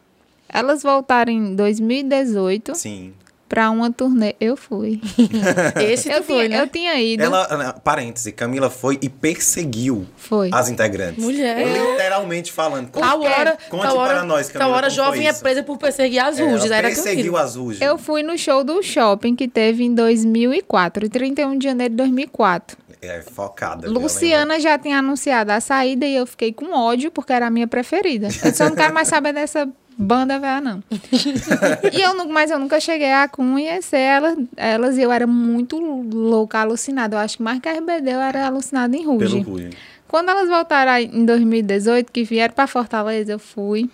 Elas 0.49 0.83
voltaram 0.83 1.30
em 1.30 1.54
2018 1.54 2.75
Sim. 2.75 3.12
Pra 3.49 3.71
uma 3.71 3.91
turnê. 3.91 4.35
Eu 4.41 4.57
fui. 4.57 5.00
Esse 5.81 6.11
eu, 6.11 6.23
foi, 6.23 6.47
tinha, 6.47 6.49
né? 6.49 6.62
eu 6.62 6.69
tinha 6.69 7.00
ido. 7.00 7.23
Ela, 7.23 7.43
ah, 7.45 7.73
parêntese, 7.73 8.33
Camila 8.33 8.69
foi 8.71 8.99
e 9.00 9.09
perseguiu 9.09 10.07
Foi. 10.17 10.50
as 10.53 10.69
integrantes. 10.69 11.23
Mulher. 11.23 11.67
Literalmente 11.67 12.53
falando. 12.53 12.91
Tal 12.91 13.23
hora, 13.23 13.57
Conte 13.69 13.83
tal 13.83 13.97
hora, 13.97 14.15
para 14.15 14.25
nós, 14.25 14.49
Camila, 14.49 14.59
tal 14.71 14.76
hora 14.76 14.91
jovem 14.91 15.29
é 15.29 15.33
presa 15.33 15.62
por 15.62 15.79
perseguir 15.79 16.19
as 16.19 16.38
É, 16.38 16.45
ruges. 16.45 16.71
Era 16.71 16.88
perseguiu 16.88 17.33
Camila. 17.33 17.43
as 17.43 17.57
Ruges. 17.57 17.81
Eu 17.81 17.97
fui 17.99 18.23
no 18.23 18.37
show 18.37 18.62
do 18.65 18.83
shopping 18.83 19.35
que 19.37 19.49
teve 19.49 19.85
em 19.85 19.95
2004, 19.95 21.09
31 21.09 21.59
de 21.59 21.65
janeiro 21.65 21.91
de 21.93 21.97
2004. 21.97 22.76
É, 23.03 23.23
focada. 23.23 23.88
Luciana 23.88 24.59
já 24.59 24.79
tinha 24.79 24.99
anunciado 24.99 25.53
a 25.53 25.61
saída 25.61 26.07
e 26.07 26.17
eu 26.17 26.26
fiquei 26.26 26.53
com 26.53 26.73
ódio 26.73 27.11
porque 27.11 27.33
era 27.33 27.47
a 27.47 27.50
minha 27.50 27.69
preferida. 27.69 28.29
Eu 28.45 28.53
só 28.55 28.65
não 28.69 28.75
quero 28.75 28.93
mais 28.93 29.07
saber 29.09 29.33
dessa 29.33 29.69
banda 29.97 30.38
velha, 30.38 30.61
não. 30.61 30.83
e 31.93 32.00
eu, 32.00 32.29
mas 32.29 32.50
eu 32.50 32.59
nunca 32.59 32.79
cheguei 32.81 33.12
a 33.12 33.29
conhecer 33.29 33.99
elas, 33.99 34.38
elas 34.57 34.99
e 34.99 35.03
eu 35.03 35.11
era 35.11 35.26
muito 35.26 35.79
louca, 35.79 36.61
alucinada. 36.61 37.17
Eu 37.17 37.21
acho 37.21 37.38
que 37.38 37.43
mais 37.43 37.61
que 37.61 37.69
a 37.69 37.73
RBD 37.73 38.11
eu 38.11 38.21
era 38.21 38.47
alucinada 38.47 38.97
em 38.97 39.00
Pelo 39.19 39.41
Ruge. 39.43 39.71
Quando 40.09 40.31
elas 40.31 40.49
voltaram 40.49 40.97
em 40.99 41.25
2018, 41.25 42.12
que 42.12 42.23
vieram 42.23 42.55
para 42.55 42.67
Fortaleza, 42.67 43.33
eu 43.33 43.38
fui 43.38 43.91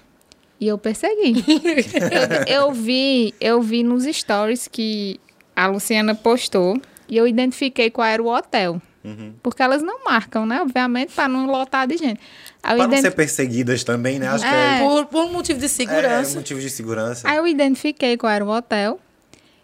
e 0.61 0.68
eu 0.68 0.76
persegui. 0.76 1.42
eu, 2.47 2.66
eu 2.66 2.73
vi, 2.73 3.35
eu 3.40 3.62
vi 3.62 3.82
nos 3.82 4.04
stories 4.04 4.68
que 4.68 5.18
a 5.56 5.66
Luciana 5.66 6.14
postou 6.14 6.80
e 7.09 7.16
eu 7.16 7.26
identifiquei 7.26 7.90
qual 7.90 8.06
era 8.06 8.23
o 8.23 8.26
hotel. 8.26 8.80
Uhum. 9.04 9.35
Porque 9.42 9.62
elas 9.62 9.82
não 9.82 10.04
marcam, 10.04 10.47
né? 10.47 10.61
Obviamente, 10.62 11.12
para 11.12 11.26
não 11.28 11.47
lotar 11.47 11.87
de 11.88 11.97
gente. 11.97 12.21
Para 12.61 12.87
não 12.87 12.97
ser 12.97 13.11
perseguidas 13.11 13.82
também, 13.82 14.18
né? 14.18 14.28
Acho 14.28 14.44
É. 14.44 14.78
Por, 14.78 15.06
por 15.06 15.25
um 15.25 15.32
motivo 15.32 15.59
de 15.59 15.66
que 15.68 15.82
é, 15.82 15.85
é 15.85 15.88
segurança. 15.88 16.37
motivo 16.37 16.61
de 16.61 16.71
segurança. 16.71 17.28
aí 17.28 17.37
eu 17.37 17.47
identifiquei 17.47 18.16
qual 18.16 18.32
era 18.32 18.44
o 18.44 18.49
hotel. 18.49 19.00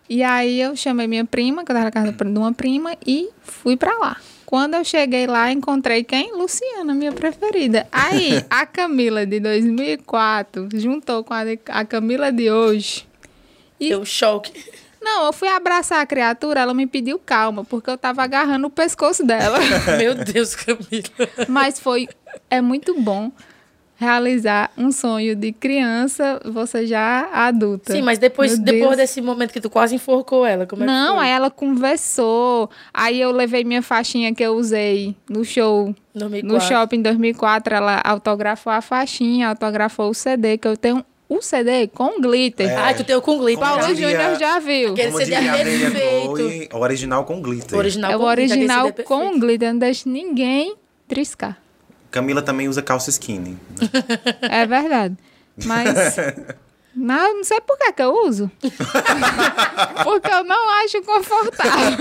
E 0.09 0.23
aí 0.23 0.61
eu 0.61 0.75
chamei 0.75 1.07
minha 1.07 1.25
prima, 1.25 1.65
que 1.65 1.71
eu 1.71 1.75
tava 1.75 1.85
na 1.85 1.91
casa 1.91 2.13
de 2.13 2.39
uma 2.39 2.53
prima, 2.53 2.97
e 3.07 3.29
fui 3.43 3.77
pra 3.77 3.97
lá. 3.99 4.17
Quando 4.47 4.75
eu 4.75 4.83
cheguei 4.83 5.27
lá, 5.27 5.53
encontrei 5.53 6.03
quem? 6.03 6.33
Luciana, 6.35 6.95
minha 6.95 7.13
preferida. 7.13 7.87
Aí, 7.93 8.43
a 8.49 8.65
Camila 8.65 9.27
de 9.27 9.39
2004 9.39 10.71
juntou 10.75 11.23
com 11.23 11.35
a, 11.35 11.45
de- 11.45 11.61
a 11.69 11.85
Camila 11.85 12.33
de 12.33 12.51
hoje. 12.51 13.07
E 13.79 13.91
Deu 13.91 14.05
choque. 14.07 14.53
Não, 15.01 15.27
eu 15.27 15.33
fui 15.33 15.49
abraçar 15.49 16.01
a 16.01 16.07
criatura, 16.07 16.61
ela 16.61 16.75
me 16.75 16.87
pediu 16.87 17.19
calma, 17.19 17.65
porque 17.65 17.89
eu 17.91 17.97
tava 17.99 18.23
agarrando 18.23 18.67
o 18.67 18.71
pescoço 18.71 19.25
dela. 19.25 19.59
Meu 19.99 20.15
Deus, 20.15 20.55
Camila. 20.55 20.87
Mas 21.49 21.79
foi. 21.81 22.09
É 22.51 22.61
muito 22.61 23.01
bom 23.01 23.31
realizar 23.97 24.71
um 24.79 24.93
sonho 24.93 25.35
de 25.35 25.51
criança, 25.53 26.41
você 26.45 26.87
já 26.87 27.29
adulta. 27.33 27.93
Sim, 27.93 28.03
mas 28.03 28.17
depois, 28.19 28.57
Meu 28.57 28.65
depois 28.65 28.83
Deus. 28.83 28.97
desse 28.97 29.21
momento 29.21 29.53
que 29.53 29.61
tu 29.61 29.69
quase 29.69 29.97
enforcou 29.97 30.47
ela, 30.47 30.67
como 30.67 30.85
é 30.85 30.87
que 30.87 30.93
Não, 30.93 31.17
foi? 31.17 31.25
aí 31.25 31.31
ela 31.33 31.51
conversou. 31.51 32.71
Aí 32.95 33.21
eu 33.21 33.33
levei 33.33 33.65
minha 33.65 33.83
faixinha 33.83 34.33
que 34.33 34.43
eu 34.43 34.55
usei 34.55 35.17
no 35.29 35.45
show. 35.45 35.95
2004. 36.15 36.47
No 36.49 36.61
shopping 36.61 36.97
em 36.99 37.03
2004, 37.03 37.75
ela 37.75 38.01
autografou 38.05 38.73
a 38.73 38.81
faixinha, 38.81 39.49
autografou 39.49 40.11
o 40.11 40.15
CD, 40.15 40.59
que 40.59 40.69
eu 40.69 40.77
tenho 40.77 41.05
o 41.29 41.43
CD 41.43 41.87
com 41.89 42.21
glitter. 42.21 42.69
É. 42.71 42.77
Ai, 42.77 42.95
tu 42.95 43.05
tem 43.05 43.15
o 43.17 43.21
com 43.23 43.39
glitter. 43.39 43.63
Paulo 43.65 43.87
diria- 43.95 44.11
Júnior 44.11 44.39
já 44.39 44.59
viu. 44.59 44.93
Aquele 44.93 45.13
Como 45.13 45.25
CD 45.25 45.35
é 45.35 45.65
perfeito. 45.65 46.37
Chloe, 46.37 46.69
original 46.73 47.25
com 47.25 47.41
glitter. 47.43 47.75
O 47.75 47.79
original 47.79 48.11
É 48.13 48.17
o 48.17 48.19
com 48.19 48.25
glitter, 48.27 48.51
original 48.57 48.87
CD 48.87 49.01
é 49.03 49.05
com 49.05 49.39
glitter, 49.41 49.73
não 49.73 49.79
deixa 49.79 50.09
ninguém 50.09 50.75
triscar. 51.07 51.59
Camila 52.11 52.41
também 52.41 52.69
usa 52.69 52.81
calça 52.83 53.11
skinny. 53.11 53.51
né? 53.51 53.59
É 54.49 54.67
verdade. 54.67 55.17
Mas. 55.65 55.89
Não, 56.99 57.37
não 57.37 57.45
sei 57.45 57.61
por 57.61 57.79
que, 57.79 57.93
que 57.93 58.03
eu 58.03 58.13
uso. 58.27 58.51
Porque 60.03 60.31
eu 60.31 60.43
não 60.43 60.71
acho 60.85 61.01
confortável. 61.03 61.97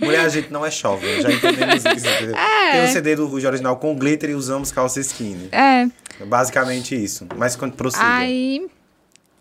Mulher, 0.00 0.24
a 0.24 0.28
gente 0.28 0.50
não 0.50 0.64
é 0.64 0.70
jovem, 0.70 1.20
já 1.20 1.30
entendemos 1.30 1.84
isso. 1.84 2.08
entendeu? 2.08 2.34
É. 2.34 2.72
Tem 2.72 2.84
o 2.84 2.88
CD 2.88 3.16
do 3.16 3.26
Ruge 3.26 3.46
original 3.46 3.76
com 3.76 3.94
glitter 3.94 4.30
e 4.30 4.34
usamos 4.34 4.72
calça 4.72 4.98
skinny. 5.00 5.50
É. 5.52 5.82
É 6.20 6.24
basicamente 6.24 6.94
isso. 6.94 7.26
Mas 7.36 7.54
quando 7.54 7.74
prossiga. 7.74 8.02
Aí 8.06 8.66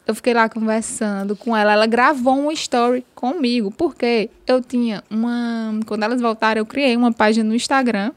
eu 0.06 0.14
fiquei 0.14 0.34
lá 0.34 0.50
conversando 0.50 1.36
com 1.36 1.56
ela. 1.56 1.72
Ela 1.72 1.86
gravou 1.86 2.36
um 2.36 2.52
story 2.52 3.06
comigo. 3.16 3.72
Porque 3.72 4.30
eu 4.46 4.62
tinha 4.62 5.02
uma. 5.10 5.80
Quando 5.86 6.04
elas 6.04 6.20
voltaram, 6.20 6.60
eu 6.60 6.66
criei 6.66 6.98
uma 6.98 7.14
página 7.14 7.48
no 7.48 7.56
Instagram. 7.56 8.12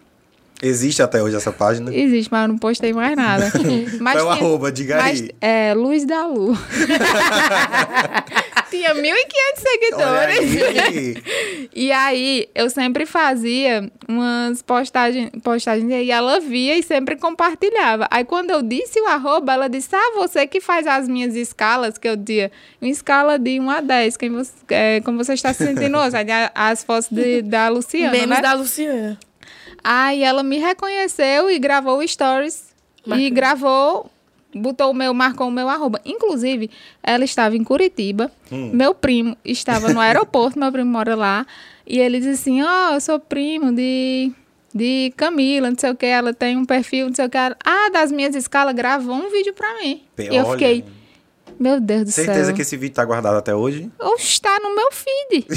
Existe 0.63 1.03
até 1.03 1.21
hoje 1.21 1.35
essa 1.35 1.51
página? 1.51 1.93
Existe, 1.93 2.31
mas 2.31 2.43
eu 2.43 2.49
não 2.49 2.57
postei 2.59 2.93
mais 2.93 3.17
nada. 3.17 3.51
Mas 4.01 4.15
Qual 4.15 4.19
é 4.19 4.23
o 4.23 4.31
arroba? 4.31 4.71
Diga 4.71 4.97
mas, 4.97 5.21
aí. 5.21 5.31
É, 5.41 5.75
Luz 5.75 6.05
da 6.05 6.25
Lu. 6.27 6.57
tinha 8.71 8.95
1.500 8.95 9.03
Olha 9.03 10.33
seguidores. 10.33 10.63
aí. 10.87 11.23
E 11.75 11.93
aí, 11.93 12.49
eu 12.55 12.71
sempre 12.71 13.05
fazia 13.05 13.91
umas 14.09 14.63
postagens, 14.63 15.31
postagens 15.43 15.91
e 15.91 16.11
ela 16.11 16.41
via 16.41 16.79
e 16.79 16.83
sempre 16.83 17.17
compartilhava. 17.17 18.09
Aí, 18.11 18.25
quando 18.25 18.51
eu 18.51 18.63
disse 18.63 19.01
o 19.01 19.07
arroba, 19.07 19.53
ela 19.53 19.69
disse, 19.69 19.95
ah, 19.95 20.13
você 20.17 20.47
que 20.47 20.61
faz 20.61 20.87
as 20.87 21.09
minhas 21.09 21.35
escalas, 21.37 21.99
que 21.99 22.09
eu 22.09 22.17
dizia, 22.17 22.51
uma 22.81 22.91
escala 22.91 23.39
de 23.39 23.61
1 23.61 23.71
a 23.71 23.81
10, 23.81 24.17
quem 24.17 24.31
você, 24.31 24.53
é, 24.71 25.01
como 25.03 25.23
você 25.23 25.35
está 25.35 25.53
se 25.53 25.65
sentindo 25.67 25.99
hoje? 25.99 26.17
As 26.55 26.83
fotos 26.83 27.09
de- 27.11 27.43
da 27.43 27.69
Luciana, 27.69 28.13
Memes 28.13 28.29
né? 28.29 28.41
da 28.41 28.55
Luciana. 28.55 29.19
Aí, 29.85 30.23
ela 30.23 30.43
me 30.43 30.59
reconheceu 30.59 31.51
e 31.51 31.59
gravou 31.59 32.07
stories. 32.07 32.73
E 33.07 33.31
gravou, 33.31 34.11
botou 34.55 34.91
o 34.91 34.95
meu, 34.95 35.13
marcou 35.13 35.49
o 35.49 35.51
meu 35.51 35.69
arroba. 35.69 36.01
Inclusive, 36.05 36.71
ela 37.03 37.25
estava 37.25 37.57
em 37.57 37.65
Curitiba. 37.65 38.31
Meu 38.73 38.95
primo 38.95 39.37
estava 39.45 39.93
no 39.93 39.99
aeroporto, 40.01 40.59
meu 40.59 40.71
primo 40.71 40.91
mora 40.91 41.17
lá. 41.17 41.47
E 41.87 41.99
ele 41.99 42.19
disse 42.21 42.31
assim: 42.49 42.63
Ó, 42.63 42.95
eu 42.95 43.01
sou 43.01 43.19
primo 43.19 43.73
de, 43.73 44.31
de 44.73 45.13
Camila, 45.17 45.69
não 45.69 45.77
sei 45.79 45.91
o 45.91 45.97
que. 45.97 46.07
Ela 46.07 46.33
tem 46.33 46.57
um 46.57 46.65
perfil, 46.65 47.09
não 47.09 47.15
sei 47.15 47.27
o 47.27 47.31
que. 47.31 47.37
Ah, 47.39 47.91
das 47.93 48.13
minhas 48.13 48.37
escalas, 48.37 48.75
gravou 48.75 49.17
um 49.17 49.31
vídeo 49.31 49.53
pra 49.53 49.75
mim. 49.81 50.03
Pe- 50.15 50.29
E 50.31 50.37
eu 50.37 50.45
olha. 50.45 50.53
fiquei, 50.53 50.85
meu 51.59 51.81
Deus 51.81 52.05
do 52.05 52.11
Certeza 52.13 52.47
céu. 52.47 52.55
que 52.55 52.63
esse 52.63 52.77
vídeo 52.77 52.95
tá 52.95 53.05
guardado 53.05 53.37
até 53.37 53.55
hoje? 53.55 53.91
Ou 53.99 54.17
está 54.17 54.59
no 54.61 54.75
meu 54.75 54.89
feed. 54.93 55.47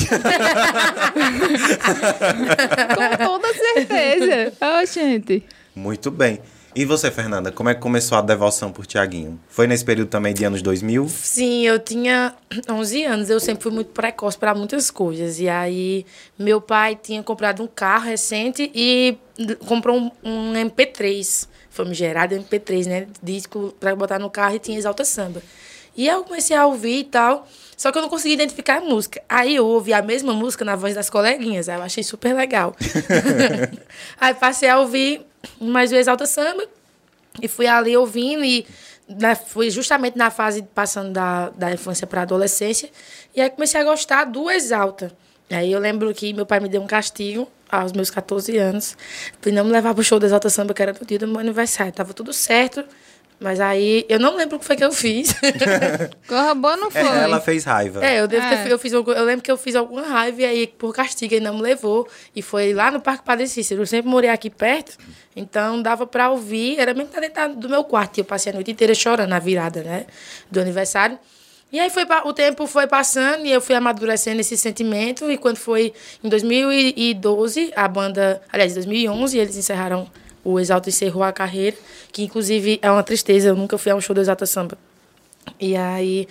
Com 3.20 3.26
toda 3.26 3.54
certeza. 3.54 4.54
Ô, 4.62 4.86
gente. 4.86 5.44
Muito 5.76 6.12
bem. 6.12 6.40
E 6.76 6.84
você, 6.84 7.10
Fernanda, 7.10 7.54
como 7.54 7.70
é 7.70 7.74
que 7.74 7.80
começou 7.80 8.18
a 8.18 8.22
devoção 8.22 8.70
por 8.70 8.86
Tiaguinho? 8.86 9.40
Foi 9.48 9.66
nesse 9.66 9.86
período 9.86 10.10
também 10.10 10.34
de 10.34 10.44
anos 10.44 10.62
2000? 10.62 11.08
Sim, 11.08 11.66
eu 11.66 11.80
tinha 11.80 12.36
11 12.70 13.04
anos, 13.06 13.30
eu 13.30 13.40
sempre 13.40 13.64
fui 13.64 13.72
muito 13.72 13.92
precoce 13.92 14.38
para 14.38 14.54
muitas 14.54 14.92
coisas. 14.92 15.40
E 15.40 15.48
aí, 15.48 16.06
meu 16.38 16.60
pai 16.60 17.00
tinha 17.02 17.24
comprado 17.24 17.64
um 17.64 17.68
carro 17.68 18.04
recente 18.08 18.70
e 18.76 19.18
comprou 19.66 19.98
um, 19.98 20.12
um 20.22 20.52
MP3, 20.54 21.48
famigerado 21.70 22.36
MP3, 22.36 22.88
né? 22.88 23.08
Disco 23.24 23.74
para 23.80 23.96
botar 23.96 24.20
no 24.20 24.30
carro 24.30 24.56
e 24.56 24.60
tinha 24.60 24.78
Exalta 24.78 25.06
Samba. 25.06 25.42
E 25.96 26.08
eu 26.08 26.24
comecei 26.24 26.56
a 26.56 26.66
ouvir 26.66 27.00
e 27.00 27.04
tal, 27.06 27.48
só 27.78 27.92
que 27.92 27.98
eu 27.98 28.02
não 28.02 28.10
conseguia 28.10 28.34
identificar 28.34 28.78
a 28.78 28.82
música. 28.82 29.22
Aí 29.30 29.56
eu 29.56 29.66
ouvi 29.66 29.94
a 29.94 30.02
mesma 30.02 30.34
música 30.34 30.66
na 30.66 30.76
voz 30.76 30.94
das 30.94 31.10
coleguinhas, 31.10 31.70
aí 31.70 31.78
eu 31.78 31.84
achei 31.84 32.04
super 32.04 32.34
legal. 32.34 32.76
aí 34.20 34.34
passei 34.34 34.70
a 34.70 34.80
ouvir 34.80 35.26
mais 35.60 35.92
o 35.92 35.96
Exalta 35.96 36.26
Samba 36.26 36.68
e 37.42 37.48
fui 37.48 37.68
ali 37.68 37.96
ouvindo 37.96 38.44
e 38.44 38.66
na, 39.08 39.36
fui 39.36 39.70
justamente 39.70 40.18
na 40.18 40.32
fase 40.32 40.64
passando 40.74 41.12
da, 41.12 41.50
da 41.50 41.72
infância 41.72 42.08
para 42.08 42.22
a 42.22 42.24
adolescência. 42.24 42.90
E 43.36 43.42
aí 43.42 43.50
comecei 43.50 43.80
a 43.80 43.84
gostar 43.84 44.26
do 44.26 44.50
Exalta. 44.50 45.12
Aí 45.50 45.72
eu 45.72 45.80
lembro 45.80 46.12
que 46.14 46.34
meu 46.34 46.46
pai 46.46 46.60
me 46.60 46.68
deu 46.68 46.82
um 46.82 46.88
castigo 46.88 47.48
aos 47.70 47.92
meus 47.92 48.10
14 48.10 48.58
anos, 48.58 48.98
por 49.42 49.52
não 49.52 49.64
me 49.64 49.72
levar 49.72 49.94
pro 49.94 50.04
show 50.04 50.20
do 50.20 50.26
Exalta 50.26 50.50
Samba, 50.50 50.74
que 50.74 50.82
era 50.82 50.94
no 50.94 51.06
dia 51.06 51.20
do 51.20 51.28
meu 51.28 51.40
aniversário. 51.40 51.92
Tava 51.92 52.14
tudo 52.14 52.34
certo, 52.34 52.84
mas 53.40 53.60
aí 53.60 54.06
eu 54.08 54.20
não 54.20 54.36
lembro 54.36 54.56
o 54.58 54.60
que 54.60 54.66
foi 54.66 54.76
que 54.76 54.84
eu 54.84 54.92
fiz. 54.92 55.36
Corra 56.28 56.56
boa 56.56 56.78
não 56.78 56.90
foi. 56.90 57.02
É, 57.02 57.24
ela 57.24 57.40
fez 57.42 57.64
raiva. 57.64 58.04
É, 58.06 58.20
eu, 58.22 58.28
devo 58.28 58.46
É. 58.46 58.64
ter, 58.64 58.72
eu, 58.72 58.80
fiz, 58.80 58.94
algum- 58.94 59.12
eu 59.12 59.24
lembro 59.24 59.42
que 59.44 59.52
eu 59.52 59.58
fiz 59.58 59.76
alguma 59.76 60.02
raiva 60.04 60.42
e 60.42 60.46
aí, 60.46 60.68
por 60.68 60.94
castigo, 60.94 61.34
ele 61.34 61.44
não 61.46 61.56
me 61.56 61.62
levou. 61.62 62.08
E 62.36 62.42
foi 62.42 62.74
lá 62.74 62.90
no 62.92 63.00
Parque 63.02 63.24
Padre 63.24 63.48
Cícero. 63.48 63.82
Eu 63.82 63.86
sempre 63.86 64.10
morei 64.10 64.30
aqui 64.30 64.50
perto, 64.50 64.98
então 65.36 65.82
dava 65.82 66.08
pra 66.08 66.30
ouvir. 66.30 66.80
Era 66.80 66.94
mesmo 66.94 67.10
que 67.10 67.16
tá 67.30 67.46
dentro 67.48 67.60
do 67.62 67.70
meu 67.70 67.84
quarto. 67.84 68.18
E 68.18 68.22
eu 68.22 68.26
passei 68.26 68.52
a 68.52 68.56
noite 68.56 68.72
inteira 68.72 68.94
chorando 68.96 69.30
na 69.30 69.40
virada, 69.40 69.84
né? 69.84 70.06
Do 70.50 70.60
aniversário. 70.60 71.20
E 71.72 71.80
aí 71.80 71.90
foi, 71.90 72.04
o 72.24 72.32
tempo 72.32 72.68
foi 72.68 72.88
passando 72.88 73.46
e 73.46 73.52
eu 73.52 73.60
fui 73.60 73.76
amadurecendo 73.76 74.40
esse 74.40 74.56
sentimento. 74.56 75.30
E 75.30 75.38
quando 75.38 75.58
foi 75.58 75.94
em 76.24 76.30
2012, 76.30 77.74
a 77.76 77.88
banda... 77.88 78.42
Aliás, 78.52 78.72
em 78.72 78.76
2011, 78.76 79.38
eles 79.38 79.58
encerraram... 79.58 80.08
O 80.46 80.60
Exalta 80.60 80.88
encerrou 80.88 81.24
a 81.24 81.34
carreira, 81.34 81.76
que 82.14 82.24
inclusive 82.24 82.80
é 82.82 82.90
uma 82.90 83.04
tristeza. 83.04 83.50
Eu 83.50 83.56
nunca 83.56 83.78
fui 83.78 83.92
a 83.92 83.96
um 83.96 84.00
show 84.00 84.14
do 84.14 84.22
Exalta 84.22 84.46
Samba. 84.46 84.78
E 85.60 85.76
aí... 85.76 86.28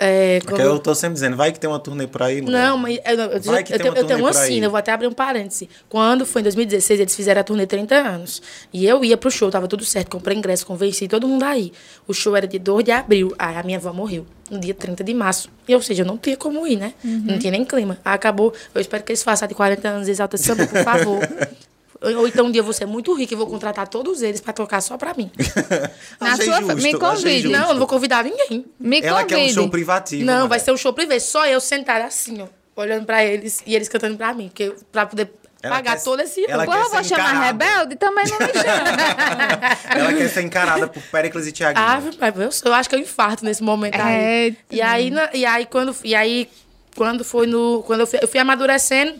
É, 0.00 0.38
Porque 0.44 0.62
eu 0.62 0.78
tô 0.78 0.94
sempre 0.94 1.14
dizendo, 1.14 1.36
vai 1.36 1.50
que 1.50 1.58
tem 1.58 1.68
uma 1.68 1.80
turnê 1.80 2.06
por 2.06 2.22
aí, 2.22 2.40
mulher. 2.40 2.68
não, 2.68 2.78
mas 2.78 3.00
eu, 3.04 3.14
eu, 3.18 3.40
Vai 3.40 3.62
eu, 3.62 3.64
que 3.64 3.72
eu 3.72 3.78
tem 3.78 3.78
tenho, 3.78 3.92
uma 3.92 3.98
eu 3.98 4.06
tenho 4.06 4.20
uma 4.20 4.32
sina, 4.32 4.66
eu 4.66 4.70
vou 4.70 4.78
até 4.78 4.92
abrir 4.92 5.08
um 5.08 5.12
parêntese. 5.12 5.68
Quando 5.88 6.24
foi 6.24 6.40
em 6.40 6.44
2016, 6.44 7.00
eles 7.00 7.16
fizeram 7.16 7.40
a 7.40 7.44
turnê 7.44 7.66
30 7.66 7.96
anos. 7.96 8.40
E 8.72 8.86
eu 8.86 9.04
ia 9.04 9.16
pro 9.16 9.28
show, 9.28 9.50
tava 9.50 9.66
tudo 9.66 9.84
certo, 9.84 10.10
comprei 10.10 10.36
ingresso, 10.36 10.64
convenci 10.64 11.08
todo 11.08 11.26
mundo 11.26 11.42
aí. 11.42 11.72
O 12.06 12.14
show 12.14 12.36
era 12.36 12.46
de 12.46 12.60
2 12.60 12.84
de 12.84 12.92
abril, 12.92 13.34
aí 13.36 13.56
a 13.56 13.62
minha 13.64 13.78
avó 13.78 13.92
morreu, 13.92 14.24
no 14.48 14.60
dia 14.60 14.72
30 14.72 15.02
de 15.02 15.14
março. 15.14 15.50
E, 15.66 15.74
ou 15.74 15.82
seja, 15.82 16.02
eu 16.02 16.06
não 16.06 16.16
tinha 16.16 16.36
como 16.36 16.64
ir, 16.64 16.76
né? 16.76 16.94
Não 17.02 17.36
tinha 17.36 17.50
nem 17.50 17.64
clima. 17.64 17.98
Aí 18.04 18.14
acabou, 18.14 18.54
eu 18.72 18.80
espero 18.80 19.02
que 19.02 19.10
eles 19.10 19.24
façam 19.24 19.48
de 19.48 19.54
40 19.54 19.88
anos 19.88 20.06
Exalta 20.06 20.36
Samba, 20.36 20.64
por 20.64 20.84
favor. 20.84 21.18
Ou 22.00 22.28
então 22.28 22.46
um 22.46 22.50
dia 22.50 22.60
eu 22.60 22.64
vou 22.64 22.72
ser 22.72 22.86
muito 22.86 23.12
rica 23.14 23.34
e 23.34 23.36
vou 23.36 23.46
contratar 23.48 23.88
todos 23.88 24.22
eles 24.22 24.40
pra 24.40 24.52
tocar 24.52 24.80
só 24.80 24.96
pra 24.96 25.14
mim. 25.14 25.30
Na 26.20 26.36
sua- 26.36 26.60
justo, 26.60 26.76
me 26.76 26.94
convide. 26.96 27.48
Não, 27.48 27.62
eu 27.62 27.68
não 27.70 27.78
vou 27.78 27.86
convidar 27.88 28.22
ninguém. 28.24 28.64
Me 28.78 29.00
Ela 29.00 29.24
quer 29.24 29.34
um 29.36 29.38
convide. 29.40 29.54
show 29.54 29.68
privativo. 29.68 30.24
Não, 30.24 30.34
mulher. 30.34 30.48
vai 30.48 30.60
ser 30.60 30.70
um 30.72 30.76
show 30.76 30.92
privê. 30.92 31.18
Só 31.18 31.44
eu 31.46 31.60
sentada 31.60 32.04
assim, 32.04 32.40
ó. 32.42 32.46
Olhando 32.80 33.04
pra 33.04 33.24
eles 33.24 33.60
e 33.66 33.74
eles 33.74 33.88
cantando 33.88 34.16
pra 34.16 34.32
mim. 34.32 34.46
Porque, 34.48 34.72
pra 34.92 35.04
poder 35.06 35.32
Ela 35.60 35.74
pagar 35.74 35.96
quer- 35.96 36.04
todo 36.04 36.20
esse 36.20 36.48
ela. 36.48 36.64
Porra, 36.64 36.84
quer 36.84 36.88
vou 36.90 37.02
chamar 37.04 37.30
encarada. 37.34 37.46
rebelde? 37.46 37.96
Também 37.96 38.24
não 38.28 38.38
me 38.38 38.52
chama. 38.52 39.98
Ela 40.00 40.12
quer 40.14 40.28
ser 40.28 40.42
encarada 40.42 40.86
por 40.86 41.02
Péricles 41.02 41.46
e 41.48 41.52
Tiaguinho. 41.52 41.84
Mas 42.20 42.62
eu, 42.62 42.70
eu 42.70 42.74
acho 42.74 42.88
que 42.88 42.94
eu 42.94 43.00
infarto 43.00 43.44
nesse 43.44 43.60
momento 43.62 44.00
aí. 44.00 44.14
Eita. 44.44 44.58
E 44.70 44.80
aí, 44.80 45.10
na- 45.10 45.30
e 45.34 45.44
aí, 45.44 45.66
quando, 45.66 45.96
e 46.04 46.14
aí, 46.14 46.48
quando 46.96 47.24
foi 47.24 47.48
no. 47.48 47.82
Quando 47.84 48.00
eu 48.00 48.06
fui, 48.06 48.20
eu 48.22 48.28
fui 48.28 48.38
amadurecendo. 48.38 49.14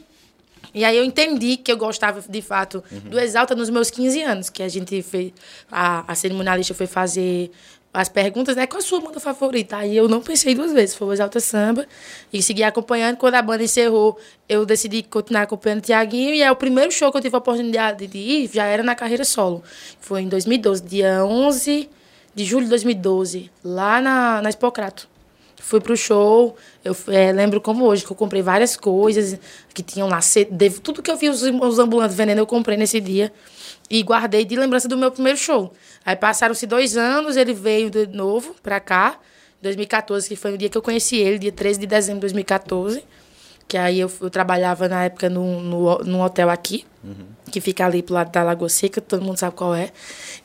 E 0.78 0.84
aí 0.84 0.96
eu 0.96 1.04
entendi 1.04 1.56
que 1.56 1.72
eu 1.72 1.76
gostava, 1.76 2.22
de 2.28 2.40
fato, 2.40 2.84
do 3.06 3.18
Exalta 3.18 3.52
nos 3.52 3.68
meus 3.68 3.90
15 3.90 4.22
anos, 4.22 4.48
que 4.48 4.62
a 4.62 4.68
gente 4.68 5.02
fez. 5.02 5.32
A, 5.70 6.04
a 6.06 6.14
cerimonialista 6.14 6.72
foi 6.72 6.86
fazer 6.86 7.50
as 7.92 8.08
perguntas, 8.08 8.54
né? 8.54 8.64
Qual 8.64 8.78
a 8.78 8.82
sua 8.82 9.00
banda 9.00 9.18
favorita? 9.18 9.76
Aí 9.76 9.96
eu 9.96 10.08
não 10.08 10.20
pensei 10.20 10.54
duas 10.54 10.72
vezes, 10.72 10.94
foi 10.94 11.08
o 11.08 11.12
Exalta 11.12 11.40
Samba. 11.40 11.84
E 12.32 12.40
segui 12.40 12.62
acompanhando. 12.62 13.16
Quando 13.16 13.34
a 13.34 13.42
banda 13.42 13.64
encerrou, 13.64 14.16
eu 14.48 14.64
decidi 14.64 15.02
continuar 15.02 15.42
acompanhando 15.42 15.80
o 15.80 15.82
Tiaguinho. 15.82 16.32
E 16.32 16.42
é 16.42 16.52
o 16.52 16.54
primeiro 16.54 16.92
show 16.92 17.10
que 17.10 17.18
eu 17.18 17.22
tive 17.22 17.34
a 17.34 17.38
oportunidade 17.38 18.06
de 18.06 18.18
ir, 18.18 18.50
já 18.54 18.64
era 18.64 18.84
na 18.84 18.94
carreira 18.94 19.24
solo. 19.24 19.64
Foi 20.00 20.22
em 20.22 20.28
2012, 20.28 20.84
dia 20.84 21.24
11 21.24 21.90
de 22.36 22.44
julho 22.44 22.64
de 22.64 22.70
2012, 22.70 23.50
lá 23.64 24.00
na, 24.00 24.40
na 24.42 24.48
Expocrato. 24.48 25.08
Fui 25.68 25.82
pro 25.82 25.94
show, 25.94 26.56
eu 26.82 26.96
eh, 27.08 27.30
lembro 27.30 27.60
como 27.60 27.84
hoje, 27.84 28.02
que 28.02 28.10
eu 28.10 28.16
comprei 28.16 28.40
várias 28.40 28.74
coisas 28.74 29.38
que 29.74 29.82
tinham 29.82 30.08
lá, 30.08 30.18
CD, 30.22 30.70
tudo 30.70 31.02
que 31.02 31.10
eu 31.10 31.16
vi 31.18 31.28
os, 31.28 31.42
os 31.42 31.78
ambulantes 31.78 32.16
vendendo, 32.16 32.38
eu 32.38 32.46
comprei 32.46 32.74
nesse 32.74 32.98
dia. 32.98 33.30
E 33.90 34.02
guardei 34.02 34.46
de 34.46 34.56
lembrança 34.56 34.88
do 34.88 34.96
meu 34.96 35.10
primeiro 35.10 35.36
show. 35.38 35.70
Aí 36.06 36.16
passaram-se 36.16 36.66
dois 36.66 36.96
anos, 36.96 37.36
ele 37.36 37.52
veio 37.52 37.90
de 37.90 38.06
novo 38.06 38.56
pra 38.62 38.80
cá, 38.80 39.18
2014, 39.60 40.26
que 40.30 40.36
foi 40.36 40.54
o 40.54 40.56
dia 40.56 40.70
que 40.70 40.78
eu 40.78 40.80
conheci 40.80 41.16
ele, 41.16 41.38
dia 41.38 41.52
13 41.52 41.80
de 41.80 41.86
dezembro 41.86 42.20
de 42.20 42.32
2014. 42.32 43.04
Que 43.68 43.76
aí 43.76 44.00
eu, 44.00 44.10
eu 44.22 44.30
trabalhava 44.30 44.88
na 44.88 45.04
época 45.04 45.28
num, 45.28 45.60
no, 45.60 45.98
num 45.98 46.22
hotel 46.22 46.48
aqui, 46.48 46.86
que 47.52 47.60
fica 47.60 47.84
ali 47.84 48.02
pro 48.02 48.14
lado 48.14 48.32
da 48.32 48.42
Lagoa 48.42 48.70
Seca, 48.70 49.02
todo 49.02 49.22
mundo 49.22 49.36
sabe 49.36 49.54
qual 49.54 49.74
é. 49.74 49.90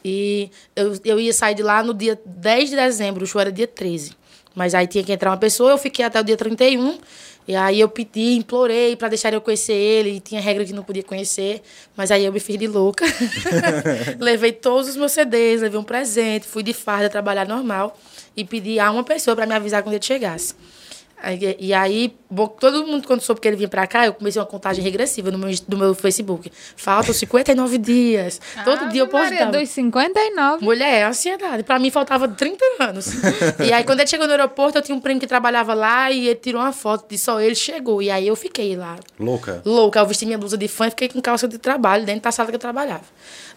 E 0.04 0.52
eu, 0.76 1.00
eu 1.06 1.18
ia 1.18 1.32
sair 1.32 1.56
de 1.56 1.64
lá 1.64 1.82
no 1.82 1.94
dia 1.94 2.20
10 2.26 2.72
de 2.72 2.76
dezembro, 2.76 3.24
o 3.24 3.26
show 3.26 3.40
era 3.40 3.54
dia 3.54 3.68
13. 3.68 4.22
Mas 4.56 4.76
aí 4.76 4.88
tinha 4.88 5.04
que 5.04 5.12
entrar 5.12 5.32
uma 5.32 5.38
pessoa, 5.38 5.72
eu 5.72 5.78
fiquei 5.78 6.06
até 6.06 6.20
o 6.20 6.24
dia 6.24 6.38
31. 6.38 6.98
E 7.46 7.56
aí 7.56 7.80
eu 7.80 7.90
pedi, 7.90 8.36
implorei 8.36 8.96
pra 8.96 9.10
deixar 9.10 9.34
eu 9.34 9.42
conhecer 9.42 9.74
ele, 9.74 10.12
e 10.12 10.20
tinha 10.20 10.40
regra 10.40 10.64
que 10.64 10.72
não 10.72 10.84
podia 10.84 11.04
conhecer. 11.04 11.62
Mas 11.96 12.12
aí 12.12 12.24
eu 12.24 12.32
me 12.32 12.40
fiz 12.40 12.58
de 12.58 12.68
louca. 12.68 13.06
levei 14.20 14.52
todos 14.52 14.90
os 14.90 14.96
meus 14.96 15.12
CDs, 15.12 15.62
levei 15.62 15.80
um 15.80 15.84
presente, 15.84 16.48
fui 16.48 16.64
de 16.64 16.74
farda 16.74 17.10
trabalhar 17.10 17.48
normal 17.48 17.98
e 18.36 18.44
pedi 18.44 18.80
a 18.80 18.90
uma 18.92 19.04
pessoa 19.04 19.36
pra 19.36 19.46
me 19.46 19.54
avisar 19.54 19.84
quando 19.84 19.96
ele 19.96 20.04
chegasse. 20.04 20.56
E 21.60 21.74
aí, 21.74 22.14
bom, 22.30 22.48
todo 22.48 22.86
mundo, 22.86 23.08
quando 23.08 23.22
soube 23.22 23.40
que 23.40 23.48
ele 23.48 23.56
vinha 23.56 23.70
pra 23.70 23.88
cá, 23.88 24.06
eu 24.06 24.14
comecei 24.14 24.42
uma 24.42 24.46
contagem 24.46 24.84
regressiva 24.84 25.32
no 25.32 25.38
meu, 25.38 25.50
no 25.70 25.78
meu 25.78 25.96
Facebook. 25.96 26.52
Faltam 26.76 27.14
59 27.14 27.78
dias. 27.78 28.42
Todo 28.66 28.90
dia 28.90 29.02
eu 29.02 29.06
Ave 29.06 29.14
Maria, 29.14 29.30
postava. 29.46 29.52
dos 29.58 29.70
59. 29.70 30.66
Mulher, 30.66 31.02
é 31.02 31.04
ansiedade. 31.06 31.64
Pra 31.64 31.80
mim 31.80 31.90
faltava 31.90 32.28
30 32.28 32.66
anos. 32.82 33.08
e 33.66 33.72
aí, 33.72 33.84
quando 33.86 34.02
ele 34.02 34.10
chegou 34.10 34.26
no 34.28 34.34
aeroporto, 34.34 34.78
eu 34.78 34.82
tinha 34.82 34.96
um 34.96 35.00
primo 35.00 35.20
que 35.20 35.28
trabalhava 35.28 35.74
lá 35.74 36.12
e 36.12 36.28
ele 36.28 36.36
tirou 36.36 36.62
uma 36.62 36.74
foto 36.74 37.08
de 37.10 37.18
só 37.18 37.40
ele 37.40 37.56
chegou. 37.56 38.02
E 38.02 38.12
aí 38.12 38.28
eu 38.28 38.36
fiquei 38.36 38.76
lá, 38.76 38.98
Louca. 39.18 39.62
louca. 39.66 40.00
Eu 40.00 40.06
vesti 40.06 40.26
minha 40.26 40.38
blusa 40.38 40.58
de 40.58 40.68
fã 40.68 40.88
e 40.88 40.90
fiquei 40.90 41.08
com 41.08 41.22
calça 41.22 41.48
de 41.48 41.58
trabalho 41.58 42.06
dentro 42.06 42.24
da 42.24 42.32
sala 42.32 42.50
que 42.50 42.56
eu 42.56 42.60
trabalhava. 42.60 43.04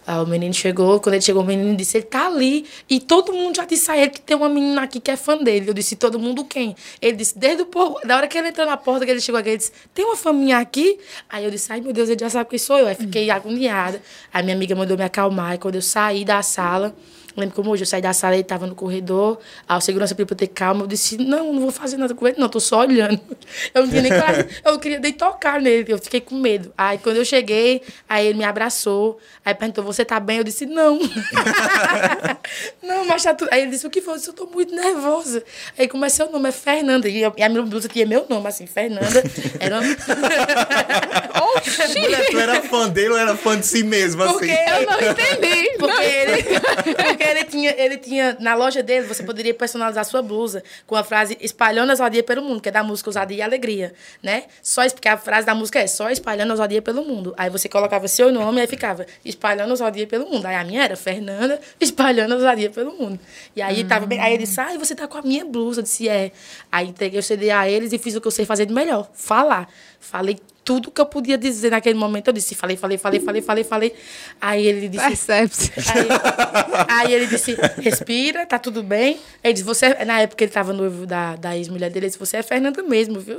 Aí 0.07 0.23
o 0.23 0.25
menino 0.25 0.53
chegou, 0.53 1.01
quando 1.01 1.15
ele 1.15 1.21
chegou, 1.21 1.43
o 1.43 1.45
menino 1.45 1.75
disse, 1.75 1.97
ele 1.97 2.05
tá 2.05 2.27
ali. 2.27 2.65
E 2.89 2.97
todo 2.97 3.33
mundo 3.33 3.57
já 3.57 3.65
disse 3.65 3.91
a 3.91 3.97
ele 3.97 4.11
que 4.11 4.21
tem 4.21 4.37
uma 4.37 4.47
menina 4.47 4.83
aqui 4.83 5.01
que 5.01 5.11
é 5.11 5.17
fã 5.17 5.37
dele. 5.37 5.69
Eu 5.69 5.73
disse, 5.73 5.97
todo 5.97 6.17
mundo 6.17 6.45
quem? 6.45 6.77
Ele 7.01 7.17
disse, 7.17 7.37
desde 7.37 7.63
o 7.63 7.65
povo, 7.65 7.99
da 8.05 8.15
hora 8.15 8.25
que 8.25 8.37
ele 8.37 8.47
entrou 8.47 8.65
na 8.65 8.77
porta, 8.77 9.05
que 9.05 9.11
ele 9.11 9.19
chegou 9.19 9.37
aqui, 9.37 9.49
ele 9.49 9.57
disse, 9.57 9.73
tem 9.93 10.05
uma 10.05 10.15
faminha 10.15 10.59
aqui? 10.59 10.97
Aí 11.29 11.43
eu 11.43 11.51
disse, 11.51 11.73
ai 11.73 11.81
meu 11.81 11.91
Deus, 11.91 12.07
ele 12.07 12.19
já 12.21 12.29
sabe 12.29 12.49
quem 12.49 12.57
sou 12.57 12.79
eu. 12.79 12.87
Aí 12.87 12.95
fiquei 12.95 13.29
agoniada. 13.29 14.01
Aí 14.33 14.41
minha 14.43 14.55
amiga 14.55 14.73
mandou 14.73 14.97
me 14.97 15.03
acalmar. 15.03 15.55
E 15.55 15.57
quando 15.57 15.75
eu 15.75 15.81
saí 15.81 16.23
da 16.23 16.41
sala, 16.41 16.95
lembro 17.41 17.55
como 17.55 17.71
hoje, 17.71 17.83
eu 17.83 17.87
saí 17.87 18.01
da 18.01 18.13
sala, 18.13 18.35
ele 18.35 18.43
tava 18.43 18.67
no 18.67 18.75
corredor, 18.75 19.39
aí 19.67 19.77
o 19.77 19.81
segurança 19.81 20.13
pediu 20.15 20.27
pra 20.27 20.33
eu 20.33 20.37
ter 20.37 20.47
calma, 20.47 20.83
eu 20.83 20.87
disse, 20.87 21.17
não, 21.17 21.53
não 21.53 21.61
vou 21.61 21.71
fazer 21.71 21.97
nada 21.97 22.13
com 22.13 22.27
ele, 22.27 22.37
não, 22.39 22.49
tô 22.49 22.59
só 22.59 22.79
olhando. 22.81 23.19
Eu 23.73 23.83
não 23.83 23.89
tinha 23.89 24.01
nem 24.01 24.11
coragem, 24.11 24.45
eu 24.65 24.79
queria 24.79 24.99
nem 24.99 25.13
tocar 25.13 25.61
nele, 25.61 25.91
eu 25.91 25.97
fiquei 25.97 26.21
com 26.21 26.35
medo. 26.35 26.73
Aí 26.77 26.97
quando 26.97 27.17
eu 27.17 27.25
cheguei, 27.25 27.81
aí 28.07 28.27
ele 28.27 28.37
me 28.37 28.43
abraçou, 28.43 29.17
aí 29.45 29.53
perguntou, 29.53 29.83
você 29.83 30.03
tá 30.05 30.19
bem? 30.19 30.37
Eu 30.37 30.43
disse, 30.43 30.65
não. 30.65 30.99
não, 32.83 33.05
mas 33.05 33.23
tá 33.23 33.33
tudo. 33.33 33.49
Aí 33.51 33.61
ele 33.61 33.71
disse, 33.71 33.85
o 33.85 33.89
que 33.89 34.01
foi? 34.01 34.13
Eu 34.13 34.17
disse, 34.17 34.29
eu 34.29 34.33
tô 34.33 34.45
muito 34.47 34.73
nervosa. 34.75 35.43
Aí 35.77 35.87
como 35.87 36.05
é 36.05 36.09
seu 36.09 36.29
nome? 36.31 36.49
É 36.49 36.51
Fernanda. 36.51 37.07
E, 37.07 37.21
eu- 37.21 37.33
e 37.37 37.43
a 37.43 37.49
minha 37.49 37.61
blusa 37.63 37.87
tinha 37.87 38.05
meu 38.05 38.25
nome, 38.29 38.47
assim, 38.47 38.65
Fernanda. 38.67 39.23
Era 39.59 39.79
uma... 39.79 39.87
Mulher, 42.01 42.27
tu 42.29 42.39
era 42.39 42.61
fã 42.61 42.89
dele 42.89 43.09
ou 43.09 43.17
era 43.17 43.35
fã 43.35 43.59
de 43.59 43.65
si 43.65 43.83
mesmo, 43.83 44.23
assim? 44.23 44.33
Porque 44.33 44.51
Eu 44.51 44.85
não 44.85 45.11
entendi. 45.11 45.77
Porque, 45.77 46.03
ele, 46.03 46.43
porque 47.07 47.23
ele, 47.29 47.43
tinha, 47.43 47.75
ele 47.77 47.97
tinha, 47.97 48.37
na 48.39 48.55
loja 48.55 48.81
dele, 48.83 49.05
você 49.05 49.23
poderia 49.23 49.53
personalizar 49.53 50.05
sua 50.05 50.21
blusa 50.21 50.63
com 50.85 50.95
a 50.95 51.03
frase 51.03 51.37
espalhando 51.41 51.89
a 51.89 51.93
ousadia 51.93 52.23
pelo 52.23 52.41
mundo, 52.41 52.61
que 52.61 52.69
é 52.69 52.71
da 52.71 52.83
música 52.83 53.09
Ousadia 53.09 53.37
e 53.37 53.41
Alegria, 53.41 53.93
né? 54.21 54.43
Só, 54.61 54.87
porque 54.89 55.07
a 55.07 55.17
frase 55.17 55.45
da 55.45 55.55
música 55.55 55.79
é 55.79 55.87
só 55.87 56.09
espalhando 56.09 56.51
a 56.51 56.53
ousadia 56.53 56.81
pelo 56.81 57.03
mundo. 57.03 57.33
Aí 57.37 57.49
você 57.49 57.69
colocava 57.69 58.07
seu 58.07 58.31
nome 58.31 58.61
aí 58.61 58.67
ficava 58.67 59.05
espalhando 59.23 59.69
a 59.69 59.73
ousadia 59.73 60.07
pelo 60.07 60.29
mundo. 60.29 60.45
Aí 60.45 60.55
a 60.55 60.63
minha 60.63 60.83
era 60.83 60.95
Fernanda 60.95 61.59
espalhando 61.79 62.33
a 62.33 62.35
ousadia 62.35 62.69
pelo 62.69 62.93
mundo. 62.93 63.19
E 63.55 63.61
aí 63.61 63.83
tava 63.83 64.05
bem, 64.05 64.19
aí 64.19 64.33
ele 64.33 64.43
disse, 64.43 64.59
ai, 64.59 64.77
você 64.77 64.95
tá 64.95 65.07
com 65.07 65.17
a 65.17 65.21
minha 65.21 65.45
blusa. 65.45 65.79
Eu 65.79 65.83
disse, 65.83 66.07
é. 66.07 66.31
Aí 66.71 66.89
entreguei 66.89 67.19
o 67.19 67.23
CD 67.23 67.49
a 67.49 67.69
eles 67.69 67.93
e 67.93 67.97
fiz 67.97 68.15
o 68.15 68.21
que 68.21 68.27
eu 68.27 68.31
sei 68.31 68.45
fazer 68.45 68.65
de 68.65 68.73
melhor, 68.73 69.09
falar. 69.13 69.69
Falei 69.99 70.37
tudo 70.67 70.91
que 70.91 70.99
eu 70.99 71.05
podia 71.05 71.37
dizer 71.37 71.71
naquele 71.71 71.97
momento. 71.97 72.27
Eu 72.27 72.33
disse, 72.33 72.53
falei, 72.53 72.75
falei, 72.75 72.97
falei, 72.97 73.21
falei, 73.21 73.41
falei, 73.41 73.63
falei. 73.63 73.95
Aí 74.41 74.67
ele 74.67 74.89
disse, 74.89 75.07
Percebe-se. 75.07 75.71
Aí, 75.77 76.07
aí 76.89 77.13
ele 77.13 77.25
disse, 77.25 77.55
respira, 77.77 78.45
tá 78.45 78.59
tudo 78.59 78.83
bem. 78.83 79.17
Ele 79.41 79.53
disse, 79.53 79.63
você... 79.63 79.85
é-" 79.85 80.03
Na 80.03 80.19
época 80.19 80.43
ele 80.43 80.51
tava 80.51 80.73
noivo 80.73 81.05
da, 81.05 81.37
da 81.37 81.55
ex-mulher 81.55 81.89
dele, 81.89 82.07
ele 82.07 82.07
disse, 82.07 82.19
você 82.19 82.35
é 82.35 82.43
Fernanda 82.43 82.83
mesmo, 82.83 83.17
viu? 83.17 83.37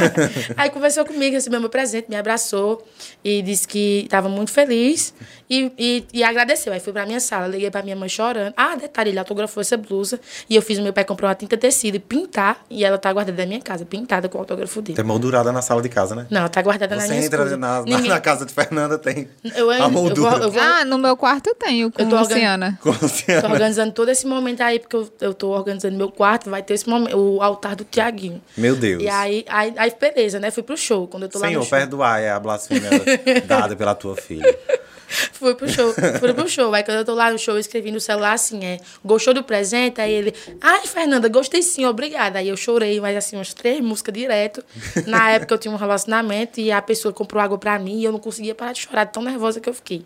aí 0.56 0.70
conversou 0.70 1.04
comigo, 1.04 1.34
recebeu 1.34 1.60
meu 1.60 1.68
presente, 1.68 2.08
me 2.08 2.16
abraçou 2.16 2.82
e 3.22 3.42
disse 3.42 3.68
que 3.68 4.06
tava 4.08 4.30
muito 4.30 4.50
feliz 4.50 5.12
e, 5.50 5.70
e, 5.78 6.06
e 6.10 6.24
agradeceu. 6.24 6.72
Aí 6.72 6.80
fui 6.80 6.94
pra 6.94 7.04
minha 7.04 7.20
sala, 7.20 7.46
liguei 7.48 7.70
pra 7.70 7.82
minha 7.82 7.96
mãe 7.96 8.08
chorando. 8.08 8.54
Ah, 8.56 8.76
detalhe, 8.76 9.10
ele 9.10 9.18
autografou 9.18 9.60
essa 9.60 9.76
blusa 9.76 10.18
e 10.48 10.56
eu 10.56 10.62
fiz 10.62 10.78
o 10.78 10.82
meu 10.82 10.94
pai 10.94 11.04
comprar 11.04 11.28
uma 11.28 11.34
tinta 11.34 11.58
tecido 11.58 11.96
e 11.96 12.00
pintar 12.00 12.64
e 12.70 12.82
ela 12.82 12.96
tá 12.96 13.12
guardada 13.12 13.42
na 13.42 13.46
minha 13.46 13.60
casa, 13.60 13.84
pintada 13.84 14.26
com 14.26 14.38
o 14.38 14.40
autógrafo 14.40 14.80
dele. 14.80 14.96
Tá 14.96 15.04
moldurada 15.04 15.52
na 15.52 15.60
sala 15.60 15.82
de 15.82 15.90
casa, 15.90 16.14
né? 16.14 16.26
Não, 16.30 16.48
tá 16.48 16.61
tá 16.62 16.64
guardada 16.64 16.96
na 16.96 17.02
Você 17.02 17.08
minha 17.12 17.24
entra 17.26 17.56
na, 17.56 17.84
na- 17.84 17.98
na 17.98 18.20
casa 18.20 18.46
de 18.46 18.52
Fernanda, 18.52 18.98
tem 18.98 19.28
Eu, 19.54 19.70
a 19.70 19.78
eu, 19.80 19.90
moldura. 19.90 20.30
vou, 20.30 20.38
eu 20.40 20.50
vou- 20.50 20.62
Ah, 20.62 20.84
no 20.84 20.98
meu 20.98 21.16
quarto 21.16 21.54
tem 21.54 21.84
o 21.84 21.90
com 21.90 22.02
Eu 22.02 22.08
tô 22.08 22.18
Luciana. 22.18 22.78
Com 22.82 22.90
a 22.90 22.96
Luciana. 23.02 23.42
tô 23.42 23.48
organizando 23.48 23.92
todo 23.92 24.08
esse 24.10 24.26
momento 24.26 24.60
aí, 24.62 24.78
porque 24.78 24.96
eu, 24.96 25.08
eu 25.20 25.34
tô 25.34 25.48
organizando 25.50 25.96
meu 25.96 26.10
quarto, 26.10 26.48
vai 26.50 26.62
ter 26.62 26.74
esse 26.74 26.88
momento, 26.88 27.16
o 27.16 27.42
altar 27.42 27.74
do 27.76 27.84
Tiaguinho. 27.84 28.40
Meu 28.56 28.74
Deus. 28.76 29.02
E 29.02 29.08
aí, 29.08 29.44
aí, 29.48 29.72
aí, 29.76 29.92
beleza, 30.00 30.38
né? 30.40 30.50
Fui 30.50 30.62
pro 30.62 30.76
show. 30.76 31.06
Quando 31.08 31.24
eu 31.24 31.28
tô 31.28 31.38
lá 31.38 31.46
Senhor, 31.48 31.60
no 31.60 31.64
show. 31.66 31.78
perdoai 31.78 32.28
a 32.28 32.38
blasfêmia 32.40 32.90
dada 33.46 33.74
pela 33.76 33.94
tua 33.94 34.16
filha. 34.16 34.56
Fui 35.32 35.54
pro 35.54 35.68
show, 35.68 35.92
fui 35.92 36.32
pro 36.32 36.48
show. 36.48 36.72
Aí 36.74 36.82
quando 36.82 36.98
eu 36.98 37.04
tô 37.04 37.14
lá 37.14 37.30
no 37.30 37.38
show, 37.38 37.54
eu 37.54 37.60
escrevi 37.60 37.90
no 37.90 38.00
celular 38.00 38.32
assim, 38.32 38.64
é, 38.64 38.78
gostou 39.04 39.34
do 39.34 39.42
presente? 39.42 40.00
Aí 40.00 40.12
ele, 40.12 40.34
ai, 40.60 40.86
Fernanda, 40.86 41.28
gostei 41.28 41.62
sim, 41.62 41.84
obrigada. 41.84 42.38
Aí 42.38 42.48
eu 42.48 42.56
chorei, 42.56 43.00
mas 43.00 43.16
assim, 43.16 43.36
umas 43.36 43.52
três 43.52 43.80
músicas 43.80 44.14
direto. 44.14 44.64
Na 45.06 45.30
época 45.32 45.54
eu 45.54 45.58
tinha 45.58 45.72
um 45.72 45.76
relacionamento 45.76 46.60
e 46.60 46.72
a 46.72 46.80
pessoa 46.80 47.12
comprou 47.12 47.42
água 47.42 47.58
pra 47.58 47.78
mim 47.78 48.00
e 48.00 48.04
eu 48.04 48.12
não 48.12 48.18
conseguia 48.18 48.54
parar 48.54 48.72
de 48.72 48.80
chorar, 48.80 49.04
de 49.04 49.12
tão 49.12 49.22
nervosa 49.22 49.60
que 49.60 49.68
eu 49.68 49.74
fiquei. 49.74 50.04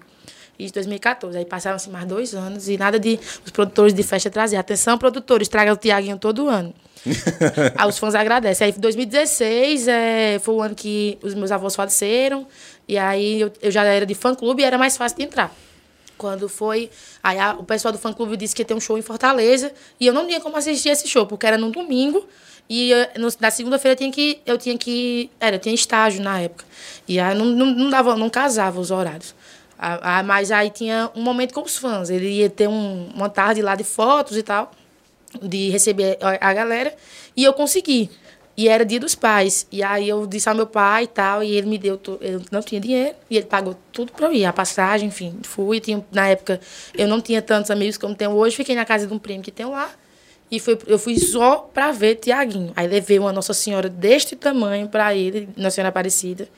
Isso 0.58 0.70
em 0.70 0.74
2014. 0.74 1.38
Aí 1.38 1.44
passaram-se 1.44 1.90
mais 1.90 2.06
dois 2.06 2.34
anos 2.34 2.68
e 2.68 2.76
nada 2.76 2.98
de 2.98 3.18
os 3.44 3.50
produtores 3.50 3.92
de 3.92 4.02
festa 4.02 4.30
trazer. 4.30 4.56
Atenção, 4.56 4.96
produtores, 4.98 5.48
traga 5.48 5.72
o 5.72 5.76
Tiaguinho 5.76 6.18
todo 6.18 6.48
ano. 6.48 6.74
Aí 7.76 7.88
os 7.88 7.98
fãs 7.98 8.14
agradecem. 8.14 8.66
Aí, 8.66 8.74
em 8.76 8.80
2016, 8.80 9.88
é, 9.88 10.38
foi 10.40 10.54
o 10.54 10.62
ano 10.62 10.74
que 10.74 11.18
os 11.22 11.34
meus 11.34 11.50
avós 11.52 11.74
faleceram. 11.76 12.46
E 12.88 12.96
aí, 12.96 13.40
eu, 13.40 13.52
eu 13.60 13.70
já 13.70 13.84
era 13.84 14.06
de 14.06 14.14
fã-clube 14.14 14.62
e 14.62 14.64
era 14.64 14.78
mais 14.78 14.96
fácil 14.96 15.18
de 15.18 15.24
entrar. 15.24 15.52
Quando 16.16 16.48
foi... 16.48 16.90
Aí, 17.22 17.38
a- 17.38 17.54
o 17.58 17.64
pessoal 17.64 17.92
do 17.92 17.98
fã-clube 17.98 18.36
disse 18.36 18.54
que 18.54 18.62
ia 18.62 18.66
ter 18.66 18.74
um 18.74 18.80
show 18.80 18.96
em 18.98 19.02
Fortaleza. 19.02 19.72
E 20.00 20.06
eu 20.06 20.12
não 20.12 20.26
tinha 20.26 20.40
como 20.40 20.56
assistir 20.56 20.88
esse 20.90 21.06
show, 21.08 21.26
porque 21.26 21.46
era 21.46 21.58
num 21.58 21.70
domingo. 21.70 22.26
E 22.68 22.92
eh, 22.92 23.12
no- 23.18 23.28
na 23.40 23.50
segunda-feira 23.50 23.92
eu 23.94 23.96
tinha 23.98 24.10
que... 24.12 24.40
Eu 24.46 24.58
tinha 24.58 24.76
que... 24.78 25.30
Era, 25.40 25.56
eu 25.56 25.60
tinha 25.60 25.74
estágio 25.74 26.22
na 26.22 26.40
época. 26.40 26.64
E 27.06 27.18
aí, 27.20 27.36
não, 27.36 27.44
não, 27.46 27.66
não 27.66 27.90
dava... 27.90 28.16
Não 28.16 28.30
casava 28.30 28.80
os 28.80 28.90
horários. 28.90 29.34
Ah, 29.78 30.18
ah, 30.18 30.22
mas 30.22 30.50
aí 30.50 30.70
tinha 30.70 31.10
um 31.14 31.20
momento 31.22 31.52
com 31.52 31.60
os 31.62 31.76
fãs. 31.76 32.08
Ele 32.08 32.28
ia 32.30 32.48
ter 32.48 32.66
um, 32.68 33.10
uma 33.14 33.28
tarde 33.28 33.60
lá 33.60 33.74
de 33.74 33.84
fotos 33.84 34.36
e 34.36 34.42
tal 34.42 34.72
de 35.42 35.70
receber 35.70 36.18
a 36.20 36.52
galera 36.54 36.94
e 37.36 37.44
eu 37.44 37.52
consegui. 37.52 38.10
E 38.56 38.68
era 38.68 38.86
dia 38.86 38.98
dos 38.98 39.14
pais. 39.14 39.66
E 39.70 39.82
aí 39.82 40.08
eu 40.08 40.26
disse 40.26 40.48
ao 40.48 40.54
meu 40.54 40.66
pai 40.66 41.04
e 41.04 41.06
tal, 41.06 41.42
e 41.42 41.52
ele 41.52 41.66
me 41.66 41.76
deu, 41.76 41.98
to- 41.98 42.16
eu 42.22 42.40
não 42.50 42.62
tinha 42.62 42.80
dinheiro, 42.80 43.14
e 43.28 43.36
ele 43.36 43.44
pagou 43.44 43.76
tudo 43.92 44.12
pra 44.12 44.28
eu 44.28 44.32
ir, 44.32 44.46
a 44.46 44.52
passagem, 44.52 45.08
enfim, 45.08 45.38
fui. 45.42 45.78
Tinha, 45.78 46.02
na 46.10 46.28
época 46.28 46.58
eu 46.94 47.06
não 47.06 47.20
tinha 47.20 47.42
tantos 47.42 47.70
amigos 47.70 47.98
como 47.98 48.14
tenho 48.14 48.30
hoje, 48.30 48.56
fiquei 48.56 48.74
na 48.74 48.86
casa 48.86 49.06
de 49.06 49.12
um 49.12 49.18
primo 49.18 49.42
que 49.42 49.50
tem 49.50 49.66
lá. 49.66 49.90
E 50.50 50.58
foi, 50.58 50.78
eu 50.86 50.98
fui 50.98 51.18
só 51.18 51.68
pra 51.74 51.92
ver 51.92 52.14
Tiaguinho. 52.14 52.72
Aí 52.74 52.86
levei 52.86 53.18
uma 53.18 53.30
Nossa 53.32 53.52
Senhora 53.52 53.90
deste 53.90 54.34
tamanho 54.36 54.88
pra 54.88 55.14
ele, 55.14 55.48
Nossa 55.56 55.72
Senhora 55.74 55.90
Aparecida, 55.90 56.48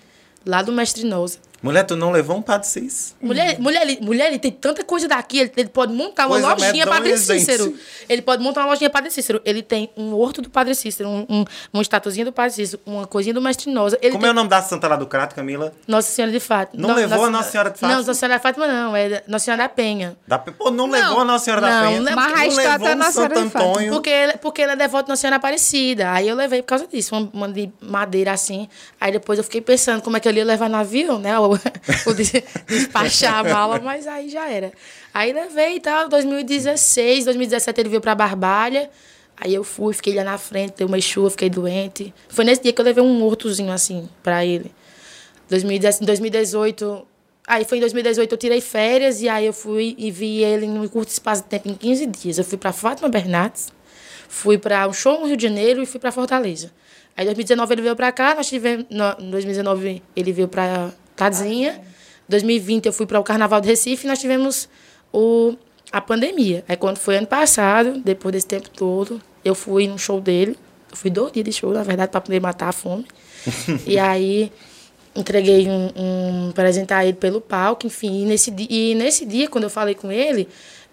lá 0.47 0.63
do 0.63 0.71
Mestre 0.71 1.03
Nosa. 1.05 1.39
Mulher, 1.61 1.85
tu 1.85 1.97
não 1.97 2.11
levou 2.13 2.37
um 2.37 2.43
Padre 2.43 2.69
Cis? 2.69 3.17
Mulher, 3.21 3.59
mulher, 3.59 3.83
ele, 3.83 3.99
mulher, 4.01 4.29
ele 4.29 4.39
tem 4.39 4.53
tanta 4.53 4.85
coisa 4.85 5.09
daqui, 5.09 5.41
ele, 5.41 5.53
ele 5.57 5.69
pode 5.69 5.93
montar 5.93 6.27
uma 6.27 6.41
Coisa 6.41 6.55
lojinha 6.55 6.87
Padre. 6.87 7.19
Cícero. 7.19 7.75
Ele 8.09 8.23
pode 8.23 8.43
montar 8.43 8.61
uma 8.61 8.69
lojinha 8.69 8.89
Padre 8.89 9.11
Cícero. 9.11 9.41
Ele 9.45 9.63
tem 9.63 9.91
um 9.97 10.15
horto 10.15 10.41
do 10.41 10.49
Padre 10.49 10.75
Cícero, 10.75 11.09
um, 11.09 11.27
um, 11.29 11.45
uma 11.73 11.83
estatuzinha 11.83 12.25
do 12.25 12.33
Padre 12.33 12.53
Cícero, 12.55 12.81
uma 12.87 13.07
coisinha 13.07 13.35
do 13.35 13.43
Mestre 13.43 13.71
Nosa. 13.73 13.99
Ele 14.01 14.13
Como 14.13 14.23
tem 14.23 14.29
é 14.29 14.33
o 14.33 14.35
nome 14.35 14.49
da 14.49 14.63
santa 14.63 14.87
lá 14.87 14.97
do 14.97 15.07
Crato, 15.07 15.35
Camila? 15.35 15.73
Nossa 15.87 16.11
Senhora 16.11 16.31
de 16.33 16.41
Fátima. 16.41 16.87
Não 16.87 16.95
levou 16.95 17.25
a 17.25 17.31
Nossa 17.31 17.51
Senhora 17.51 17.71
de 17.71 17.79
Fátima? 17.79 17.99
Não, 17.99 18.07
Nossa 18.07 18.15
Senhora 18.15 18.37
de 18.37 18.43
Fátima 18.43 18.67
não, 18.67 18.97
é 18.97 19.23
Nossa 19.27 19.45
Senhora 19.45 19.63
da 19.65 19.69
Penha. 19.69 20.17
Da... 20.27 20.39
Pô, 20.39 20.71
não, 20.71 20.87
levou 20.89 21.21
a 21.21 21.25
Nossa 21.25 21.45
Senhora 21.45 21.61
da 21.61 21.71
não, 21.71 21.89
Penha? 21.89 22.01
não, 22.01 22.15
Mas 22.15 22.33
a 22.33 22.37
não 22.37 22.45
estátua 22.47 22.73
levou 22.73 22.89
é 22.89 22.95
um 22.95 22.99
Nossa 22.99 23.13
Senhora 23.13 23.35
Santo 23.35 23.47
de 23.47 23.51
Fátima. 23.53 23.71
Antônio? 23.71 23.93
Porque 23.93 24.11
ele, 24.11 24.33
porque 24.35 24.63
ele 24.63 24.73
é 24.73 24.77
devoto 24.77 25.05
de 25.05 25.09
Nossa 25.11 25.21
Senhora 25.21 25.37
Aparecida. 25.37 26.13
Aí 26.13 26.29
eu 26.29 26.37
levei 26.37 26.63
por 26.63 26.69
causa 26.69 26.87
disso, 26.87 27.17
uma, 27.17 27.29
uma 27.33 27.49
de 27.49 27.71
madeira 27.81 28.33
assim. 28.33 28.69
Aí 29.01 29.11
depois 29.11 29.39
eu 29.39 29.45
fiquei 29.45 29.61
pensando 29.61 30.03
como 30.03 30.17
é 30.17 30.21
que 30.21 30.29
eu 30.29 30.33
ia 30.33 30.45
levar 30.45 30.69
no 30.71 30.77
avião, 30.77 31.19
né? 31.19 31.33
O, 31.55 32.11
o 32.11 32.15
de- 32.15 32.45
despachar 32.67 33.39
a 33.39 33.45
mala, 33.45 33.81
mas 33.81 34.07
aí 34.07 34.29
já 34.29 34.49
era. 34.49 34.73
Aí 35.13 35.33
levei 35.33 35.77
e 35.77 35.81
tal, 35.81 36.09
2016, 36.09 37.25
2017 37.25 37.81
ele 37.81 37.89
veio 37.89 38.01
pra 38.01 38.15
Barbalha. 38.15 38.91
Aí 39.41 39.55
eu 39.55 39.63
fui, 39.63 39.95
fiquei 39.95 40.15
lá 40.15 40.25
na 40.25 40.37
frente, 40.37 40.75
deu 40.79 40.87
uma 40.89 41.01
chuva, 41.01 41.31
fiquei 41.31 41.49
doente. 41.49 42.13
Foi 42.29 42.45
nesse 42.45 42.63
dia 42.63 42.73
que 42.73 42.81
eu 42.81 42.85
levei 42.85 43.03
um 43.05 43.23
hortozinho 43.25 43.71
assim 43.73 44.09
pra 44.23 44.45
ele. 44.45 44.73
2010 45.49 46.03
Em 46.03 46.05
2018. 46.05 47.07
Aí 47.47 47.65
foi 47.65 47.79
em 47.79 47.81
2018 47.81 48.31
eu 48.33 48.37
tirei 48.39 48.61
férias 48.61 49.23
e 49.23 49.29
aí 49.29 49.47
eu 49.47 49.53
fui 49.55 49.95
e 49.97 50.11
vi 50.11 50.43
ele 50.45 50.67
num 50.67 50.87
curto 50.87 51.09
espaço 51.11 51.43
de 51.45 51.49
tempo, 51.49 51.69
em 51.69 51.75
15 51.75 52.07
dias. 52.07 52.37
Eu 52.39 52.45
fui 52.45 52.59
para 52.59 52.73
Fátima 52.73 53.09
Bernardes, 53.09 53.73
fui 54.29 54.59
para 54.59 54.87
um 54.87 54.93
show 54.93 55.19
no 55.21 55.27
Rio 55.27 55.37
de 55.37 55.45
Janeiro 55.45 55.83
e 55.83 55.87
fui 55.87 55.99
para 55.99 56.13
Fortaleza. 56.13 56.71
Aí 57.17 57.23
em 57.25 57.27
2019 57.27 57.75
ele 57.75 57.83
veio 57.83 57.97
para 57.97 58.13
cá, 58.13 58.35
nós 58.35 58.49
tivemos. 58.49 58.85
Em 58.91 59.31
2019 59.31 60.03
ele 60.15 60.33
veio 60.33 60.47
para 60.49 60.91
Casinha. 61.19 61.81
2020 62.29 62.87
eu 62.87 62.93
fui 62.93 63.07
para 63.07 63.19
o 63.19 63.25
Carnaval 63.25 63.61
de 63.61 63.69
Recife 63.69 64.07
e 64.07 64.09
nós 64.09 64.21
tivemos 64.21 64.69
o, 65.13 65.57
a 65.91 66.01
pandemia. 66.01 66.65
Aí 66.69 66.77
quando 66.77 66.99
foi 66.99 67.17
ano 67.17 67.27
passado, 67.27 68.01
depois 68.05 68.33
desse 68.33 68.47
tempo 68.47 68.71
todo, 68.71 69.21
eu 69.45 69.55
fui 69.55 69.89
num 69.89 69.99
show 69.99 70.21
dele. 70.21 70.57
Eu 70.91 70.97
fui 70.97 71.11
dois 71.11 71.33
dias 71.33 71.45
de 71.45 71.53
show, 71.53 71.73
na 71.73 71.83
verdade, 71.83 72.13
para 72.13 72.21
poder 72.21 72.41
matar 72.41 72.69
a 72.69 72.73
fome. 72.73 73.05
e 73.85 73.99
aí 73.99 74.53
entreguei 75.15 75.69
um, 75.69 75.91
um 75.97 76.53
presente 76.53 76.93
a 76.95 77.05
ele 77.05 77.17
pelo 77.17 77.41
palco, 77.41 77.87
enfim. 77.87 78.23
E 78.23 78.25
nesse, 78.25 78.55
e 78.71 78.95
nesse 78.95 79.27
dia, 79.27 79.49
quando 79.49 79.65
eu 79.65 79.71
falei 79.71 79.97
com 79.97 80.13
ele, 80.13 80.49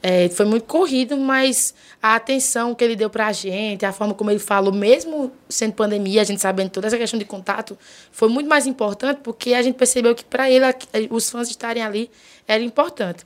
é, 0.07 0.29
foi 0.29 0.45
muito 0.45 0.65
corrido, 0.65 1.17
mas 1.17 1.73
a 1.99 2.13
atenção 2.13 2.75
que 2.75 2.83
ele 2.83 2.95
deu 2.95 3.09
pra 3.09 3.31
gente, 3.31 3.83
a 3.83 3.91
forma 3.91 4.13
como 4.13 4.29
ele 4.29 4.37
falou, 4.37 4.71
mesmo 4.71 5.31
sendo 5.49 5.73
pandemia, 5.73 6.21
a 6.21 6.23
gente 6.23 6.39
sabendo 6.39 6.69
toda 6.69 6.85
essa 6.85 6.95
questão 6.95 7.17
de 7.17 7.25
contato, 7.25 7.75
foi 8.11 8.29
muito 8.29 8.47
mais 8.47 8.67
importante 8.67 9.21
porque 9.23 9.55
a 9.55 9.63
gente 9.63 9.73
percebeu 9.75 10.13
que 10.13 10.23
para 10.23 10.47
ele, 10.47 10.63
aqui- 10.63 10.87
os 11.09 11.27
fãs 11.27 11.49
estarem 11.49 11.81
ali, 11.81 12.11
era 12.47 12.61
importante. 12.61 13.25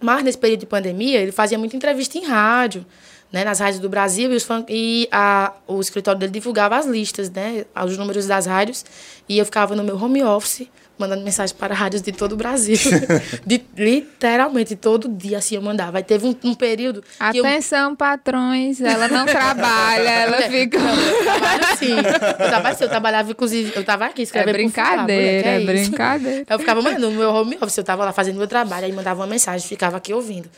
Mas 0.00 0.24
nesse 0.24 0.38
período 0.38 0.60
de 0.60 0.66
pandemia, 0.66 1.20
ele 1.20 1.30
fazia 1.30 1.56
muita 1.56 1.76
entrevista 1.76 2.18
em 2.18 2.24
rádio, 2.24 2.84
né, 3.30 3.44
nas 3.44 3.60
rádios 3.60 3.78
do 3.80 3.88
Brasil, 3.88 4.32
e, 4.32 4.36
os 4.36 4.42
fã- 4.42 4.64
e 4.68 5.06
a, 5.12 5.52
o 5.68 5.78
escritório 5.80 6.18
dele 6.18 6.32
divulgava 6.32 6.76
as 6.76 6.86
listas, 6.86 7.30
né, 7.30 7.64
os 7.86 7.96
números 7.96 8.26
das 8.26 8.44
rádios, 8.46 8.84
e 9.28 9.38
eu 9.38 9.44
ficava 9.44 9.76
no 9.76 9.84
meu 9.84 9.96
home 10.02 10.24
office, 10.24 10.66
mandando 10.98 11.22
mensagem 11.24 11.54
para 11.56 11.74
rádios 11.74 12.02
de 12.02 12.12
todo 12.12 12.32
o 12.32 12.36
Brasil. 12.36 12.76
de, 13.46 13.62
literalmente, 13.76 14.76
todo 14.76 15.08
dia 15.08 15.38
assim 15.38 15.54
eu 15.54 15.62
mandava. 15.62 15.98
Aí 15.98 16.04
teve 16.04 16.26
um, 16.26 16.34
um 16.44 16.54
período 16.54 17.02
que 17.30 17.38
eu... 17.38 17.44
Atenção, 17.46 17.94
patrões, 17.94 18.80
ela 18.80 19.08
não 19.08 19.24
trabalha, 19.26 20.08
ela 20.08 20.42
fica. 20.42 20.78
Não, 20.78 20.94
eu 20.94 21.22
trabalho 21.24 21.64
sim. 21.78 21.96
Eu 21.96 22.48
trabalho 22.48 22.76
sim. 22.76 22.84
Eu 22.84 22.90
trabalhava, 22.90 23.30
inclusive, 23.30 23.72
eu 23.74 23.84
tava 23.84 24.06
aqui 24.06 24.22
É 24.22 24.24
escrevendo 24.24 24.54
mulher, 24.56 24.70
que 24.72 24.80
brincadeira, 24.80 25.48
é 25.48 25.58
isso? 25.58 25.66
brincadeira. 25.90 26.44
Eu 26.48 26.58
ficava 26.58 26.82
mandando 26.82 27.10
no 27.10 27.16
meu 27.16 27.30
home 27.30 27.56
office, 27.60 27.78
eu 27.78 27.84
tava 27.84 28.04
lá 28.04 28.12
fazendo 28.12 28.36
meu 28.36 28.48
trabalho, 28.48 28.86
aí 28.86 28.92
mandava 28.92 29.20
uma 29.20 29.26
mensagem, 29.26 29.66
ficava 29.66 29.96
aqui 29.96 30.12
ouvindo. 30.12 30.48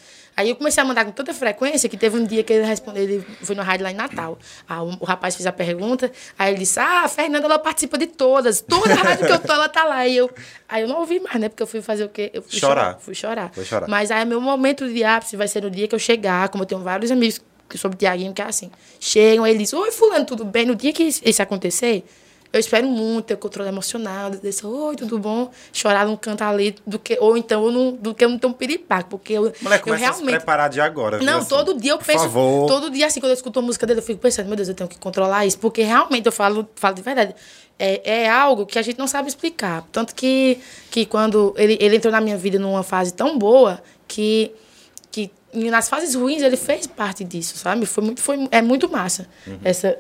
Aí 0.41 0.49
eu 0.49 0.57
comecei 0.57 0.83
a 0.83 0.87
mandar 0.87 1.05
com 1.05 1.11
tanta 1.11 1.35
frequência 1.35 1.87
que 1.87 1.99
teve 1.99 2.17
um 2.17 2.25
dia 2.25 2.43
que 2.43 2.51
ele 2.51 2.65
respondeu, 2.65 3.03
ele 3.03 3.27
foi 3.43 3.55
no 3.55 3.63
rádio 3.63 3.85
lá 3.85 3.91
em 3.91 3.95
Natal. 3.95 4.39
Aí 4.67 4.79
o, 4.79 4.97
o 5.01 5.05
rapaz 5.05 5.37
fez 5.37 5.47
a 5.47 5.53
pergunta, 5.53 6.11
aí 6.39 6.51
ele 6.51 6.61
disse: 6.61 6.81
Ah, 6.81 7.03
a 7.05 7.09
Fernanda, 7.09 7.45
ela 7.45 7.59
participa 7.59 7.99
de 7.99 8.07
todas. 8.07 8.63
Toda 8.63 8.95
rádio 8.95 9.27
que 9.27 9.33
eu 9.33 9.39
tô, 9.39 9.53
ela 9.53 9.69
tá 9.69 9.85
lá. 9.85 10.07
E 10.07 10.17
eu, 10.17 10.31
aí 10.67 10.81
eu 10.81 10.89
não 10.89 11.01
ouvi 11.01 11.21
mais, 11.21 11.39
né? 11.39 11.51
Porque 11.51 11.63
eu 11.63 11.67
fui 11.67 11.83
fazer 11.83 12.05
o 12.05 12.09
quê? 12.09 12.31
Eu 12.33 12.41
fui 12.41 12.59
Chorar. 12.59 12.99
Fui 13.01 13.15
chorar. 13.15 13.51
Foi 13.53 13.67
chorar. 13.67 13.87
Mas 13.87 14.11
aí 14.11 14.25
meu 14.25 14.41
momento 14.41 14.91
de 14.91 15.05
ápice 15.05 15.37
vai 15.37 15.47
ser 15.47 15.63
no 15.63 15.71
dia 15.71 15.87
que 15.87 15.95
eu 15.95 15.99
chegar, 15.99 16.49
como 16.49 16.63
eu 16.63 16.67
tenho 16.67 16.81
vários 16.81 17.11
amigos 17.11 17.43
sobre 17.77 17.97
o 17.97 17.99
Tiaguinho, 17.99 18.33
que 18.33 18.41
é 18.41 18.47
assim. 18.47 18.71
Chegam, 18.99 19.45
aí 19.45 19.53
ele 19.53 19.61
diz, 19.61 19.75
oi, 19.75 19.93
fulano, 19.93 20.25
tudo 20.25 20.45
bem? 20.45 20.65
No 20.65 20.75
dia 20.75 20.93
que 20.93 21.03
isso 21.03 21.43
acontecer, 21.43 22.03
eu 22.53 22.59
espero 22.59 22.87
muito 22.89 23.27
ter 23.27 23.37
controle 23.37 23.69
emocional, 23.69 24.31
desse, 24.31 24.67
oi, 24.67 24.97
tudo 24.97 25.19
bom? 25.19 25.51
Chorar 25.73 26.05
num 26.07 26.17
canto 26.17 26.43
ali, 26.43 26.75
do 26.85 26.99
que, 26.99 27.17
ou 27.21 27.37
então 27.37 27.65
eu 27.65 27.71
não, 27.71 27.93
do 27.93 28.13
que 28.13 28.25
eu 28.25 28.29
não 28.29 28.39
tenho 28.39 28.53
um 28.53 28.57
piripaque, 28.57 29.09
porque 29.09 29.35
eu, 29.35 29.53
Mulher, 29.63 29.83
eu 29.87 29.95
realmente... 29.95 30.37
preparar 30.37 30.69
de 30.69 30.81
agora. 30.81 31.21
Não, 31.23 31.39
assim. 31.39 31.49
todo 31.49 31.79
dia 31.79 31.93
eu 31.93 31.99
Por 31.99 32.07
penso. 32.07 32.25
favor. 32.25 32.67
Todo 32.67 32.91
dia, 32.91 33.07
assim, 33.07 33.21
quando 33.21 33.31
eu 33.31 33.37
escuto 33.37 33.61
a 33.61 33.63
música 33.63 33.87
dele, 33.87 34.01
eu 34.01 34.03
fico 34.03 34.21
pensando, 34.21 34.47
meu 34.47 34.57
Deus, 34.57 34.69
eu 34.69 34.75
tenho 34.75 34.89
que 34.89 34.99
controlar 34.99 35.47
isso. 35.47 35.59
Porque 35.59 35.83
realmente 35.83 36.27
eu 36.27 36.33
falo, 36.33 36.69
falo 36.75 36.95
de 36.95 37.03
verdade. 37.03 37.35
É, 37.79 38.23
é 38.25 38.29
algo 38.29 38.67
que 38.67 38.79
a 38.79 38.83
gente 38.83 38.99
não 38.99 39.07
sabe 39.07 39.29
explicar. 39.29 39.87
Tanto 39.93 40.15
que, 40.15 40.59
que 40.91 41.07
quando 41.07 41.55
ele, 41.57 41.79
ele 41.81 41.97
entrou 41.97 42.13
na 42.13 42.21
minha 42.21 42.37
vida 42.37 42.59
numa 42.59 42.83
fase 42.83 43.15
tão 43.15 43.39
boa 43.39 43.81
que, 44.09 44.53
que 45.11 45.31
nas 45.55 45.89
fases 45.89 46.15
ruins 46.15 46.43
ele 46.43 46.57
fez 46.57 46.87
parte 46.87 47.25
disso, 47.25 47.57
sabe? 47.57 47.87
Foi 47.87 48.05
muito, 48.05 48.21
foi, 48.21 48.49
é 48.51 48.61
muito 48.61 48.91
massa. 48.91 49.29
Uhum. 49.47 49.59
Essa. 49.65 49.99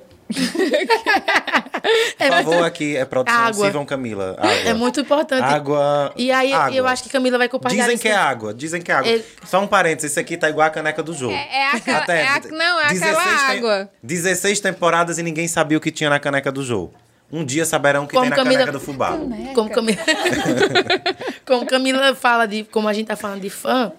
Por 2.18 2.28
favor, 2.28 2.64
aqui 2.64 2.96
é 2.96 3.04
produção. 3.04 3.38
Água. 3.40 3.64
Sirvam 3.64 3.84
Camila. 3.84 4.36
Água. 4.38 4.52
É 4.52 4.74
muito 4.74 5.00
importante. 5.00 5.42
Água. 5.42 6.12
E 6.16 6.30
aí 6.30 6.52
água. 6.52 6.74
eu 6.76 6.86
acho 6.86 7.02
que 7.02 7.08
Camila 7.08 7.38
vai 7.38 7.48
compartilhar 7.48 7.84
Dizem 7.84 7.94
isso 7.94 8.02
que 8.02 8.08
é 8.08 8.14
água, 8.16 8.54
dizem 8.54 8.80
que 8.82 8.90
é 8.92 8.94
água. 8.94 9.10
Ele- 9.10 9.24
Só 9.44 9.60
um 9.60 9.66
parênteses, 9.66 10.10
isso 10.12 10.20
aqui 10.20 10.36
tá 10.36 10.48
igual 10.48 10.66
a 10.66 10.70
caneca 10.70 11.02
do 11.02 11.12
jogo. 11.14 11.32
É- 11.34 11.56
é 11.62 11.70
aquela- 11.76 12.04
é 12.08 12.26
a- 12.26 12.40
não, 12.50 12.80
é 12.80 12.84
aquela 12.86 13.24
tem- 13.24 13.56
água. 13.56 13.90
16 14.02 14.60
temporadas 14.60 15.18
e 15.18 15.22
ninguém 15.22 15.48
sabia 15.48 15.78
o 15.78 15.80
que 15.80 15.90
tinha 15.90 16.10
na 16.10 16.18
caneca 16.20 16.52
do 16.52 16.62
jogo. 16.62 16.92
Um 17.32 17.44
dia 17.44 17.64
saberão 17.64 18.04
o 18.04 18.06
que 18.08 18.14
Como 18.14 18.22
tem 18.24 18.30
na 18.30 18.36
Camila- 18.36 18.58
caneca 18.58 18.72
do 18.72 18.80
fubá. 18.80 19.16
Como 19.54 19.70
Camila, 19.70 19.98
como 21.46 21.64
Camila 21.66 22.14
fala 22.14 22.44
de. 22.46 22.64
Como 22.64 22.88
a 22.88 22.92
gente 22.92 23.06
tá 23.06 23.14
falando 23.14 23.40
de 23.40 23.48
fã, 23.50 23.92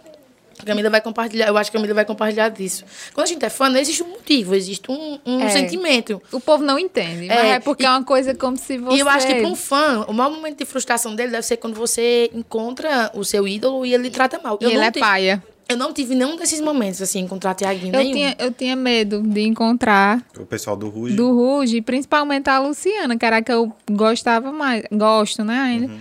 A 0.62 0.66
Camila 0.66 0.90
vai 0.90 1.02
compartilhar, 1.02 1.48
eu 1.48 1.58
acho 1.58 1.72
que 1.72 1.78
a 1.78 1.80
Camila 1.80 1.94
vai 1.96 2.06
compartilhar 2.06 2.50
disso. 2.50 2.84
Quando 3.14 3.26
a 3.26 3.30
gente 3.30 3.44
é 3.44 3.50
fã, 3.50 3.70
não 3.70 3.80
existe 3.80 4.04
um 4.04 4.08
motivo, 4.10 4.54
existe 4.56 4.92
um, 4.92 5.20
um 5.26 5.42
É. 5.42 5.50
sentimento. 5.50 6.22
O 6.32 6.40
povo 6.40 6.64
não 6.64 6.78
entende, 6.78 7.28
mas 7.28 7.38
É, 7.40 7.50
é 7.54 7.60
porque 7.60 7.84
e- 7.84 7.86
é 7.86 7.90
uma 7.90 8.04
coisa 8.04 8.34
como 8.36 8.56
se 8.58 8.78
você... 8.78 8.96
E 8.96 9.00
eu 9.00 9.10
acho 9.10 9.26
que 9.28 9.36
para 9.36 9.48
um 9.48 9.56
fã, 9.56 10.06
o 10.08 10.14
maior 10.14 10.30
momento 10.32 10.58
de 10.58 10.66
frustração 10.66 11.16
dele 11.16 11.32
deve 11.32 11.44
ser 11.44 11.58
quando 11.58 11.74
você 11.76 12.30
encontra 12.34 13.12
o 13.14 13.24
seu 13.26 13.48
ídolo 13.48 13.86
e 13.86 13.94
ele 13.94 14.04
lhe 14.04 14.10
trata 14.12 14.40
mal. 14.44 14.58
E 14.62 14.64
eu 14.64 14.70
ele 14.70 14.78
não 14.80 14.86
é 14.86 14.92
tive- 14.92 15.06
paia. 15.06 15.44
Eu 15.70 15.78
não 15.78 15.94
tive 15.94 16.14
nenhum 16.16 16.36
desses 16.36 16.60
momentos, 16.60 17.02
assim, 17.02 17.20
encontrar 17.22 17.54
Tiaguinho, 17.56 17.94
Eu 17.96 18.00
nenhum. 18.00 18.12
tinha, 18.14 18.36
eu 18.38 18.52
tinha 18.52 18.76
medo 18.76 19.22
de 19.22 19.42
encontrar 19.44 20.22
O 20.38 20.46
pessoal 20.46 20.76
do 20.76 20.90
Ruge. 20.90 21.16
do 21.16 21.32
Ruge, 21.34 21.82
principalmente 21.82 22.50
a 22.50 22.60
Luciana, 22.60 23.16
que 23.18 23.26
era 23.26 23.38
a 23.38 23.42
que 23.42 23.54
eu 23.54 23.72
gostava 23.90 24.52
mais, 24.52 24.84
gosto, 24.92 25.46
né, 25.46 25.58
ainda. 25.58 25.88
Uhum. 25.88 26.00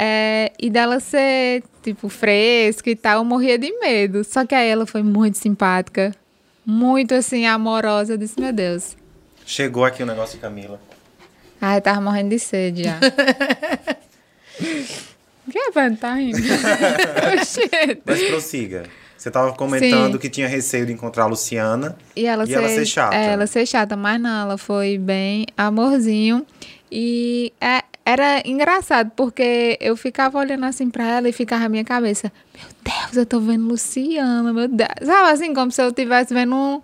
É, 0.00 0.52
e 0.60 0.70
dela 0.70 1.00
ser, 1.00 1.64
tipo, 1.82 2.08
fresca 2.08 2.88
e 2.88 2.94
tal, 2.94 3.18
eu 3.18 3.24
morria 3.24 3.58
de 3.58 3.72
medo. 3.80 4.22
Só 4.22 4.46
que 4.46 4.54
aí 4.54 4.68
ela 4.68 4.86
foi 4.86 5.02
muito 5.02 5.36
simpática, 5.38 6.14
muito, 6.64 7.14
assim, 7.14 7.46
amorosa. 7.46 8.12
Eu 8.12 8.16
disse, 8.16 8.40
meu 8.40 8.52
Deus. 8.52 8.96
Chegou 9.44 9.84
aqui 9.84 10.02
o 10.04 10.06
negócio 10.06 10.36
de 10.36 10.42
Camila. 10.42 10.80
Ai, 11.60 11.80
tava 11.80 12.00
morrendo 12.00 12.30
de 12.30 12.38
sede 12.38 12.84
já. 12.84 13.00
que 15.50 15.58
é? 15.58 15.90
Tá 15.96 16.14
rindo? 16.14 16.38
Mas 18.06 18.22
prossiga. 18.22 18.84
Você 19.16 19.32
tava 19.32 19.52
comentando 19.54 20.12
Sim. 20.12 20.18
que 20.18 20.30
tinha 20.30 20.46
receio 20.46 20.86
de 20.86 20.92
encontrar 20.92 21.24
a 21.24 21.26
Luciana 21.26 21.96
E 22.14 22.24
ela, 22.24 22.44
e 22.44 22.46
ser, 22.46 22.52
ela 22.52 22.68
ser 22.68 22.86
chata. 22.86 23.16
É, 23.16 23.32
ela 23.32 23.46
ser 23.48 23.66
chata, 23.66 23.96
mas 23.96 24.20
não, 24.20 24.42
ela 24.42 24.56
foi 24.56 24.96
bem 24.96 25.44
amorzinho. 25.56 26.46
E 26.90 27.52
é- 27.60 27.82
era 28.08 28.42
engraçado, 28.46 29.10
porque 29.14 29.76
eu 29.80 29.96
ficava 29.96 30.38
olhando 30.38 30.64
assim 30.64 30.88
pra 30.88 31.06
ela 31.06 31.28
e 31.28 31.32
ficava 31.32 31.64
na 31.64 31.68
minha 31.68 31.84
cabeça, 31.84 32.32
meu 32.56 32.66
Deus, 32.82 33.16
eu 33.16 33.26
tô 33.26 33.38
vendo 33.40 33.66
Luciana, 33.68 34.50
meu 34.52 34.66
Deus. 34.68 34.88
Sabe 35.04 35.30
assim, 35.30 35.52
como 35.52 35.70
se 35.70 35.82
eu 35.82 35.88
estivesse 35.88 36.32
vendo 36.32 36.54
um, 36.54 36.80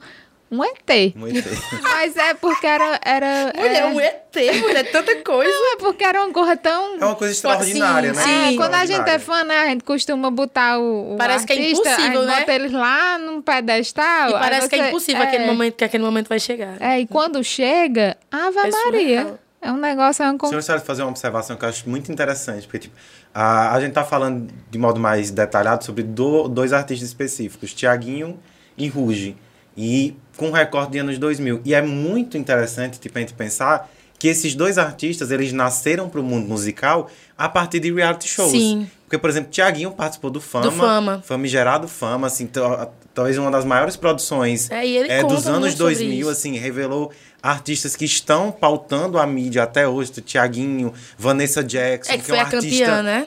um 0.50 0.62
ET. 0.62 1.14
Muito. 1.16 1.48
Mas 1.82 2.14
é 2.16 2.34
porque 2.34 2.66
era. 2.66 3.00
era 3.04 3.52
Mulher, 3.56 3.80
é, 3.82 3.86
um 3.86 3.98
ET, 4.00 4.60
mulher, 4.60 4.90
tanta 4.92 5.16
coisa. 5.22 5.50
não, 5.50 5.72
é 5.72 5.76
porque 5.78 6.04
era 6.04 6.22
uma 6.22 6.32
coisa 6.32 6.56
tão. 6.58 6.96
É 7.00 7.04
uma 7.06 7.14
coisa 7.16 7.32
extraordinária, 7.32 8.12
Sim, 8.12 8.20
né? 8.20 8.24
sim. 8.48 8.54
É, 8.54 8.56
quando 8.58 8.74
a 8.74 8.84
gente 8.84 9.08
é 9.08 9.18
fã, 9.18 9.44
né? 9.44 9.60
A 9.60 9.66
gente 9.68 9.82
costuma 9.82 10.30
botar 10.30 10.78
o, 10.78 11.14
o 11.14 11.16
Parece 11.16 11.46
que 11.46 11.54
é 11.54 11.56
artista, 11.56 11.88
impossível, 11.88 12.20
a 12.20 12.22
gente 12.24 12.32
né? 12.34 12.38
bota 12.40 12.52
eles 12.54 12.72
lá 12.72 13.18
num 13.18 13.40
pedestal. 13.40 14.28
E 14.28 14.32
parece 14.34 14.68
que 14.68 14.74
é 14.74 14.78
você- 14.78 14.88
impossível 14.88 15.22
é. 15.22 15.26
aquele 15.26 15.46
momento, 15.46 15.74
que 15.74 15.84
aquele 15.84 16.04
momento 16.04 16.28
vai 16.28 16.38
chegar. 16.38 16.76
É, 16.80 17.00
e 17.00 17.06
quando 17.06 17.42
chega, 17.42 18.16
Ave 18.30 18.58
É 18.58 18.70
Maria. 18.70 19.40
É 19.64 19.72
um 19.72 19.76
negócio, 19.78 20.22
é 20.22 20.30
um... 20.30 20.38
Senhor 20.48 20.62
Sérgio, 20.62 20.84
fazer 20.86 21.02
uma 21.02 21.10
observação 21.10 21.56
que 21.56 21.64
eu 21.64 21.68
acho 21.68 21.88
muito 21.88 22.12
interessante, 22.12 22.66
porque 22.66 22.80
tipo, 22.80 22.94
a, 23.34 23.74
a 23.74 23.80
gente 23.80 23.92
tá 23.92 24.04
falando 24.04 24.52
de 24.70 24.78
modo 24.78 25.00
mais 25.00 25.30
detalhado 25.30 25.84
sobre 25.84 26.02
do- 26.02 26.48
dois 26.48 26.72
artistas 26.72 27.08
específicos, 27.08 27.72
Tiaguinho 27.72 28.38
e 28.76 28.88
Ruge, 28.88 29.36
e 29.76 30.14
com 30.36 30.50
recorte 30.50 30.92
de 30.92 30.98
anos 30.98 31.16
2000. 31.18 31.62
E 31.64 31.74
é 31.74 31.80
muito 31.82 32.36
interessante 32.36 33.00
tipo, 33.00 33.16
a 33.16 33.20
gente 33.20 33.32
pensar 33.34 33.90
que 34.18 34.28
esses 34.28 34.54
dois 34.54 34.78
artistas, 34.78 35.30
eles 35.30 35.52
nasceram 35.52 36.08
para 36.08 36.20
o 36.20 36.22
mundo 36.22 36.46
musical 36.46 37.10
a 37.36 37.48
partir 37.48 37.80
de 37.80 37.92
reality 37.92 38.28
shows. 38.28 38.52
Sim. 38.52 38.88
Porque, 39.04 39.18
por 39.18 39.28
exemplo, 39.28 39.50
Tiaguinho 39.50 39.90
participou 39.90 40.30
do 40.30 40.40
Fama. 40.40 40.64
Do 40.64 40.70
Fama. 40.72 41.22
Famigerado 41.26 41.88
Fama, 41.88 42.26
assim, 42.28 42.46
tal- 42.46 42.94
talvez 43.12 43.36
uma 43.38 43.50
das 43.50 43.64
maiores 43.64 43.96
produções 43.96 44.70
É, 44.70 44.86
e 44.86 44.96
ele 44.96 45.10
é, 45.10 45.20
conta 45.22 45.34
dos 45.34 45.46
anos 45.46 45.60
muito 45.60 45.76
sobre 45.76 45.94
2000, 45.94 46.20
isso. 46.20 46.30
assim, 46.30 46.56
revelou 46.56 47.10
artistas 47.44 47.94
que 47.94 48.06
estão 48.06 48.50
pautando 48.50 49.18
a 49.18 49.26
mídia 49.26 49.64
até 49.64 49.86
hoje, 49.86 50.10
do 50.12 50.22
Tiaguinho, 50.22 50.94
Vanessa 51.18 51.62
Jackson, 51.62 52.12
É 52.12 52.16
que 52.16 52.22
é 52.22 52.24
foi 52.24 52.36
uma 52.38 52.42
a 52.42 52.46
campeã, 52.46 52.58
artista 52.70 53.02
né? 53.02 53.26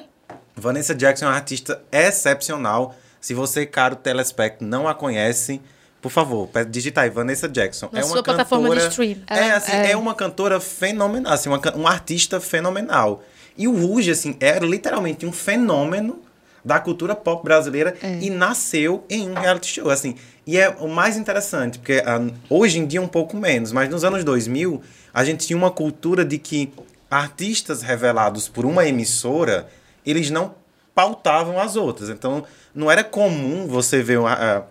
Vanessa 0.55 0.95
Jackson 0.95 1.25
é 1.25 1.27
uma 1.27 1.35
artista 1.35 1.81
excepcional. 1.91 2.95
Se 3.21 3.35
você, 3.35 3.63
caro 3.63 3.95
telespecto, 3.95 4.63
não 4.65 4.87
a 4.87 4.95
conhece, 4.95 5.61
por 6.01 6.09
favor, 6.11 6.49
digita 6.67 7.01
aí, 7.01 7.11
Vanessa 7.11 7.47
Jackson. 7.47 7.89
Na 7.91 7.99
é 7.99 8.03
uma 8.03 8.13
sua 8.13 8.23
plataforma 8.23 8.69
de 8.69 8.75
cantora- 8.75 8.89
stream. 8.89 9.17
É, 9.27 9.51
assim, 9.51 9.71
É. 9.71 9.91
é. 9.91 9.95
uma 9.97 10.15
cantora 10.15 10.59
fenomenal, 10.59 11.31
assim, 11.33 11.49
uma, 11.49 11.61
um 11.75 11.85
artista 11.87 12.39
fenomenal. 12.39 13.23
E 13.55 13.67
o 13.67 13.71
Ruge, 13.75 14.09
assim, 14.09 14.35
é 14.39 14.57
literalmente 14.57 15.27
um 15.27 15.31
fenômeno 15.31 16.19
da 16.67 16.79
cultura 16.81 17.15
pop 17.15 17.43
brasileira 17.43 17.95
É. 18.03 18.19
e 18.21 18.29
nasceu 18.29 19.05
em 19.09 19.29
um 19.29 19.33
reality 19.33 19.67
show, 19.67 19.89
assim. 19.89 20.15
E 20.45 20.57
é 20.57 20.69
o 20.79 20.87
mais 20.89 21.15
interessante, 21.15 21.79
porque 21.79 22.03
ah, 22.05 22.21
hoje 22.49 22.77
em 22.79 22.85
dia 22.85 23.01
um 23.01 23.07
pouco 23.07 23.37
menos, 23.37 23.71
mas 23.71 23.89
nos 23.89 24.03
anos 24.03 24.23
2000, 24.25 24.81
a 25.13 25.23
gente 25.23 25.47
tinha 25.47 25.55
uma 25.57 25.71
cultura 25.71 26.25
de 26.25 26.37
que 26.37 26.71
artistas 27.09 27.81
revelados 27.81 28.49
por 28.49 28.65
uma 28.65 28.85
emissora, 28.85 29.67
eles 30.05 30.29
não 30.29 30.53
pautavam 30.93 31.57
as 31.59 31.75
outras. 31.77 32.09
Então, 32.09 32.43
não 32.75 32.91
era 32.91 33.03
comum 33.03 33.65
você 33.65 34.03
ver 34.03 34.19
uma, 34.19 34.33
ah, 34.33 34.61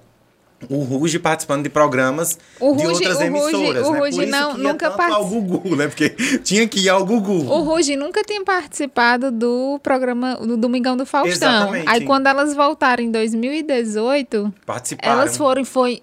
o 0.71 0.83
Ruge 0.83 1.19
participando 1.19 1.62
de 1.64 1.69
programas 1.69 2.38
O 2.59 2.75
de 2.75 2.83
Ruge- 2.85 2.95
outras 3.07 3.16
o 3.16 3.19
Ruge- 3.19 3.27
emissoras, 3.27 3.87
o 3.87 3.92
né? 3.92 3.99
Ruge 3.99 4.16
Por 4.16 4.23
isso 4.25 4.33
não- 4.33 4.57
nunca 4.59 4.90
tanto 4.90 5.12
ao 5.14 5.25
Gugu, 5.27 5.77
né? 5.77 5.87
Porque 5.88 6.09
tinha 6.42 6.66
que 6.66 6.81
ir 6.81 6.88
ao 6.88 7.05
Gugu. 7.05 7.45
O 7.53 7.61
Ruge 7.62 7.95
nunca 7.97 8.23
tinha 8.25 8.42
participado 8.42 9.31
do 9.31 9.79
programa 9.83 10.37
do 10.37 10.57
Domingão 10.57 10.97
do 10.97 11.05
Faustão. 11.05 11.33
Exatamente. 11.51 11.88
Aí 11.88 12.05
quando 12.05 12.27
elas 12.27 12.55
voltaram 12.55 13.03
em 13.05 13.11
2018, 13.11 14.53
Participaram. 14.64 15.12
elas 15.21 15.37
foram 15.37 15.64
foi 15.64 16.03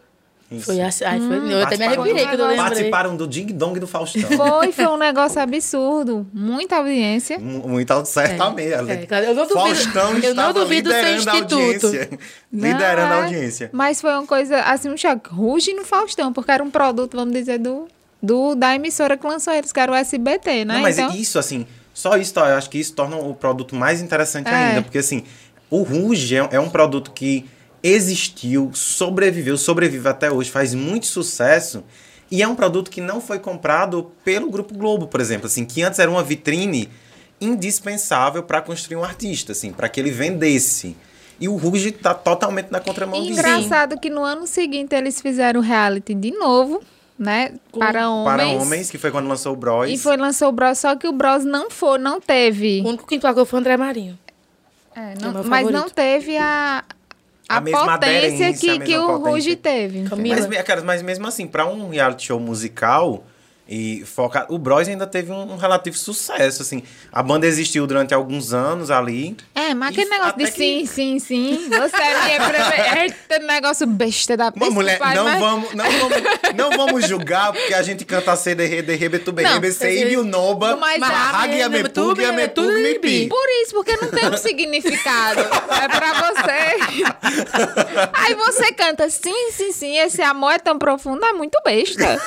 Isso. 0.57 0.65
Foi 0.65 0.81
assim. 0.81 1.03
Ai, 1.03 1.19
foi, 1.19 1.35
eu 1.53 1.63
até 1.63 1.77
me 1.77 1.85
Participaram 1.85 2.01
arrepiei 2.03 2.13
do- 2.25 2.29
quando 2.29 2.39
eu 2.39 2.47
lembrei. 2.47 2.57
Participaram 2.65 3.15
do 3.15 3.27
Ding 3.27 3.45
Dong 3.53 3.79
do 3.79 3.87
Faustão. 3.87 4.21
foi 4.21 4.71
foi 4.71 4.87
um 4.87 4.97
negócio 4.97 5.41
absurdo, 5.41 6.27
muita 6.33 6.77
audiência. 6.77 7.39
Mu- 7.39 7.67
Muito 7.67 8.05
certamente. 8.05 8.73
É, 8.91 9.05
claro, 9.05 9.25
eu 9.25 9.35
não 9.35 9.47
duvido- 9.47 9.59
Faustão 9.75 10.17
eu 10.19 10.35
não 10.35 10.53
duvido 10.53 10.89
liderando 10.89 11.29
a 11.29 11.35
instituto. 11.37 11.55
audiência. 11.55 12.09
Não, 12.51 12.67
liderando 12.71 13.13
a 13.13 13.17
é. 13.17 13.23
audiência. 13.23 13.69
Mas 13.73 13.99
foi 14.01 14.11
uma 14.11 14.25
coisa 14.25 14.59
assim, 14.61 14.89
um 14.89 14.97
choque. 14.97 15.29
Ruge 15.29 15.73
no 15.73 15.83
Faustão, 15.83 16.31
porque 16.33 16.51
era 16.51 16.63
um 16.63 16.69
produto, 16.69 17.15
vamos 17.17 17.33
dizer, 17.33 17.57
do, 17.59 17.87
do 18.21 18.55
da 18.55 18.75
emissora 18.75 19.17
que 19.17 19.25
lançou 19.25 19.53
eles, 19.53 19.71
que 19.71 19.79
era 19.79 19.91
o 19.91 19.95
SBT, 19.95 20.65
né? 20.65 20.75
Não, 20.75 20.81
mas 20.81 20.97
então, 20.97 21.13
isso, 21.15 21.37
assim, 21.39 21.65
só 21.93 22.15
isso, 22.17 22.37
eu 22.37 22.43
acho 22.43 22.69
que 22.69 22.77
isso 22.79 22.93
torna 22.93 23.15
o 23.17 23.33
produto 23.33 23.75
mais 23.75 24.01
interessante 24.01 24.47
É. 24.49 24.53
ainda. 24.55 24.81
Porque, 24.81 24.97
assim, 24.97 25.23
o 25.69 25.81
Ruge 25.83 26.35
é, 26.37 26.47
é 26.51 26.59
um 26.59 26.69
produto 26.69 27.11
que 27.11 27.45
existiu, 27.83 28.71
sobreviveu, 28.73 29.57
sobrevive 29.57 30.07
até 30.07 30.31
hoje, 30.31 30.49
faz 30.49 30.73
muito 30.73 31.05
sucesso. 31.05 31.83
E 32.31 32.41
é 32.41 32.47
um 32.47 32.55
produto 32.55 32.89
que 32.89 33.01
não 33.01 33.19
foi 33.21 33.37
comprado 33.37 34.09
pelo 34.23 34.49
Grupo 34.49 34.73
Globo, 34.73 35.05
por 35.07 35.19
exemplo, 35.21 35.45
assim, 35.47 35.65
que 35.65 35.83
antes 35.83 35.99
era 35.99 36.09
uma 36.09 36.23
vitrine 36.23 36.89
indispensável 37.39 38.41
para 38.43 38.61
construir 38.61 38.95
um 38.97 39.03
artista, 39.03 39.51
assim, 39.51 39.71
para 39.71 39.89
que 39.89 39.99
ele 39.99 40.09
vendesse. 40.11 40.95
E 41.39 41.47
o 41.49 41.55
Ruge 41.57 41.91
tá 41.91 42.13
totalmente 42.13 42.71
na 42.71 42.79
contramão 42.79 43.19
E 43.21 43.27
disso. 43.27 43.39
engraçado 43.39 43.99
que 43.99 44.09
no 44.09 44.23
ano 44.23 44.47
seguinte 44.47 44.95
eles 44.95 45.19
fizeram 45.21 45.59
o 45.59 45.63
reality 45.63 46.13
de 46.13 46.31
novo, 46.31 46.81
né? 47.19 47.53
Para 47.77 48.09
homens. 48.09 48.25
Para 48.25 48.47
homens, 48.47 48.89
que 48.91 48.97
foi 48.97 49.11
quando 49.11 49.27
lançou 49.27 49.53
o 49.53 49.55
Bros. 49.55 49.89
E 49.91 49.97
foi 49.97 50.15
lançou 50.15 50.47
o 50.49 50.51
Bros, 50.51 50.77
só 50.77 50.95
que 50.95 51.07
o 51.07 51.11
Bros 51.11 51.43
não 51.43 51.69
foi, 51.69 51.97
não 51.97 52.21
teve. 52.21 52.81
O 52.81 52.87
único 52.89 53.05
que 53.05 53.15
empacou 53.15 53.45
foi 53.45 53.57
o 53.57 53.61
André 53.61 53.75
Marinho. 53.77 54.17
É, 54.95 55.13
é 55.13 55.15
não- 55.21 55.33
meu 55.33 55.43
mas 55.43 55.65
não 55.65 55.71
favorito. 55.73 55.93
teve 55.95 56.37
a, 56.37 56.83
a, 57.47 57.57
A 57.57 57.61
mesma 57.61 57.97
potência 57.97 58.47
aderência, 58.47 58.53
que, 58.53 58.69
a 58.69 58.79
que 58.79 58.97
o. 58.97 59.17
Ruge 59.17 59.55
teve. 59.55 60.05
Mas, 60.15 60.63
cara, 60.63 60.81
mas 60.81 61.01
mesmo 61.01 61.27
assim, 61.27 61.47
para 61.47 61.65
um 61.65 61.89
reality 61.89 62.27
show 62.27 62.39
musical 62.39 63.23
e 63.75 64.05
focar, 64.05 64.45
o 64.49 64.57
Bros 64.59 64.87
ainda 64.87 65.07
teve 65.07 65.31
um, 65.31 65.53
um 65.53 65.57
relativo 65.57 65.97
sucesso, 65.97 66.61
assim. 66.61 66.83
A 67.11 67.23
banda 67.23 67.47
existiu 67.47 67.87
durante 67.87 68.13
alguns 68.13 68.53
anos 68.53 68.91
ali. 68.91 69.35
É, 69.55 69.73
mas 69.73 69.89
aquele 69.89 70.11
negócio 70.11 70.37
de 70.37 70.45
que- 70.45 70.51
sim, 70.51 70.85
sim, 70.85 71.17
sim. 71.19 71.69
Você 71.69 71.95
é 71.95 72.39
primeira. 72.39 72.99
Eita, 73.03 73.39
negócio 73.39 73.87
besta 73.87 74.37
da 74.37 74.51
Uma 74.55 74.69
mulher, 74.69 74.99
Desculpa, 74.99 75.15
não 75.15 75.23
mas- 75.23 75.39
vamos, 75.39 75.73
não 75.73 75.91
vamos, 75.91 76.17
não 76.55 76.69
vamos 76.71 77.07
julgar 77.07 77.51
porque 77.51 77.73
a 77.73 77.81
gente 77.81 78.05
canta 78.05 78.35
CDR, 78.35 78.83
DRB, 78.83 79.19
Noba, 80.23 80.75
mas- 80.75 80.99
Barraga 80.99 81.55
e 81.55 81.61
a 81.63 81.69
Mepug, 81.69 82.21
e 82.21 82.25
a 82.25 82.31
Mepug, 82.31 82.67
Mepi. 82.67 83.27
Por 83.27 83.47
isso, 83.63 83.73
porque 83.73 83.97
não 83.97 84.09
tem 84.09 84.29
um 84.29 84.37
significado. 84.37 85.41
É 85.41 85.87
pra 85.87 86.13
você. 86.13 87.33
Aí 88.13 88.35
você 88.35 88.71
canta, 88.71 89.09
sim, 89.09 89.51
sim, 89.51 89.71
sim, 89.71 89.97
esse 89.97 90.21
amor 90.21 90.53
é 90.53 90.59
tão 90.59 90.77
profundo, 90.77 91.25
é 91.25 91.33
muito 91.33 91.59
besta. 91.63 92.21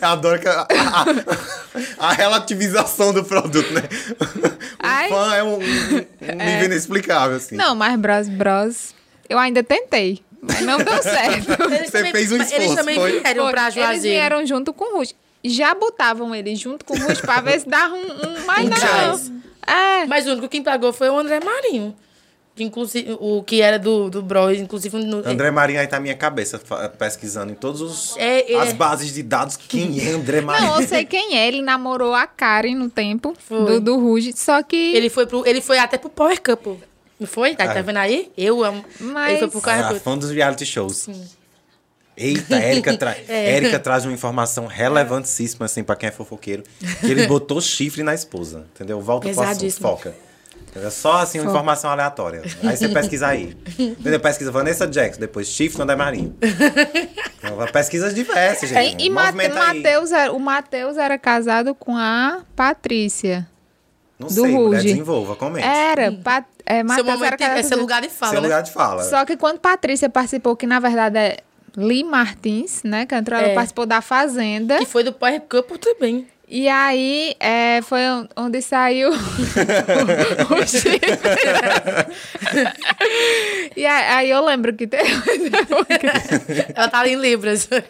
Eu 0.00 0.08
adoro 0.08 0.40
que 0.40 0.48
a, 0.60 0.66
a- 1.98 2.08
a 2.08 2.12
relativização 2.12 3.12
do 3.12 3.24
produto, 3.24 3.70
né? 3.72 3.82
O 4.20 4.56
Ai. 4.80 5.08
fã 5.08 5.34
é 5.34 5.42
um, 5.42 5.54
um- 5.54 5.58
um 5.58 6.36
nível 6.44 6.64
inexplicável, 6.66 7.36
assim. 7.36 7.56
Não, 7.56 7.74
mas 7.74 7.98
Bros 7.98 8.28
Bros, 8.28 8.94
eu 9.28 9.38
ainda 9.38 9.62
tentei, 9.62 10.22
mas 10.40 10.60
não 10.60 10.78
deu 10.78 10.86
certo. 11.02 11.62
Eles 11.72 11.90
Você 11.90 12.10
fez 12.12 12.32
um 12.32 12.36
Eles 12.36 12.50
esforço, 12.52 12.76
também 12.76 12.94
foi? 12.96 13.20
vieram 13.20 13.42
Foi, 13.44 13.52
pra 13.52 13.62
Eles 13.64 13.74
Juazeiro. 13.74 14.00
vieram 14.02 14.46
junto 14.46 14.72
com 14.72 14.94
o 14.94 14.98
Ruge. 14.98 15.14
Já 15.44 15.74
botavam 15.74 16.34
eles 16.34 16.58
junto 16.58 16.84
com 16.84 16.94
o 16.94 16.98
Ruge 16.98 17.20
pra 17.22 17.40
ver 17.40 17.60
se 17.60 17.68
dava 17.68 17.94
um, 17.94 18.00
um 18.40 18.46
mais 18.46 18.66
Um 18.66 18.70
não. 18.70 19.46
É. 19.66 20.06
Mas 20.06 20.26
o 20.26 20.32
único 20.32 20.48
que 20.48 20.60
pagou 20.60 20.92
foi 20.92 21.08
o 21.08 21.16
André 21.18 21.38
Marinho. 21.40 21.94
Que, 22.56 22.64
inclusive, 22.64 23.14
o 23.20 23.42
que 23.42 23.60
era 23.60 23.78
do, 23.78 24.08
do 24.08 24.22
Bros, 24.22 24.58
inclusive... 24.58 24.96
No, 25.04 25.18
André 25.18 25.50
Marinho 25.50 25.78
aí 25.78 25.86
tá 25.86 25.96
na 25.96 26.00
minha 26.00 26.14
cabeça, 26.14 26.58
pesquisando 26.98 27.52
em 27.52 27.54
todos 27.54 27.82
os 27.82 28.16
É, 28.16 28.50
é. 28.50 28.58
as 28.58 28.72
bases 28.72 29.12
de 29.12 29.22
dados 29.22 29.58
quem 29.58 30.00
é 30.00 30.12
André 30.12 30.40
Marinho. 30.40 30.70
Não, 30.70 30.80
eu 30.80 30.88
sei 30.88 31.04
quem 31.04 31.36
é. 31.36 31.46
Ele 31.46 31.60
namorou 31.60 32.14
a 32.14 32.26
Karen 32.26 32.74
no 32.74 32.88
tempo 32.88 33.34
Foi. 33.46 33.66
do, 33.66 33.80
do 33.82 33.98
Ruge, 33.98 34.32
só 34.34 34.62
que... 34.62 34.94
Ele 34.94 35.10
foi, 35.10 35.26
pro, 35.26 35.46
ele 35.46 35.60
foi 35.60 35.78
até 35.78 35.98
pro 35.98 36.08
Power 36.08 36.40
Couple. 36.40 36.78
Não 37.20 37.26
foi? 37.26 37.54
Tá, 37.54 37.72
tá 37.72 37.82
vendo 37.82 37.98
aí? 37.98 38.30
Eu 38.38 38.64
amo. 38.64 38.82
Mas- 39.00 39.30
Ele 39.32 39.38
foi 39.40 39.48
pro 39.48 39.60
carro. 39.60 39.94
Ah, 39.94 40.00
fã 40.00 40.16
dos 40.16 40.30
reality 40.30 40.64
shows. 40.64 41.08
Eita, 42.16 42.56
Érica, 42.56 42.96
tra... 42.96 43.14
É. 43.28 43.56
Érica 43.56 43.78
traz 43.78 44.06
uma 44.06 44.14
informação 44.14 44.66
relevantíssima, 44.66 45.66
assim, 45.66 45.84
pra 45.84 45.94
quem 45.94 46.08
é 46.08 46.12
fofoqueiro. 46.12 46.62
Que 47.00 47.10
ele 47.10 47.26
botou 47.28 47.60
chifre 47.60 48.02
na 48.02 48.14
esposa, 48.14 48.66
entendeu? 48.74 48.98
Volta 49.00 49.28
pro 49.28 49.42
assunto, 49.42 49.70
foca. 49.74 50.14
Entendeu? 50.68 50.90
Só, 50.90 51.18
assim, 51.18 51.40
uma 51.40 51.48
informação 51.50 51.90
aleatória. 51.90 52.42
Aí 52.62 52.76
você 52.76 52.88
pesquisa 52.88 53.28
aí. 53.28 53.56
Entendeu? 53.78 54.20
Pesquisa 54.20 54.50
Vanessa 54.50 54.86
Jackson, 54.86 55.20
depois 55.20 55.46
chifre 55.48 55.80
André 55.82 55.96
Marinho. 55.96 56.36
Então, 56.40 57.66
pesquisas 57.72 58.14
diversas, 58.14 58.70
É, 58.72 58.82
gente. 58.84 59.04
e 59.04 59.10
Mate- 59.10 59.32
Movimenta 59.34 59.60
aí. 59.70 59.82
Mateus 59.82 60.12
era- 60.12 60.32
o 60.32 60.38
Matheus 60.40 60.96
era 60.98 61.18
casado 61.18 61.74
com 61.74 61.96
a 61.96 62.40
Patrícia. 62.54 63.48
Não 64.18 64.28
do 64.28 64.34
sei, 64.34 64.42
mulher, 64.50 64.76
Ruge. 64.78 64.88
desenvolva, 64.88 65.36
comente. 65.36 65.66
Era. 65.66 66.10
Pat, 66.12 66.44
é, 66.64 66.76
Seu 66.76 66.84
Matheus 66.84 67.06
momento 67.06 67.24
era 67.24 67.36
casado 67.36 67.58
é 67.58 67.62
seu 67.62 67.78
lugar 67.78 68.02
de 68.02 68.08
fala, 68.08 68.32
Seu 68.32 68.40
né? 68.40 68.46
lugar 68.48 68.62
de 68.62 68.72
fala. 68.72 69.02
Só 69.04 69.24
que 69.24 69.36
quando 69.36 69.58
Patrícia 69.58 70.08
participou, 70.08 70.56
que 70.56 70.66
na 70.66 70.80
verdade 70.80 71.18
é 71.18 71.36
Lee 71.76 72.02
Martins, 72.02 72.82
né? 72.82 73.04
Cantora, 73.04 73.38
ela 73.38 73.48
É. 73.48 73.54
participou 73.54 73.84
da 73.84 74.00
Fazenda. 74.00 74.78
Que 74.78 74.86
foi 74.86 75.04
do 75.04 75.12
Power 75.12 75.40
Couple 75.42 75.76
também. 75.78 76.26
E 76.48 76.68
aí 76.68 77.34
é, 77.40 77.80
foi 77.82 78.00
on- 78.08 78.28
onde 78.36 78.62
saiu 78.62 79.10
o 79.10 80.66
chifre. 80.66 81.00
e 83.76 83.84
aí, 83.84 84.04
aí 84.14 84.30
eu 84.30 84.44
lembro 84.44 84.72
que 84.72 84.86
teve. 84.86 85.10
Ela 86.74 86.88
tá 86.88 87.06
em 87.08 87.16
Libras. 87.16 87.66
Teve 87.66 87.84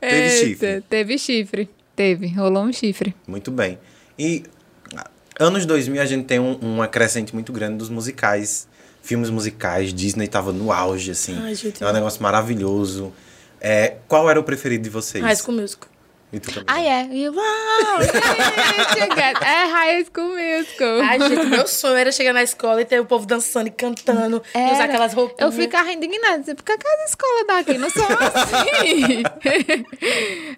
Eita, 0.00 0.36
chifre. 0.46 0.80
Teve 0.88 1.18
chifre. 1.18 1.68
Teve, 1.94 2.28
rolou 2.28 2.64
um 2.64 2.72
chifre. 2.72 3.14
Muito 3.26 3.50
bem. 3.50 3.78
E 4.18 4.44
anos 5.38 5.66
2000 5.66 6.00
a 6.00 6.06
gente 6.06 6.24
tem 6.24 6.38
um, 6.40 6.54
uma 6.56 6.88
crescente 6.88 7.34
muito 7.34 7.52
grande 7.52 7.76
dos 7.76 7.90
musicais. 7.90 8.66
Filmes 9.02 9.28
musicais, 9.30 9.92
Disney 9.92 10.28
tava 10.28 10.52
no 10.52 10.70
auge, 10.72 11.10
assim. 11.10 11.36
Ai, 11.42 11.54
gente, 11.56 11.82
é 11.82 11.86
um 11.86 11.92
negócio 11.92 12.22
maravilhoso. 12.22 13.12
É, 13.60 13.96
qual 14.06 14.30
era 14.30 14.38
o 14.38 14.44
preferido 14.44 14.84
de 14.84 14.90
vocês? 14.90 15.22
High 15.24 15.34
School 15.36 15.56
Musical. 15.56 15.88
E 16.32 16.40
tu 16.40 16.50
também? 16.50 16.64
Ah, 16.66 16.80
é. 16.80 17.08
E, 17.12 17.28
uau, 17.28 17.36
gente, 18.02 19.20
é 19.20 19.64
High 19.66 20.06
School 20.06 20.30
Musical. 20.30 21.00
Ai, 21.02 21.20
gente, 21.20 21.46
meu 21.46 21.66
sonho 21.66 21.96
era 21.96 22.10
chegar 22.10 22.32
na 22.32 22.42
escola 22.42 22.80
e 22.80 22.86
ter 22.86 23.00
o 23.00 23.04
povo 23.04 23.26
dançando 23.26 23.66
e 23.66 23.70
cantando. 23.70 24.42
E 24.54 24.58
usar 24.58 24.74
Era. 24.74 24.84
aquelas 24.84 25.12
roupas. 25.12 25.36
Eu 25.38 25.52
ficava 25.52 25.92
indignada, 25.92 26.54
por 26.54 26.64
que 26.64 26.72
as 26.72 27.10
escolas 27.10 27.46
daqui 27.46 27.76
não 27.76 27.90
são 27.90 28.06
assim? 28.06 29.22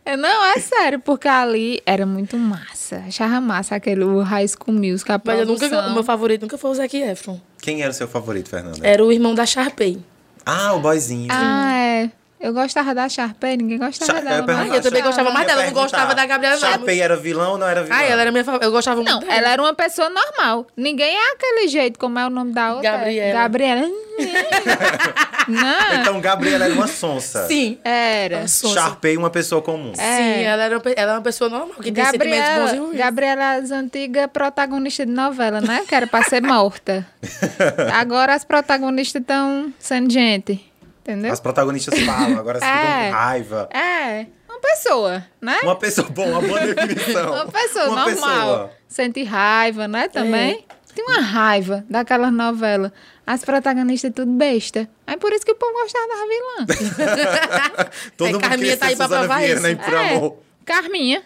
É, 0.05 0.17
não, 0.17 0.45
é 0.45 0.59
sério, 0.61 0.99
porque 1.01 1.27
ali 1.27 1.81
era 1.87 2.05
muito 2.07 2.37
massa. 2.37 3.03
Achava 3.07 3.41
massa 3.41 3.75
aquele 3.75 4.05
High 4.23 4.47
School 4.49 4.77
Musical, 4.77 5.21
Mas 5.25 5.41
eu 5.41 5.47
nunca, 5.47 5.67
o 5.89 5.95
meu 5.95 6.05
favorito 6.05 6.43
nunca 6.43 6.59
foi 6.59 6.71
o 6.71 6.75
Zac 6.75 6.97
Efron. 6.97 7.41
Quem 7.61 7.83
era 7.83 7.91
o 7.91 7.95
seu 7.95 8.07
favorito, 8.07 8.49
Fernanda? 8.51 8.79
Era 8.83 9.05
o 9.05 9.11
irmão 9.11 9.35
da 9.35 9.47
Sharpay. 9.47 9.99
Ah, 10.45 10.75
o 10.75 10.81
boyzinho. 10.81 11.29
Ah, 11.31 11.73
é. 11.75 12.11
Eu 12.45 12.53
gostava 12.53 12.95
da 12.95 13.09
Sharpay, 13.09 13.57
ninguém 13.57 13.79
gostava 13.79 14.13
Cha- 14.13 14.21
dela. 14.21 14.47
não. 14.47 14.55
Ah, 14.55 14.77
eu 14.77 14.83
também 14.83 15.03
gostava 15.03 15.31
mais 15.31 15.47
dela, 15.47 15.63
eu 15.63 15.67
não 15.69 15.73
gostava 15.73 16.15
da 16.15 16.27
Gabriela, 16.27 16.57
não. 16.57 16.69
Sharpay 16.69 17.01
era 17.01 17.17
vilão 17.17 17.53
ou 17.53 17.59
não 17.59 17.67
era 17.67 17.83
vilão? 17.83 17.99
Ah, 17.99 18.05
ela 18.05 18.21
era 18.21 18.31
minha 18.31 18.45
favorita. 18.45 18.67
Eu 18.67 18.71
gostava 18.71 18.97
muito 19.03 19.09
Não, 19.27 19.33
ela 19.33 19.49
era 19.49 19.63
uma 19.63 19.73
pessoa 19.73 20.11
normal. 20.11 20.67
Ninguém 20.77 21.17
é 21.17 21.33
aquele 21.33 21.69
jeito, 21.69 21.99
como 21.99 22.19
é 22.19 22.27
o 22.27 22.29
nome 22.29 22.53
da 22.53 22.75
outra? 22.75 22.91
Gabriela. 22.93 23.33
Gabriela. 23.33 23.81
não, 25.49 26.01
Então, 26.01 26.21
Gabriela 26.21 26.67
era 26.67 26.75
uma 26.75 26.87
sonsa. 26.87 27.47
Sim. 27.49 27.79
era. 27.83 28.47
Sonsa. 28.47 28.75
Sharpay, 28.75 29.17
uma 29.17 29.31
pessoa 29.31 29.63
comum. 29.63 29.93
É. 29.97 30.17
Sim, 30.17 30.43
ela 30.43 30.65
era, 30.65 30.83
ela 30.97 31.13
é 31.13 31.15
uma 31.15 31.23
pessoa 31.23 31.49
normal, 31.49 31.77
que 31.83 31.91
tem 31.91 32.05
sentimentos 32.05 32.11
bons 32.11 32.73
e 32.73 32.77
Gabriela, 32.77 32.77
ruins. 32.85 32.99
Gabriela, 32.99 33.53
as 33.55 33.71
antigas 33.71 34.27
protagonistas 34.31 35.07
de 35.07 35.13
novela, 35.13 35.63
né? 35.63 35.83
Que 35.89 35.95
era 35.95 36.07
pra 36.07 36.23
ser 36.25 36.43
morta. 36.43 37.07
Agora 37.99 38.35
as 38.35 38.45
protagonistas 38.45 39.23
estão 39.23 39.73
sendo 39.79 40.13
gente. 40.13 40.74
Entendeu? 41.05 41.33
As 41.33 41.39
protagonistas 41.41 41.99
falam, 42.01 42.39
agora 42.39 42.59
se 42.59 42.65
ficam 42.67 42.81
É. 42.89 43.11
com 43.11 43.17
raiva. 43.17 43.69
É, 43.73 44.27
uma 44.49 44.59
pessoa, 44.59 45.25
né? 45.41 45.59
Uma 45.63 45.77
pessoa, 45.77 46.09
bom, 46.09 46.31
uma 46.31 46.41
boa 46.41 46.61
definição. 46.61 47.33
Uma 47.35 47.47
pessoa 47.47 47.85
Uma 47.91 48.07
normal. 48.11 48.31
pessoa. 48.31 48.71
Sente 48.89 49.23
raiva, 49.23 49.87
né? 49.87 50.09
Também. 50.09 50.65
Tem 50.95 51.05
uma 51.05 51.21
raiva 51.21 51.85
daquelas 51.91 52.33
novelas. 52.33 52.91
As 53.27 53.45
protagonistas 53.45 54.13
tudo 54.15 54.31
besta. 54.33 54.89
Aí 55.07 55.17
por 55.19 55.33
isso 55.33 55.45
que 55.45 55.53
o 55.53 55.57
povo 55.57 55.73
gostava 55.73 56.07
da 56.09 56.15
vilã. 56.27 57.91
Todo 58.17 58.29
É, 58.29 58.33
mundo 58.33 58.41
Carminha 58.43 58.77
tá 58.77 58.87
aí 58.87 58.97
pra 58.97 59.09
provar 59.09 59.39
Vieira, 59.39 59.55
isso. 59.55 59.63
né? 59.63 59.75
Por 59.75 59.93
É, 59.95 60.15
amor. 60.15 60.39
Carminha. 60.65 61.23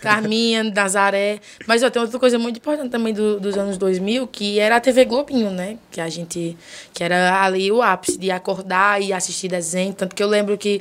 Carminha, 0.00 0.62
Nazaré. 0.64 1.40
Mas 1.66 1.82
ó, 1.82 1.90
tem 1.90 2.00
outra 2.02 2.18
coisa 2.18 2.38
muito 2.38 2.56
importante 2.58 2.90
também 2.90 3.12
do- 3.14 3.38
dos 3.40 3.56
anos 3.56 3.78
2000, 3.78 4.26
que 4.26 4.58
era 4.58 4.76
a 4.76 4.80
TV 4.80 5.04
Globinho, 5.04 5.50
né? 5.50 5.76
Que 5.90 6.00
a 6.00 6.08
gente... 6.08 6.56
Que 6.92 7.02
era 7.02 7.42
ali 7.42 7.70
o 7.72 7.82
ápice 7.82 8.18
de 8.18 8.30
acordar 8.30 9.00
e 9.02 9.12
assistir 9.12 9.48
desenho. 9.48 9.92
Tanto 9.94 10.14
que 10.14 10.22
eu 10.22 10.28
lembro 10.28 10.56
que 10.58 10.80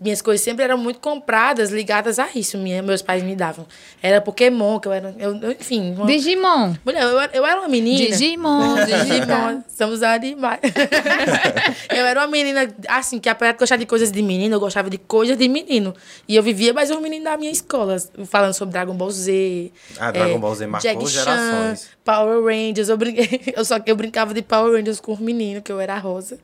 minhas 0.00 0.20
coisas 0.20 0.42
sempre 0.44 0.64
eram 0.64 0.76
muito 0.76 0.98
compradas, 1.00 1.70
ligadas 1.70 2.18
a 2.18 2.28
isso. 2.34 2.58
Minha, 2.58 2.82
meus 2.82 3.02
pais 3.02 3.22
me 3.22 3.34
davam. 3.36 3.66
Era 4.02 4.20
Pokémon, 4.20 4.78
que 4.80 4.88
eu 4.88 4.92
era... 4.92 5.14
Eu, 5.18 5.36
eu- 5.40 5.52
enfim... 5.52 5.94
Uma, 5.94 6.06
Digimon. 6.06 6.74
Mulher, 6.84 7.02
eu, 7.02 7.20
era- 7.20 7.32
eu 7.36 7.46
era 7.46 7.60
uma 7.60 7.68
menina... 7.68 7.98
Digimon. 7.98 8.74
Digimon, 8.84 9.62
somos 9.68 10.02
animais. 10.02 10.60
eu 11.90 12.04
era 12.06 12.20
uma 12.20 12.26
menina, 12.26 12.68
assim, 12.88 13.18
que 13.18 13.28
apesar 13.28 13.52
de 13.52 13.58
gostar 13.58 13.76
de 13.76 13.86
coisas 13.86 14.10
de 14.10 14.22
menino, 14.22 14.54
eu 14.56 14.60
gostava 14.60 14.90
de 14.90 14.98
coisas 14.98 15.36
de 15.36 15.48
menino. 15.48 15.94
E 16.28 16.36
eu 16.36 16.42
vivia 16.42 16.72
mais 16.72 16.90
um 16.90 17.00
menino 17.00 17.24
da 17.24 17.36
minha 17.36 17.50
escola, 17.50 17.96
falando 18.26 18.54
sobre 18.54 18.72
Dragon 18.72 18.94
Ball 18.94 19.10
Z. 19.10 19.72
Ah, 19.98 20.10
Dragon 20.10 20.34
eh, 20.36 20.38
Ball 20.38 20.54
Z 20.54 20.66
marcou 20.66 20.90
Jack 20.90 21.06
Chan, 21.08 21.24
gerações. 21.24 21.88
Power 22.04 22.42
Rangers. 22.44 22.88
Eu, 22.88 22.96
brinquei, 22.96 23.40
eu, 23.56 23.64
só 23.64 23.78
que 23.80 23.90
eu 23.90 23.96
brincava 23.96 24.32
de 24.34 24.42
Power 24.42 24.72
Rangers 24.76 25.00
com 25.00 25.12
os 25.12 25.18
meninos, 25.20 25.62
que 25.62 25.72
eu 25.72 25.80
era 25.80 25.98
rosa. 25.98 26.38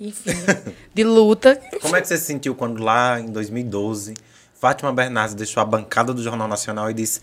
Enfim, 0.00 0.30
de 0.92 1.04
luta. 1.04 1.60
Como 1.80 1.96
é 1.96 2.00
que 2.02 2.08
você 2.08 2.18
se 2.18 2.24
sentiu 2.24 2.54
quando 2.54 2.82
lá 2.82 3.18
em 3.20 3.26
2012, 3.26 4.14
Fátima 4.54 4.92
Bernardes 4.92 5.34
deixou 5.34 5.62
a 5.62 5.64
bancada 5.66 6.12
do 6.12 6.22
Jornal 6.22 6.48
Nacional 6.48 6.90
e 6.90 6.94
disse: 6.94 7.20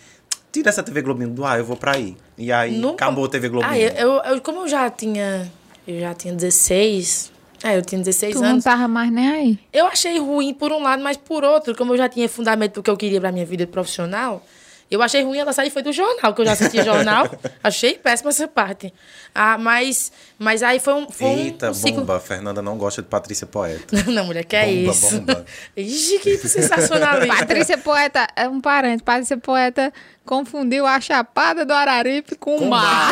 tira 0.52 0.70
essa 0.70 0.82
TV 0.82 1.02
Globinho 1.02 1.30
do 1.30 1.44
ar, 1.46 1.60
eu 1.60 1.66
vou 1.66 1.76
pra 1.76 1.96
aí. 1.96 2.16
E 2.38 2.52
aí 2.52 2.78
Nunca- 2.78 3.06
acabou 3.06 3.26
a 3.26 3.30
TV 3.30 3.50
Globinho. 3.50 3.72
Ah, 3.72 3.78
eu, 3.78 4.14
eu- 4.24 4.42
como 4.42 4.62
eu 4.62 4.68
já 4.68 4.90
tinha. 4.90 5.52
Eu 5.86 6.00
já 6.00 6.14
tinha 6.14 6.34
16. 6.34 7.33
É, 7.64 7.78
eu 7.78 7.82
tinha 7.82 8.00
16 8.00 8.36
Tu 8.36 8.42
não 8.42 8.50
anos. 8.50 8.64
tava 8.64 8.88
mais 8.88 9.10
nem 9.12 9.30
aí. 9.30 9.60
Eu 9.72 9.86
achei 9.88 10.20
ruim 10.20 10.54
por 10.54 10.72
um 10.72 10.82
lado, 10.84 11.02
mas 11.02 11.16
por 11.18 11.44
outro, 11.46 11.74
como 11.76 11.94
eu 11.94 11.98
já 11.98 12.10
tinha 12.10 12.28
fundamento 12.28 12.76
do 12.76 12.84
que 12.84 12.90
eu 12.90 12.98
queria 12.98 13.22
pra 13.22 13.32
minha 13.32 13.46
vida 13.46 13.66
profissional, 13.66 14.44
eu 14.92 15.02
achei 15.02 15.24
ruim 15.24 15.38
ela 15.40 15.52
sair 15.54 15.70
foi 15.70 15.82
do 15.82 15.92
jornal, 15.92 16.34
que 16.34 16.42
eu 16.42 16.46
já 16.46 16.52
assistia 16.54 16.84
jornal. 16.84 17.30
achei 17.64 17.96
péssima 17.96 18.30
essa 18.30 18.48
parte. 18.48 18.94
Ah, 19.36 19.58
mas, 19.58 20.12
mas 20.38 20.62
aí 20.62 20.80
foi 20.80 20.94
um, 20.94 21.10
foi 21.10 21.28
um- 21.28 21.38
Eita, 21.40 21.72
um 21.72 21.74
ciclo. 21.74 22.02
bomba. 22.02 22.20
Fernanda 22.20 22.62
não 22.62 22.78
gosta 22.78 23.02
de 23.02 23.08
Patrícia 23.08 23.48
Poeta. 23.48 24.04
Não, 24.12 24.26
mulher, 24.26 24.44
que 24.46 24.56
é 24.56 24.66
Bomba, 24.66 24.92
isso? 24.92 25.20
bomba. 25.20 25.46
Ixi, 25.76 26.20
que 26.20 26.38
sensacionalista. 26.38 27.36
Patrícia 27.38 27.78
Poeta, 27.78 28.28
é 28.36 28.48
um 28.48 28.62
parente. 28.62 29.02
Patrícia 29.04 29.38
Poeta 29.38 29.92
confundiu 30.26 30.86
a 30.86 31.02
Chapada 31.02 31.66
do 31.66 31.74
Araripe 31.74 32.36
com 32.36 32.58
o 32.58 32.70
mar. 32.70 33.12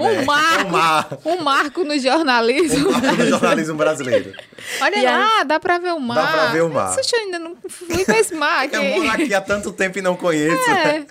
Um 0.00 0.08
É, 0.08 0.24
marco. 0.24 0.66
um 0.66 0.70
mar. 0.70 1.08
Um 1.24 1.36
marco 1.42 1.84
no 1.84 1.98
jornalismo. 1.98 2.88
O 2.88 2.92
marco 2.92 3.16
do 3.16 3.26
jornalismo 3.26 3.74
brasileiro. 3.76 4.32
Olha 4.80 4.96
E 4.98 5.04
lá, 5.04 5.44
dá 5.44 5.60
pra 5.60 5.78
ver 5.78 5.92
o 5.92 6.00
mar. 6.00 6.32
pra 6.32 6.46
ver 6.46 6.62
o 6.62 6.68
mar. 6.70 6.96
Nossa, 6.96 7.00
eu 7.14 7.20
ainda 7.20 7.38
não 7.38 7.56
fui 7.68 8.04
pra 8.04 8.18
esse 8.18 8.34
mar 8.34 8.64
aqui. 8.64 8.74
Eu 8.76 8.82
moro 8.84 9.10
aqui 9.10 9.34
há 9.34 9.40
tanto 9.40 9.70
tempo 9.72 9.98
e 9.98 10.02
não 10.02 10.16
conheço. 10.16 10.37
É. 10.46 11.04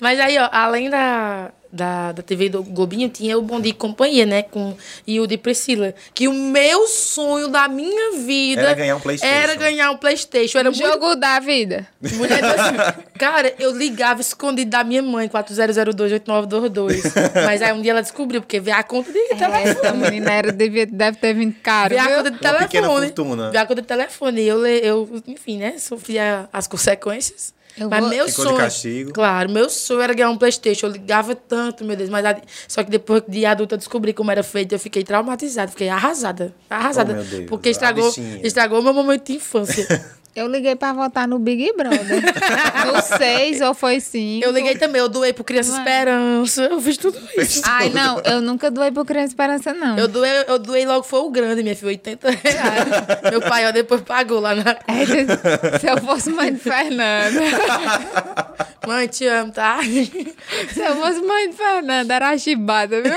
Mas 0.00 0.18
aí, 0.18 0.38
ó, 0.38 0.48
além 0.50 0.88
da, 0.90 1.52
da, 1.70 2.12
da 2.12 2.22
TV 2.22 2.48
do 2.48 2.62
Globinho, 2.62 3.08
tinha 3.10 3.36
o 3.38 3.42
Bom 3.42 3.60
Dia 3.60 3.70
e 3.70 3.74
Companhia, 3.74 4.24
né? 4.24 4.42
Com 4.42 4.74
e 5.06 5.38
Priscila. 5.38 5.94
Que 6.14 6.26
o 6.26 6.32
meu 6.32 6.86
sonho 6.88 7.48
da 7.48 7.68
minha 7.68 8.12
vida... 8.12 8.62
Era 8.62 8.74
ganhar 8.74 8.96
um 8.96 9.00
PlayStation. 9.00 9.34
Era 9.34 9.54
ganhar 9.54 9.90
um 9.90 9.96
Playstation. 9.98 10.58
Era 10.58 10.70
muito 10.70 10.82
Jogo 10.82 11.14
da 11.14 11.38
vida. 11.40 11.86
Mulher, 12.00 12.42
assim, 12.44 13.02
cara, 13.18 13.54
eu 13.58 13.70
ligava 13.76 14.20
escondido 14.20 14.70
da 14.70 14.82
minha 14.82 15.02
mãe, 15.02 15.28
40028922. 15.28 17.02
Mas 17.44 17.62
aí 17.62 17.72
um 17.72 17.82
dia 17.82 17.92
ela 17.92 18.02
descobriu, 18.02 18.40
porque 18.40 18.58
veio 18.60 18.76
a 18.76 18.82
conta 18.82 19.12
de 19.12 19.18
Essa 19.32 19.48
telefone. 19.74 19.98
menina 19.98 20.32
era, 20.32 20.52
devia, 20.52 20.86
deve 20.86 21.18
ter 21.18 21.34
vindo 21.34 21.54
caro. 21.62 21.90
Veio 21.94 22.00
a 22.02 22.08
conta 22.16 22.30
de 22.30 22.36
Uma 22.38 22.52
pequena 22.54 22.68
telefone. 22.88 23.06
fortuna. 23.06 23.50
Veio 23.50 23.62
a 23.62 23.66
conta 23.66 23.82
de 23.82 23.88
telefone. 23.88 24.40
E 24.42 24.48
eu, 24.48 24.58
le- 24.60 24.80
eu, 24.82 25.22
enfim, 25.26 25.58
né, 25.58 25.78
sofria 25.78 26.48
as 26.52 26.66
consequências. 26.66 27.54
Eu 27.78 27.90
mas 27.90 28.00
vou- 28.00 28.08
meu 28.08 28.26
Ficou 28.28 28.44
de 28.44 28.50
sonho. 28.50 28.60
castigo. 28.62 29.12
Claro, 29.12 29.50
meu 29.50 29.68
sonho 29.68 30.00
era 30.00 30.14
ganhar 30.14 30.30
um 30.30 30.38
Playstation. 30.38 30.86
Eu 30.86 30.92
ligava 30.92 31.34
tanto, 31.34 31.84
meu 31.84 31.94
Deus. 31.96 32.08
Mas 32.08 32.24
a- 32.24 32.40
só 32.66 32.82
que 32.82 32.90
depois 32.90 33.22
de 33.28 33.44
adulta 33.44 33.74
eu 33.74 33.78
descobri 33.78 34.12
como 34.12 34.30
era 34.30 34.42
feito, 34.42 34.72
eu 34.72 34.78
fiquei 34.78 35.02
traumatizada, 35.04 35.70
fiquei 35.70 35.88
arrasada. 35.88 36.54
Arrasada. 36.70 37.12
Oh, 37.12 37.16
meu 37.16 37.24
Deus, 37.24 37.46
porque 37.48 37.68
estragou, 37.68 38.12
estragou 38.42 38.82
meu 38.82 38.94
momento 38.94 39.26
de 39.26 39.34
infância. 39.34 39.86
Eu 40.36 40.48
liguei 40.48 40.76
pra 40.76 40.92
votar 40.92 41.26
no 41.26 41.38
Big 41.38 41.72
Brother. 41.74 42.22
no 42.92 43.00
6 43.00 43.62
ou 43.62 43.72
foi 43.72 44.00
5. 44.00 44.44
eu 44.44 44.52
liguei 44.52 44.76
também, 44.76 45.00
eu 45.00 45.08
doei 45.08 45.32
pro 45.32 45.42
Criança 45.42 45.72
Ué. 45.72 45.78
Esperança. 45.78 46.62
Eu 46.64 46.78
fiz 46.78 46.98
tudo 46.98 47.18
isso. 47.38 47.62
Ai, 47.64 47.88
não, 47.88 48.20
eu 48.20 48.42
nunca 48.42 48.70
doei 48.70 48.90
pro 48.92 49.02
Criança 49.02 49.28
Esperança, 49.28 49.72
não. 49.72 49.96
Eu 49.96 50.06
doei, 50.06 50.30
eu 50.46 50.58
doei 50.58 50.84
logo, 50.84 51.02
foi 51.04 51.20
o 51.20 51.30
grande, 51.30 51.62
minha 51.62 51.74
filha, 51.74 51.88
80 51.88 52.30
reais. 52.30 52.84
Meu 53.32 53.40
pai, 53.40 53.66
ó, 53.66 53.72
depois 53.72 54.02
pagou 54.02 54.38
lá 54.40 54.54
na. 54.54 54.76
É, 54.86 55.78
se 55.78 55.86
eu 55.88 55.96
fosse 56.02 56.28
mãe 56.30 56.52
de 56.52 56.60
Fernanda. 56.60 57.40
Mãe, 58.86 59.08
te 59.08 59.26
amo, 59.26 59.50
tá? 59.50 59.80
Se 59.82 60.80
eu 60.80 60.94
fosse 60.94 61.20
mãe 61.20 61.50
de 61.50 61.56
Fernanda, 61.56 62.14
era 62.14 62.30
a 62.30 62.38
chibata, 62.38 63.02
viu? 63.02 63.12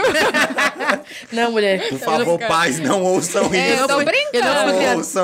Não, 1.31 1.51
mulher. 1.51 1.89
Por 1.89 1.99
favor, 1.99 2.39
pais, 2.39 2.79
não 2.79 3.03
ouçam 3.03 3.53
É, 3.53 3.73
isso. 3.73 3.83
eu 3.83 3.87
tô 3.87 3.97
brincando. 4.03 4.47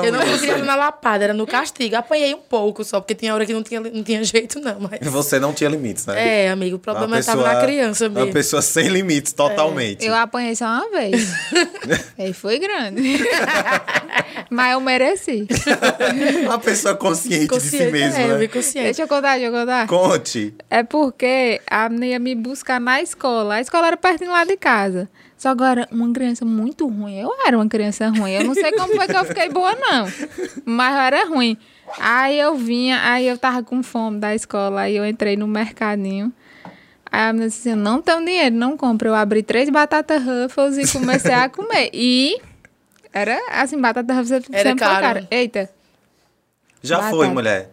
Eu 0.04 0.12
não 0.12 0.20
fui 0.20 0.30
não 0.30 0.38
criada 0.38 0.62
na 0.62 0.76
lapada, 0.76 1.24
era 1.24 1.34
no 1.34 1.46
castigo. 1.48 1.85
Apanhei 1.94 2.34
um 2.34 2.40
pouco 2.40 2.82
só, 2.84 3.00
porque 3.00 3.14
tinha 3.14 3.34
hora 3.34 3.44
que 3.46 3.52
não 3.52 3.62
tinha, 3.62 3.80
não 3.80 4.02
tinha 4.02 4.22
jeito, 4.24 4.58
não. 4.60 4.76
Mas... 4.80 5.00
Você 5.10 5.38
não 5.38 5.52
tinha 5.52 5.70
limites, 5.70 6.06
né? 6.06 6.44
É, 6.44 6.50
amigo, 6.50 6.76
o 6.76 6.78
problema 6.78 7.06
Uma 7.06 7.18
estava 7.18 7.42
na 7.42 7.60
criança 7.60 8.08
Uma 8.08 8.20
mesmo. 8.20 8.32
pessoa 8.32 8.62
sem 8.62 8.88
limites, 8.88 9.32
totalmente. 9.32 10.04
Eu 10.04 10.14
apanhei 10.14 10.54
só 10.56 10.66
uma 10.66 10.90
vez. 10.90 11.30
Aí 12.18 12.32
foi 12.32 12.58
grande. 12.58 13.02
Mas 14.50 14.72
eu 14.72 14.80
mereci. 14.80 15.46
Uma 16.44 16.58
pessoa 16.58 16.94
consciente, 16.94 17.48
de 17.48 17.60
si 17.60 17.70
Consciente, 17.70 17.92
mesma, 17.92 18.18
é, 18.18 18.30
eu 18.30 18.38
né? 18.38 18.48
consciente. 18.48 18.84
Deixa 18.84 19.02
eu 19.02 19.08
contar, 19.08 19.38
deixa 19.38 19.46
eu 19.46 19.52
contar. 19.52 19.86
Conte. 19.86 20.54
É 20.70 20.82
porque 20.82 21.60
a 21.66 21.88
menina 21.88 22.06
ia 22.06 22.18
me 22.18 22.34
buscar 22.34 22.80
na 22.80 23.00
escola. 23.02 23.54
A 23.56 23.60
escola 23.60 23.88
era 23.88 23.96
pertinho 23.96 24.30
lá 24.30 24.44
de 24.44 24.56
casa. 24.56 25.08
Só 25.36 25.50
agora, 25.50 25.86
uma 25.90 26.10
criança 26.12 26.44
muito 26.44 26.86
ruim. 26.88 27.18
Eu 27.20 27.30
era 27.46 27.56
uma 27.58 27.68
criança 27.68 28.08
ruim. 28.08 28.32
Eu 28.32 28.44
não 28.44 28.54
sei 28.54 28.72
como 28.72 28.94
foi 28.94 29.06
que 29.06 29.16
eu 29.16 29.24
fiquei 29.24 29.48
boa, 29.50 29.74
não. 29.74 30.10
Mas 30.64 30.94
eu 30.94 31.00
era 31.00 31.28
ruim. 31.28 31.58
Aí 31.98 32.38
eu 32.38 32.54
vinha, 32.56 33.00
aí 33.10 33.26
eu 33.26 33.38
tava 33.38 33.62
com 33.62 33.82
fome 33.82 34.18
da 34.18 34.34
escola. 34.34 34.82
Aí 34.82 34.96
eu 34.96 35.06
entrei 35.06 35.36
no 35.36 35.46
mercadinho. 35.46 36.32
Aí 37.10 37.20
a 37.28 37.32
menina 37.32 37.48
disse 37.48 37.68
assim, 37.70 37.78
não 37.78 38.02
tenho 38.02 38.24
dinheiro, 38.24 38.54
não 38.54 38.76
compro. 38.76 39.08
Eu 39.08 39.14
abri 39.14 39.42
três 39.42 39.70
batatas 39.70 40.22
Ruffles 40.22 40.76
e 40.78 40.92
comecei 40.92 41.32
a 41.34 41.48
comer. 41.48 41.90
E 41.94 42.40
era 43.12 43.38
assim, 43.62 43.80
batata 43.80 44.12
Ruffles 44.12 44.28
sempre 44.44 44.56
Era 44.58 44.70
foi 44.70 44.78
caro. 44.78 45.00
cara. 45.00 45.28
Eita, 45.30 45.70
Já 46.82 46.96
Batata. 46.96 47.16
foi, 47.16 47.28
mulher. 47.28 47.70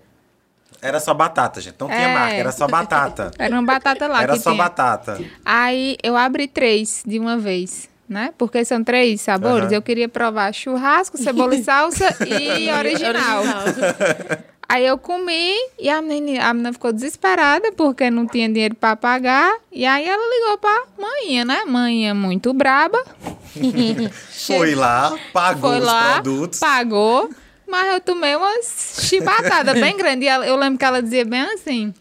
Era 0.81 0.99
só 0.99 1.13
batata, 1.13 1.59
gente. 1.61 1.75
Não 1.79 1.87
tinha 1.87 1.99
É. 1.99 2.13
marca, 2.13 2.35
era 2.35 2.51
só 2.51 2.67
batata. 2.67 3.31
era 3.39 3.53
uma 3.55 3.63
batata 3.65 4.07
lá 4.07 4.23
era 4.23 4.33
que 4.33 4.39
só 4.39 4.51
tinha. 4.51 4.63
batata. 4.63 5.19
Aí 5.45 5.97
eu 6.03 6.15
abri 6.17 6.47
três 6.47 7.03
de 7.05 7.19
uma 7.19 7.37
vez, 7.37 7.89
né? 8.07 8.33
Porque 8.37 8.63
são 8.65 8.83
três 8.83 9.21
sabores. 9.21 9.65
Aham. 9.65 9.73
Eu 9.73 9.81
queria 9.81 10.09
provar 10.09 10.53
churrasco, 10.53 11.17
cebola 11.17 11.55
e 11.55 11.63
salsa 11.63 12.15
e 12.25 12.69
original. 12.71 13.43
Aí 14.67 14.85
eu 14.85 14.97
comi 14.97 15.53
e 15.77 15.89
a 15.89 16.01
menina, 16.01 16.45
a 16.45 16.53
menina 16.53 16.73
ficou 16.73 16.91
desesperada 16.91 17.71
porque 17.73 18.09
não 18.09 18.25
tinha 18.25 18.47
dinheiro 18.47 18.75
para 18.75 18.95
pagar. 18.95 19.53
E 19.71 19.85
aí 19.85 20.07
ela 20.07 20.23
ligou 20.35 20.57
pra 20.57 20.83
mãe, 20.99 21.45
né? 21.45 21.61
É 22.07 22.13
muito 22.13 22.53
braba. 22.53 23.03
Foi 24.47 24.73
lá, 24.73 25.15
pagou 25.31 25.69
Foi 25.69 25.79
os 25.79 25.85
lá, 25.85 26.13
produtos. 26.21 26.59
pagou. 26.59 27.29
Mas 27.67 27.93
eu 27.93 28.01
tomei 28.01 28.35
umas 28.35 28.97
chibatadas 29.01 29.79
bem 29.79 29.95
grandes. 29.97 30.27
E 30.27 30.31
eu 30.31 30.55
lembro 30.55 30.77
que 30.77 30.85
ela 30.85 31.01
dizia 31.01 31.25
bem 31.25 31.41
assim... 31.41 31.93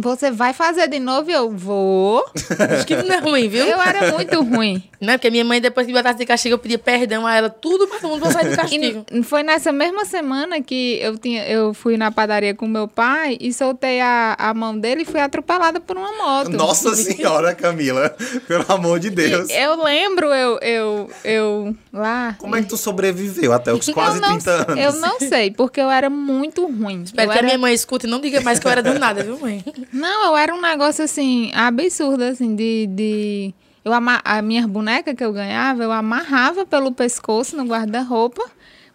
Você 0.00 0.30
vai 0.30 0.52
fazer 0.52 0.88
de 0.88 0.98
novo? 0.98 1.30
E 1.30 1.34
eu 1.34 1.50
vou. 1.50 2.24
Acho 2.74 2.86
que 2.86 2.96
não 2.96 3.14
é 3.14 3.18
ruim, 3.18 3.48
viu? 3.48 3.64
Eu 3.64 3.80
era 3.80 4.12
muito 4.12 4.42
ruim. 4.42 4.82
Não, 5.00 5.14
porque 5.14 5.30
minha 5.30 5.44
mãe, 5.46 5.62
depois 5.62 5.86
que 5.86 5.92
me 5.94 5.98
botasse 5.98 6.18
de 6.18 6.26
castigo, 6.26 6.54
eu 6.56 6.58
pedia 6.58 6.78
perdão 6.78 7.26
a 7.26 7.34
ela, 7.34 7.48
tudo, 7.48 7.88
mas 7.88 8.02
todo 8.02 8.10
mundo 8.10 8.20
vai 8.20 8.32
sair 8.32 8.48
do 8.48 8.52
E 8.52 8.56
castigo. 8.56 9.06
n- 9.10 9.22
foi 9.24 9.42
nessa 9.42 9.72
mesma 9.72 10.04
semana 10.04 10.60
que 10.60 10.98
eu, 11.00 11.16
tinha, 11.16 11.48
eu 11.48 11.72
fui 11.72 11.96
na 11.96 12.10
padaria 12.12 12.54
com 12.54 12.66
meu 12.68 12.86
pai 12.86 13.38
e 13.40 13.50
soltei 13.50 13.98
a, 14.02 14.36
a 14.38 14.52
mão 14.52 14.78
dele 14.78 15.00
e 15.00 15.04
fui 15.06 15.18
atropelada 15.18 15.80
por 15.80 15.96
uma 15.96 16.12
moto. 16.18 16.50
Nossa 16.50 16.94
senhora, 16.94 17.54
Camila. 17.54 18.14
Pelo 18.46 18.66
amor 18.68 19.00
de 19.00 19.08
Deus. 19.08 19.48
Eu 19.48 19.82
lembro, 19.82 20.26
eu, 20.26 20.58
eu, 20.60 21.10
eu 21.24 21.74
lá. 21.90 22.36
Como 22.38 22.54
é 22.54 22.60
que 22.60 22.68
tu 22.68 22.76
sobreviveu 22.76 23.54
até 23.54 23.72
os 23.72 23.88
quase 23.88 24.20
não, 24.20 24.36
30 24.38 24.50
anos? 24.70 24.84
Eu 24.84 24.92
não 25.00 25.18
sei, 25.18 25.50
porque 25.50 25.80
eu 25.80 25.90
era 25.90 26.10
muito 26.10 26.66
ruim. 26.66 27.04
Espero 27.04 27.26
eu 27.30 27.32
que 27.32 27.38
era... 27.38 27.46
a 27.46 27.48
minha 27.48 27.58
mãe 27.58 27.72
escute 27.72 28.06
e 28.06 28.10
não 28.10 28.20
diga 28.20 28.42
mais 28.42 28.58
que 28.58 28.66
eu 28.66 28.70
era 28.70 28.82
do 28.82 28.98
nada, 28.98 29.22
viu, 29.24 29.38
mãe? 29.40 29.64
Não, 29.92 30.26
eu 30.26 30.36
era 30.36 30.54
um 30.54 30.60
negócio 30.60 31.04
assim, 31.04 31.52
absurdo, 31.54 32.22
assim, 32.24 32.54
de. 32.54 32.86
de... 32.86 33.54
Eu 33.84 33.92
ama... 33.92 34.20
A 34.24 34.42
minha 34.42 34.66
boneca 34.66 35.14
que 35.14 35.24
eu 35.24 35.32
ganhava, 35.32 35.82
eu 35.82 35.90
amarrava 35.90 36.66
pelo 36.66 36.92
pescoço 36.92 37.56
no 37.56 37.64
guarda-roupa, 37.64 38.44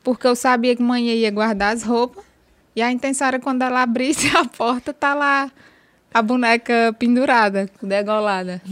porque 0.04 0.28
eu 0.28 0.36
sabia 0.36 0.76
que 0.76 0.82
mãe 0.82 1.08
ia 1.08 1.32
guardar 1.32 1.74
as 1.74 1.84
roupas. 1.84 2.24
E 2.76 2.82
a 2.82 2.92
intenção 2.92 3.28
era 3.28 3.40
quando 3.40 3.62
ela 3.62 3.82
abrisse 3.82 4.28
a 4.36 4.46
porta, 4.46 4.94
tá 4.94 5.14
lá 5.14 5.52
a 6.16 6.22
boneca 6.22 6.96
pendurada, 6.98 7.70
degolada. 7.84 8.62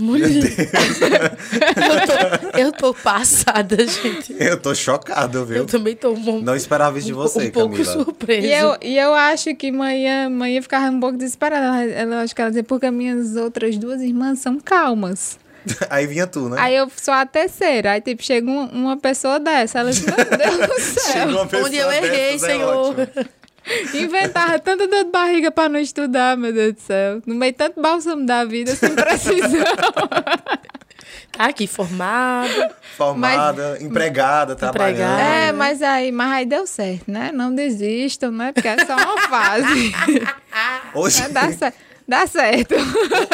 Eu 1.76 2.08
tô, 2.08 2.58
eu 2.58 2.72
tô 2.72 2.94
passada, 2.94 3.76
gente. 3.86 4.34
Eu 4.40 4.58
tô 4.60 4.74
chocado, 4.74 5.46
viu? 5.46 5.58
Eu 5.58 5.66
também 5.66 5.96
tô 5.96 6.14
um, 6.14 6.42
Não 6.42 6.56
esperava 6.56 6.98
isso 6.98 7.08
de 7.08 7.14
um- 7.14 7.18
você, 7.18 7.48
um 7.48 7.52
pouco 7.52 7.72
Camila. 7.76 7.92
surpresa. 7.92 8.48
E 8.48 8.54
eu, 8.54 8.78
e 8.82 8.98
eu 8.98 9.14
acho 9.14 9.54
que 9.56 9.72
mãe 9.72 10.04
ia, 10.04 10.30
mãe 10.30 10.54
ia 10.56 10.62
ficar 10.62 10.90
um 10.90 11.00
pouco 11.00 11.18
desesperada. 11.18 11.66
Ela, 11.66 11.84
ela 12.16 12.22
acho 12.22 12.34
que 12.34 12.42
ela 12.42 12.50
dizia, 12.52 12.64
porque 12.64 12.90
minhas 12.92 13.36
outras 13.36 13.78
duas 13.78 14.02
irmãs 14.02 14.40
são 14.40 14.60
calmas. 14.60 15.38
Aí 15.90 16.06
vinha 16.08 16.28
tu, 16.28 16.48
né? 16.50 16.58
Aí 16.60 16.76
eu 16.76 16.90
sou 16.96 17.14
a 17.14 17.26
terceira. 17.26 17.92
Aí, 17.92 18.02
tipo, 18.02 18.24
chega 18.24 18.50
um- 18.50 18.66
uma 18.68 18.98
pessoa 18.98 19.40
dessa. 19.40 19.80
Ela 19.80 19.92
disse, 19.92 20.06
meu 20.06 20.16
Deus 20.16 20.68
do 20.70 20.80
céu. 20.82 21.28
Onde 21.66 21.78
eu 21.78 21.92
errei, 21.92 22.10
dessas, 22.34 22.44
é 22.44 22.52
Senhor. 22.54 22.76
ótimo. 22.90 23.08
Inventava 23.94 24.60
tanta 24.60 24.88
dor 24.88 25.06
de 25.06 25.12
barriga 25.12 25.52
pra 25.52 25.70
não 25.70 25.80
estudar, 25.80 26.36
meu 26.38 26.52
Deus 26.52 26.74
do 26.74 26.82
céu. 26.82 27.22
No 27.26 27.36
meio 27.36 27.52
de 27.52 27.58
tanto 27.58 27.82
bálsamo 27.82 28.26
da 28.26 28.44
vida, 28.44 28.76
sem 28.76 28.94
precisão. 28.94 29.64
Tá 31.32 31.46
aqui, 31.46 31.66
formada. 31.66 32.76
Formada, 32.96 33.78
empregada, 33.82 34.56
trabalhando. 34.56 35.20
é, 35.20 35.52
mas 35.52 35.82
aí, 35.82 36.12
mas 36.12 36.32
aí 36.32 36.46
deu 36.46 36.68
certo, 36.68 37.10
né? 37.10 37.32
Não 37.34 37.54
desistam, 37.56 38.32
né? 38.32 38.52
Porque 38.52 38.68
é 38.68 38.86
só 38.86 38.96
uma 38.96 39.18
fase. 39.28 39.92
Hoje, 40.94 41.22
Mas 41.22 41.32
dá, 41.34 41.52
cer- 41.52 41.74
dá 42.08 42.26
certo. 42.28 42.76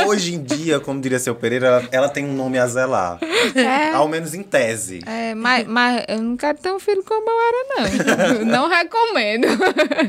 hoje 0.07 0.35
em 0.35 0.43
dia, 0.43 0.79
como 0.79 1.01
diria 1.01 1.19
seu 1.19 1.35
Pereira, 1.35 1.67
ela, 1.67 1.87
ela 1.91 2.09
tem 2.09 2.25
um 2.25 2.33
nome 2.33 2.57
a 2.57 2.67
zelar. 2.67 3.19
É. 3.55 3.91
Ao 3.93 4.07
menos 4.07 4.33
em 4.33 4.43
tese. 4.43 5.01
É, 5.05 5.33
mas, 5.33 5.67
mas 5.67 6.03
eu 6.07 6.21
não 6.21 6.35
quero 6.37 6.57
ter 6.57 6.71
um 6.71 6.79
filho 6.79 7.03
como 7.03 7.27
eu 7.29 7.39
era, 7.39 7.65
não. 7.69 8.45
Não 8.59 8.67
recomendo. 8.67 9.47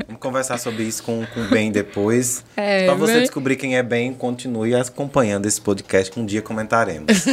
Vamos 0.06 0.20
conversar 0.20 0.58
sobre 0.58 0.82
isso 0.84 1.02
com, 1.02 1.24
com 1.34 1.40
o 1.42 1.48
Ben 1.48 1.70
depois. 1.70 2.44
É, 2.56 2.86
pra 2.86 2.94
você 2.94 3.12
mas- 3.14 3.22
descobrir 3.22 3.56
quem 3.56 3.76
é 3.76 3.82
Ben, 3.82 4.12
continue 4.12 4.74
acompanhando 4.74 5.46
esse 5.46 5.60
podcast 5.60 6.10
que 6.10 6.18
um 6.20 6.26
dia 6.26 6.42
comentaremos. 6.42 7.26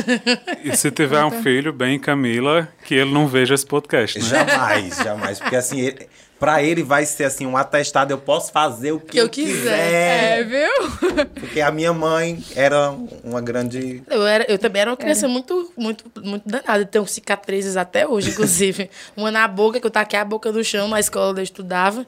E 0.63 0.75
se 0.75 0.91
tiver 0.91 1.23
um 1.23 1.31
filho, 1.43 1.71
bem 1.73 1.97
Camila, 1.99 2.67
que 2.85 2.95
ele 2.95 3.11
não 3.11 3.27
veja 3.27 3.53
esse 3.55 3.65
podcast, 3.65 4.19
né? 4.19 4.25
jamais, 4.25 4.97
jamais. 4.97 5.39
Porque 5.39 5.55
assim, 5.55 5.79
ele, 5.81 6.07
pra 6.39 6.61
ele 6.61 6.83
vai 6.83 7.05
ser 7.05 7.23
assim, 7.25 7.45
um 7.45 7.57
atestado, 7.57 8.11
eu 8.11 8.17
posso 8.17 8.51
fazer 8.51 8.91
o 8.91 8.99
que, 8.99 9.11
Que 9.11 9.19
eu 9.19 9.23
eu 9.25 9.29
quiser. 9.29 9.55
quiser. 9.55 10.39
É, 10.39 10.43
viu? 10.43 11.25
Porque 11.39 11.61
a 11.61 11.71
minha 11.71 11.93
mãe 11.93 12.43
era 12.55 12.91
uma 13.23 13.41
grande. 13.41 14.03
Eu, 14.09 14.25
era, 14.25 14.45
eu 14.47 14.57
também 14.57 14.81
era 14.81 14.91
uma 14.91 14.97
criança 14.97 15.27
muito, 15.27 15.71
muito, 15.75 16.05
muito 16.23 16.47
danada. 16.47 16.85
Tenho 16.85 17.05
cicatrizes 17.07 17.75
até 17.75 18.07
hoje, 18.07 18.29
inclusive. 18.29 18.89
uma 19.17 19.31
na 19.31 19.47
boca, 19.47 19.79
que 19.79 19.85
eu 19.85 19.91
taquei 19.91 20.19
a 20.19 20.25
boca 20.25 20.51
no 20.51 20.63
chão 20.63 20.87
na 20.87 20.99
escola 20.99 21.31
onde 21.31 21.41
eu 21.41 21.43
estudava. 21.43 22.05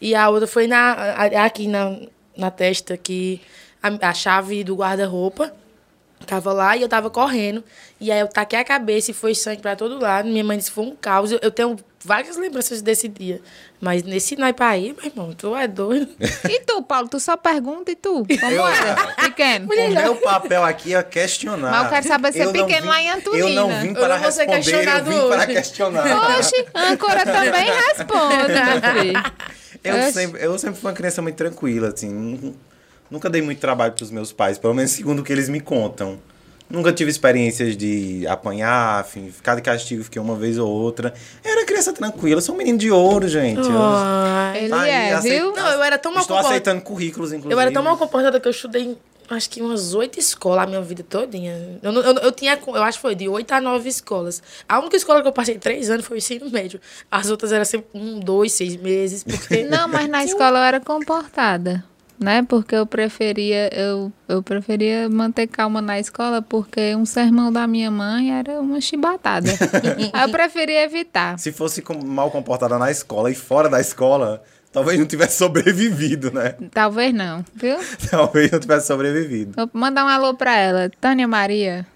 E 0.00 0.14
a 0.14 0.28
outra 0.28 0.46
foi 0.46 0.66
na, 0.66 0.92
aqui 1.44 1.66
na, 1.66 1.96
na 2.36 2.50
testa, 2.50 2.96
que 2.96 3.40
a, 3.82 4.08
a 4.10 4.14
chave 4.14 4.62
do 4.62 4.76
guarda-roupa 4.76 5.52
tava 6.26 6.52
lá 6.52 6.76
e 6.76 6.82
eu 6.82 6.88
tava 6.88 7.10
correndo. 7.10 7.62
E 8.00 8.10
aí 8.12 8.20
eu 8.20 8.28
taquei 8.28 8.58
a 8.58 8.64
cabeça 8.64 9.10
e 9.10 9.14
foi 9.14 9.34
sangue 9.34 9.62
pra 9.62 9.74
todo 9.76 9.98
lado. 10.00 10.28
Minha 10.28 10.44
mãe 10.44 10.58
disse 10.58 10.70
foi 10.70 10.84
um 10.84 10.94
caos. 10.94 11.32
Eu, 11.32 11.38
eu 11.42 11.50
tenho 11.50 11.76
várias 12.06 12.36
lembranças 12.36 12.80
desse 12.80 13.08
dia. 13.08 13.40
Mas 13.80 14.02
nesse 14.02 14.36
naipe 14.36 14.62
aí, 14.62 14.94
meu 14.96 15.04
irmão, 15.04 15.34
tu 15.34 15.54
é 15.54 15.66
doido. 15.68 16.08
E 16.48 16.60
tu, 16.60 16.80
Paulo, 16.82 17.08
tu 17.08 17.20
só 17.20 17.36
pergunta 17.36 17.90
e 17.90 17.96
tu? 17.96 18.24
Como 18.24 18.50
Eu- 18.52 18.66
era? 18.66 18.94
Pequeno. 19.16 19.66
O 19.70 19.90
meu 19.94 20.16
papel 20.16 20.64
aqui 20.64 20.94
é 20.94 21.02
questionar. 21.02 21.70
Mas 21.70 21.84
eu 21.84 21.90
quero 21.90 22.08
saber 22.08 22.32
se 22.32 22.38
é 22.38 22.42
Eu 22.42 22.46
não 22.46 22.52
pequeno 22.52 22.82
vim- 22.82 22.88
lá 22.88 23.02
em 23.02 23.10
Antonina. 23.10 23.44
Eu 23.48 23.54
não 23.54 23.80
vim 23.82 23.88
Eu 23.88 23.94
para 23.94 24.14
não 24.14 24.22
vou 24.22 24.32
ser 24.32 24.44
responder, 24.48 24.52
eu 24.52 24.62
questionado 24.84 25.10
vim 25.10 25.28
para 25.28 25.36
hoje. 25.38 25.46
questionar. 25.48 26.38
Oxe, 26.38 26.66
a 26.72 26.82
âncora 26.92 27.24
também 27.24 27.66
responde, 27.88 29.12
meu. 29.12 29.22
Eu 29.84 29.96
Oxe. 30.00 30.12
sempre, 30.12 30.42
eu 30.44 30.58
sempre 30.58 30.80
fui 30.80 30.90
uma 30.90 30.96
criança 30.96 31.20
muito 31.20 31.36
tranquila, 31.36 31.88
assim. 31.88 32.08
nu- 32.08 32.56
Nunca 33.10 33.30
dei 33.30 33.40
muito 33.42 33.60
trabalho 33.60 33.92
pros 33.92 34.10
meus 34.10 34.32
pais, 34.32 34.58
pelo 34.58 34.74
menos 34.74 34.90
segundo 34.90 35.20
o 35.20 35.22
que 35.22 35.32
eles 35.32 35.48
me 35.48 35.60
contam. 35.60 36.18
Nunca 36.68 36.92
tive 36.92 37.10
experiências 37.10 37.76
de 37.76 38.26
apanhar, 38.26 39.04
enfim, 39.06 39.30
ficar 39.30 39.54
de 39.54 39.62
castigo, 39.62 40.02
fiquei 40.02 40.20
uma 40.20 40.34
vez 40.34 40.58
ou 40.58 40.68
outra. 40.68 41.14
Eu 41.44 41.52
era 41.52 41.64
criança 41.64 41.92
tranquila, 41.92 42.40
sou 42.40 42.54
um 42.54 42.58
menino 42.58 42.76
de 42.76 42.90
ouro, 42.90 43.28
gente. 43.28 43.68
Eu- 43.68 43.78
Ai. 43.78 44.64
Ele 44.64 44.74
aí, 44.74 44.90
é, 44.90 45.12
aceit- 45.14 45.34
viu? 45.34 45.52
Não, 45.54 45.68
eu 45.68 45.82
era 45.82 45.96
tão 45.96 46.10
mal 46.12 46.22
Estou 46.22 46.36
comportada. 46.36 46.54
aceitando 46.60 46.82
currículos, 46.82 47.32
inclusive. 47.32 47.54
Eu 47.54 47.60
era 47.60 47.70
tão 47.72 47.82
mal 47.84 47.96
comportada 47.96 48.40
que 48.40 48.48
eu 48.48 48.50
estudei 48.50 48.82
em, 48.82 48.98
acho 49.30 49.48
que 49.48 49.62
umas 49.62 49.94
oito 49.94 50.18
escolas 50.18 50.64
a 50.64 50.66
minha 50.66 50.82
vida 50.82 51.04
todinha. 51.08 51.78
Eu, 51.80 51.92
eu, 51.92 52.14
eu 52.14 52.32
tinha, 52.32 52.58
eu 52.66 52.82
acho 52.82 52.98
que 52.98 53.02
foi 53.02 53.14
de 53.14 53.28
oito 53.28 53.52
a 53.52 53.60
nove 53.60 53.88
escolas. 53.88 54.42
A 54.68 54.80
única 54.80 54.96
escola 54.96 55.22
que 55.22 55.28
eu 55.28 55.32
passei 55.32 55.56
três 55.58 55.88
anos 55.88 56.04
foi 56.04 56.16
o 56.16 56.18
ensino 56.18 56.50
médio. 56.50 56.80
As 57.08 57.30
outras 57.30 57.52
eram 57.52 57.64
sempre 57.64 57.86
um, 57.94 58.18
dois, 58.18 58.52
seis 58.52 58.74
meses. 58.76 59.22
Porque 59.22 59.62
Não, 59.64 59.86
mas 59.86 60.08
na 60.08 60.22
escola 60.24 60.58
eu 60.58 60.64
era 60.64 60.80
comportada, 60.80 61.84
né? 62.18 62.42
Porque 62.48 62.74
eu 62.74 62.86
preferia, 62.86 63.68
eu, 63.74 64.12
eu 64.28 64.42
preferia 64.42 65.08
manter 65.08 65.46
calma 65.46 65.80
na 65.82 65.98
escola, 66.00 66.40
porque 66.42 66.94
um 66.94 67.04
sermão 67.04 67.52
da 67.52 67.66
minha 67.66 67.90
mãe 67.90 68.32
era 68.38 68.60
uma 68.60 68.80
chibatada. 68.80 69.50
Eu 70.22 70.28
preferia 70.30 70.82
evitar. 70.84 71.38
Se 71.38 71.52
fosse 71.52 71.82
mal 72.04 72.30
comportada 72.30 72.78
na 72.78 72.90
escola 72.90 73.30
e 73.30 73.34
fora 73.34 73.68
da 73.68 73.80
escola, 73.80 74.42
talvez 74.72 74.98
não 74.98 75.06
tivesse 75.06 75.36
sobrevivido, 75.38 76.30
né? 76.32 76.54
Talvez 76.72 77.12
não, 77.14 77.44
viu? 77.54 77.76
Talvez 78.10 78.50
não 78.50 78.58
tivesse 78.60 78.86
sobrevivido. 78.86 79.52
Vou 79.56 79.68
mandar 79.72 80.04
um 80.04 80.08
alô 80.08 80.34
pra 80.34 80.56
ela. 80.56 80.90
Tânia 81.00 81.28
Maria. 81.28 81.86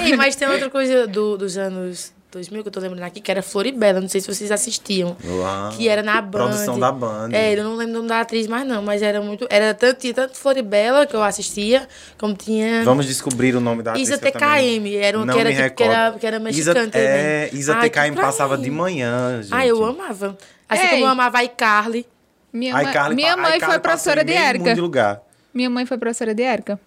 Ei, 0.00 0.16
mas 0.16 0.36
tem 0.36 0.48
outra 0.48 0.70
coisa 0.70 1.06
do- 1.06 1.36
dos 1.36 1.56
anos 1.56 2.12
2000 2.32 2.62
que 2.62 2.68
eu 2.68 2.72
tô 2.72 2.80
lembrando 2.80 3.02
aqui, 3.04 3.20
que 3.20 3.30
era 3.30 3.42
Floribela. 3.42 4.00
Não 4.00 4.08
sei 4.08 4.20
se 4.20 4.26
vocês 4.26 4.50
assistiam. 4.50 5.14
Uau. 5.22 5.70
Que 5.72 5.88
era 5.88 6.02
na 6.02 6.20
Band. 6.20 6.30
Produção 6.30 6.78
da 6.78 6.90
Band. 6.90 7.28
É, 7.32 7.54
eu 7.54 7.62
não 7.62 7.76
lembro 7.76 7.92
o 7.92 7.96
nome 7.98 8.08
da 8.08 8.20
atriz 8.20 8.46
mais 8.46 8.66
não, 8.66 8.82
mas 8.82 9.02
era 9.02 9.20
muito... 9.20 9.46
Era 9.50 9.74
tanto, 9.74 10.00
tinha 10.00 10.14
tanto 10.14 10.36
Floribela, 10.36 11.06
que 11.06 11.14
eu 11.14 11.22
assistia, 11.22 11.86
como 12.18 12.34
tinha... 12.34 12.82
Vamos 12.84 13.06
descobrir 13.06 13.54
o 13.54 13.60
nome 13.60 13.82
da 13.82 13.90
atriz. 13.90 14.08
Isa 14.08 14.18
TKM, 14.18 14.96
era 14.96 15.18
uma 15.18 15.32
que 15.32 15.38
era, 15.38 15.52
tipo, 15.52 15.76
que 15.76 15.82
era, 15.82 16.12
que 16.12 16.26
era 16.26 16.40
mexicana 16.40 16.80
Isa, 16.80 16.90
também. 16.90 17.06
É, 17.06 17.50
Isa 17.52 17.76
Ai, 17.76 17.90
TKM 17.90 18.14
passava 18.14 18.56
mim. 18.56 18.62
de 18.62 18.70
manhã, 18.70 19.42
gente. 19.42 19.54
Ah, 19.54 19.66
eu 19.66 19.84
amava. 19.84 20.36
Assim 20.68 20.84
Ei. 20.84 20.88
como 20.90 21.04
eu 21.04 21.08
amava 21.08 21.38
a 21.38 21.44
iCarly. 21.44 22.06
Minha 22.50 22.74
minha 23.14 23.36
mãe 23.36 23.60
foi 23.60 23.78
professora 23.78 24.24
de 24.24 24.80
lugar. 24.80 25.20
Minha 25.52 25.68
mãe 25.68 25.84
foi 25.84 25.98
professora 25.98 26.34
de 26.34 26.42
Érica. 26.42 26.80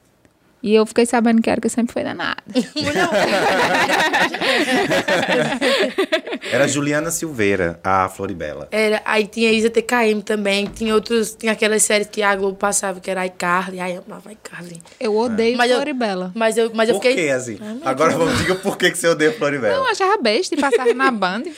E 0.64 0.74
eu 0.74 0.84
fiquei 0.86 1.06
sabendo 1.06 1.42
que 1.44 1.50
a 1.50 1.54
Érica 1.54 1.70
sempre 1.70 1.94
foi 1.94 2.04
danada. 2.04 2.42
Era 6.52 6.68
Juliana 6.68 7.12
Silveira, 7.12 7.80
a 7.84 8.10
Floribela. 8.10 8.68
Era, 8.72 9.02
aí 9.06 9.28
tinha 9.28 9.52
Isa 9.52 9.70
TKM 9.70 10.22
também. 10.24 10.66
Tinha 10.66 10.94
outros. 10.96 11.36
Tinha 11.36 11.52
aquelas 11.52 11.84
séries 11.84 12.08
que 12.08 12.24
a 12.24 12.36
Globo 12.36 12.56
passava, 12.58 13.00
que 13.00 13.12
era 13.12 13.26
iCarly. 13.26 13.80
Ai, 13.80 13.98
eu 13.98 14.04
amava 14.08 14.32
iCarly. 14.32 14.82
Eu 15.00 15.16
odeio 15.16 15.58
Mas 15.58 15.70
eu- 15.70 15.78
Floribela. 15.78 16.32
Mas 16.34 16.58
eu, 16.58 16.72
mas 16.74 16.90
eu 16.90 16.96
Por 16.96 17.04
fiquei. 17.04 17.26
que, 17.26 17.30
assim? 17.32 17.60
Agora 17.84 18.16
vamos 18.18 18.38
diga 18.40 18.56
por 18.56 18.78
que 18.78 18.90
que 18.92 18.98
você 18.98 19.08
odeia 19.08 19.34
Floribela. 19.34 19.76
Não, 19.78 19.86
eu 19.86 19.92
achava 19.92 20.18
besta 20.18 20.56
e 20.56 20.60
passava 20.60 20.94
na 20.94 21.12
Band. 21.12 21.44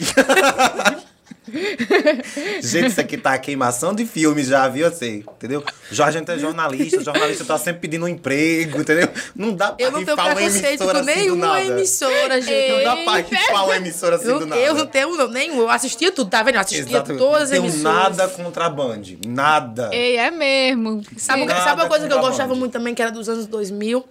Gente, 2.62 2.88
isso 2.88 3.02
aqui 3.02 3.18
tá 3.18 3.34
a 3.34 3.38
queimação 3.38 3.93
de 3.93 4.06
filme 4.06 4.43
já, 4.43 4.68
viu? 4.68 4.88
Assim, 4.88 5.24
entendeu? 5.36 5.64
Jorge 5.91 6.18
é 6.28 6.38
jornalista, 6.38 7.00
o 7.00 7.04
jornalista 7.04 7.45
tá 7.45 7.58
sempre 7.58 7.82
pedindo 7.82 8.06
um 8.06 8.08
emprego, 8.08 8.82
entendeu? 8.82 9.10
Não 9.36 9.54
dá 9.54 9.72
pra 9.72 9.86
Eu 9.86 9.91
não 9.91 10.00
rifar 10.00 10.32
uma 10.32 10.41
emissora 10.41 10.78
com 10.78 10.98
assim 10.98 11.06
nenhuma 11.06 11.62
emissora, 11.62 12.41
gente. 12.41 12.72
Não 12.72 12.84
dá 12.84 12.95
pra 12.98 13.16
rifar 13.22 13.66
uma 13.66 13.76
emissora 13.78 14.16
assim 14.18 14.28
Eu, 14.28 14.39
do 14.39 14.45
nada. 14.45 14.62
eu 14.62 14.74
não 14.74 14.86
tenho 14.86 15.16
não, 15.16 15.28
nenhum. 15.28 15.60
Eu 15.60 15.70
assistia 15.70 16.12
tudo, 16.12 16.30
tá 16.30 16.43
vendo? 16.43 16.56
Eu 16.56 16.62
assistia 16.62 16.84
Exatamente. 16.98 17.20
todas 17.20 17.43
as 17.43 17.50
não 17.52 17.62
tenho 17.62 17.72
emissoras. 17.74 18.18
nada 18.18 18.28
contra 18.28 18.66
a 18.66 18.70
Band. 18.70 19.02
Nada. 19.26 19.89
Ei, 19.93 20.18
é 20.18 20.32
mesmo. 20.32 21.02
Sabe, 21.18 21.48
sabe 21.48 21.82
uma 21.82 21.88
coisa 21.88 22.08
que 22.08 22.14
eu 22.14 22.20
gostava 22.20 22.54
muito 22.56 22.74
também, 22.74 22.93
que 22.93 23.02
era 23.02 23.12
dos 23.12 23.30
anos 23.30 23.48
2000? 23.48 24.06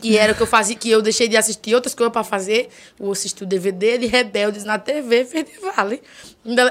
Que 0.00 0.16
era 0.16 0.32
que 0.34 0.40
eu 0.40 0.46
fazia, 0.46 0.76
que 0.76 0.90
eu 0.90 1.02
deixei 1.02 1.28
de 1.28 1.36
assistir 1.36 1.74
outras 1.74 1.94
coisas 1.94 2.12
pra 2.12 2.24
fazer. 2.24 2.68
Eu 2.98 3.10
assisti 3.12 3.42
o 3.42 3.46
DVD 3.46 3.98
de 3.98 4.06
Rebeldes 4.06 4.64
na 4.64 4.78
TV 4.78 5.24
Verde 5.24 5.50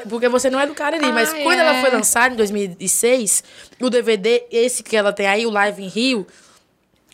Porque 0.10 0.28
você 0.28 0.50
não 0.50 0.60
é 0.60 0.66
do 0.66 0.74
Cariri, 0.74 1.12
mas 1.12 1.30
Ah, 1.30 1.38
quando 1.44 1.60
é. 1.60 1.62
ela 1.62 1.82
foi 1.82 1.92
lançada 1.92 2.34
em 2.34 2.38
2006, 2.38 3.44
o 3.80 3.90
DVD, 3.90 4.44
esse 4.52 4.82
que 4.84 4.96
ela 4.96 5.14
tem 5.14 5.28
aí, 5.28 5.46
o 5.46 5.52
Live 5.52 5.84
em 5.84 5.88
Rio, 5.88 6.26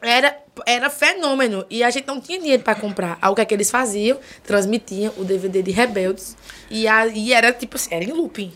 era, 0.02 0.38
era 0.66 0.90
fenômeno. 0.90 1.66
E 1.70 1.84
a 1.84 1.90
gente 1.90 2.08
não 2.08 2.20
tinha 2.20 2.40
dinheiro 2.40 2.64
pra 2.64 2.76
comprar. 2.76 3.18
Aí 3.22 3.30
o 3.30 3.36
que 3.36 3.42
é 3.42 3.46
que 3.46 3.54
eles 3.54 3.72
faziam? 3.72 4.20
Transmitiam 4.44 5.14
o 5.18 5.24
DVD 5.24 5.62
de 5.62 5.72
Rebeldes. 5.72 6.36
E, 6.70 6.88
aí 6.88 7.34
era 7.34 7.52
tipo 7.52 7.76
assim, 7.78 7.94
era 7.94 8.04
em 8.04 8.12
looping. 8.12 8.54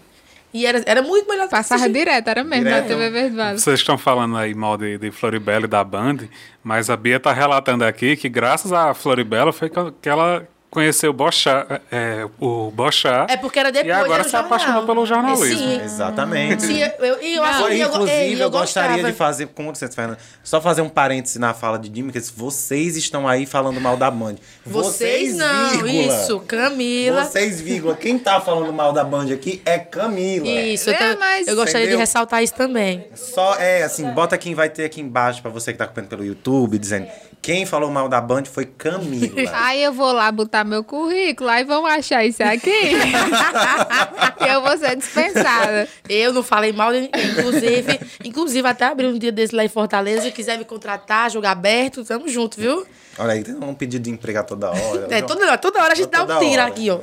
E 0.57 0.65
era, 0.65 0.81
era 0.85 1.01
muito 1.03 1.27
melhor 1.29 1.47
Passava 1.47 1.81
assistir. 1.83 1.99
direto, 1.99 2.27
era 2.27 2.43
mesmo, 2.43 2.63
Direto. 2.65 2.81
na 2.83 2.87
TV 2.87 3.09
Verde 3.11 3.35
Vale. 3.35 3.59
Vocês 3.59 3.79
estão 3.79 3.97
falando 3.97 4.35
aí 4.37 4.55
mal 4.55 4.75
de, 4.77 4.97
de 4.97 5.11
Floribela 5.11 5.65
e 5.65 5.67
da 5.67 5.83
Band, 5.83 6.17
mas 6.63 6.89
a 6.89 6.97
Bia 6.97 7.19
tá 7.19 7.31
relatando 7.31 7.85
aqui 7.85 8.15
que 8.15 8.27
graças 8.27 8.73
a 8.73 8.93
Floribela 8.93 9.53
foi 9.53 9.69
que 10.01 10.09
ela 10.09 10.47
conheceu 10.69 11.09
o 11.11 11.13
Bochá, 11.13 11.81
é, 11.91 12.27
o 12.39 12.69
Bochá. 12.71 13.25
É 13.29 13.37
porque 13.37 13.57
era 13.59 13.71
depois 13.71 13.87
E 13.87 13.91
agora 13.91 14.23
se 14.23 14.31
jornal. 14.31 14.45
apaixonou 14.53 14.85
pelo 14.85 15.05
jornalismo. 15.05 15.57
Sim. 15.57 15.81
Exatamente. 15.81 16.63
Sim, 16.63 16.79
eu, 16.99 17.21
e 17.21 17.35
eu 17.35 17.43
Agora, 17.43 17.73
que 17.73 17.79
eu, 17.79 17.87
inclusive, 17.87 18.33
eu, 18.33 18.39
eu 18.39 18.49
gostaria 18.51 18.89
gostava. 18.91 19.11
de 19.11 19.17
fazer, 19.17 19.47
com 19.47 19.69
licença, 19.69 19.93
Fernanda, 19.95 20.19
só 20.43 20.59
fazer 20.61 20.81
um 20.81 20.89
parêntese 20.89 21.39
na 21.39 21.53
fala 21.53 21.79
de 21.79 21.93
Jimmy, 21.93 22.11
que 22.11 22.19
vocês 22.35 22.95
estão 22.97 23.27
aí 23.27 23.45
falando 23.45 23.79
mal 23.79 23.95
da 23.97 24.11
Band. 24.11 24.35
Vocês 24.65 25.35
não, 25.35 25.69
vírgula. 25.81 25.91
isso, 26.23 26.39
Camila. 26.41 27.23
Vocês, 27.25 27.61
vírgula. 27.61 27.95
Quem 27.95 28.19
tá 28.19 28.39
falando 28.41 28.71
mal 28.73 28.91
da 28.93 29.03
Band 29.03 29.31
aqui 29.33 29.61
é 29.65 29.79
Camila. 29.79 30.47
Isso, 30.47 30.89
eu, 30.89 30.95
É, 30.95 31.15
mas- 31.15 31.47
eu 31.47 31.55
gostaria 31.55 31.85
Entendeu? 31.85 31.97
de 31.97 32.01
ressaltar 32.01 32.43
isso 32.43 32.53
também. 32.53 33.07
Só 33.15 33.55
é 33.55 33.83
assim, 33.83 34.09
bota 34.11 34.37
quem 34.37 34.53
vai 34.53 34.69
ter 34.69 34.85
aqui 34.85 35.01
embaixo 35.01 35.41
pra 35.41 35.49
você 35.49 35.71
que 35.71 35.77
tá 35.77 35.85
acompanhando 35.85 36.09
pelo 36.09 36.25
YouTube, 36.25 36.77
dizendo 36.77 37.07
quem 37.47 37.65
falou 37.65 37.89
mal 37.89 38.09
da 38.09 38.19
Band 38.19 38.43
foi 38.43 38.65
Camila. 38.65 39.49
Aí 39.55 39.81
eu 39.81 39.93
vou 39.93 40.11
lá 40.11 40.29
botar 40.33 40.65
meu 40.65 40.83
currículo, 40.83 41.49
aí 41.49 41.63
vão 41.63 41.85
achar 41.85 42.25
isso 42.25 42.43
aqui. 42.43 42.69
eu 44.45 44.61
vou 44.61 44.77
ser 44.77 44.97
dispensada. 44.97 45.87
Eu 46.09 46.33
não 46.33 46.43
falei 46.43 46.73
mal 46.73 46.91
de 46.91 46.99
ninguém. 46.99 47.31
Inclusive, 47.31 47.99
inclusive 48.25 48.67
até 48.67 48.87
abrir 48.87 49.05
um 49.05 49.17
dia 49.17 49.31
desse 49.31 49.55
lá 49.55 49.63
em 49.63 49.69
Fortaleza. 49.69 50.23
Se 50.23 50.31
quiser 50.33 50.57
me 50.57 50.65
contratar, 50.65 51.31
jogo 51.31 51.47
aberto, 51.47 52.03
tamo 52.03 52.27
junto, 52.27 52.59
viu? 52.59 52.85
Olha 53.17 53.31
aí, 53.31 53.45
tem 53.45 53.55
um 53.55 53.73
pedido 53.73 54.03
de 54.03 54.09
emprego 54.09 54.39
a 54.39 54.43
toda 54.43 54.69
hora. 54.69 55.07
É, 55.09 55.21
toda, 55.21 55.57
toda 55.57 55.81
hora 55.81 55.93
a 55.93 55.95
gente 55.95 56.09
dá 56.09 56.19
Toda 56.19 56.35
um 56.35 56.39
tiro 56.39 56.61
hora. 56.61 56.65
aqui, 56.65 56.89
ó. 56.89 56.99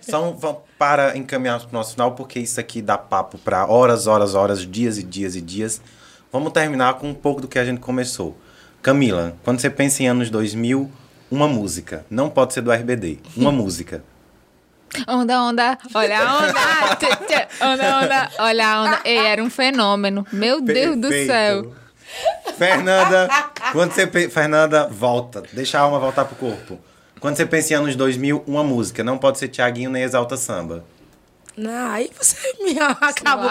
Só 0.00 0.28
um, 0.28 0.32
vamos 0.32 0.62
para 0.76 1.16
encaminhar 1.16 1.60
pro 1.60 1.72
nosso 1.72 1.92
final, 1.92 2.16
porque 2.16 2.40
isso 2.40 2.58
aqui 2.58 2.82
dá 2.82 2.98
papo 2.98 3.38
para 3.38 3.64
horas, 3.64 4.08
horas, 4.08 4.34
horas, 4.34 4.66
dias 4.66 4.98
e 4.98 5.04
dias 5.04 5.36
e 5.36 5.40
dias. 5.40 5.80
Vamos 6.32 6.50
terminar 6.52 6.94
com 6.94 7.08
um 7.08 7.14
pouco 7.14 7.40
do 7.40 7.46
que 7.46 7.60
a 7.60 7.64
gente 7.64 7.78
começou. 7.78 8.36
Camila, 8.82 9.36
quando 9.44 9.60
você 9.60 9.68
pensa 9.70 10.02
em 10.02 10.08
anos 10.08 10.30
2000, 10.30 10.90
uma 11.30 11.48
música. 11.48 12.04
Não 12.10 12.30
pode 12.30 12.54
ser 12.54 12.60
do 12.62 12.72
RBD. 12.72 13.18
Uma 13.36 13.50
música. 13.52 14.02
Onda, 15.06 15.42
onda, 15.42 15.78
olha 15.94 16.18
a 16.18 16.38
onda. 16.38 16.54
tchê, 16.96 17.06
tchê, 17.26 17.46
onda, 17.62 17.98
onda, 17.98 18.30
olha 18.38 18.66
a 18.68 18.82
onda. 18.82 19.00
Ei, 19.04 19.18
era 19.18 19.42
um 19.42 19.50
fenômeno. 19.50 20.26
Meu 20.32 20.60
Deus 20.62 20.96
do 20.96 21.08
Perfeito. 21.08 21.26
céu. 21.30 21.72
Fernanda, 22.56 23.28
quando 23.72 23.92
você 23.92 24.06
pe- 24.06 24.30
Fernanda, 24.30 24.86
volta. 24.88 25.42
Deixa 25.52 25.78
a 25.78 25.82
alma 25.82 25.98
voltar 25.98 26.24
pro 26.24 26.36
corpo. 26.36 26.78
Quando 27.20 27.36
você 27.36 27.44
pensa 27.44 27.74
em 27.74 27.76
anos 27.76 27.94
2000, 27.96 28.44
uma 28.46 28.64
música. 28.64 29.04
Não 29.04 29.18
pode 29.18 29.38
ser 29.38 29.48
Tiaguinho 29.48 29.90
nem 29.90 30.02
Exalta 30.04 30.36
Samba. 30.38 30.82
Não, 31.58 31.90
aí 31.90 32.08
você 32.16 32.36
me 32.62 32.78
acabou. 32.78 33.50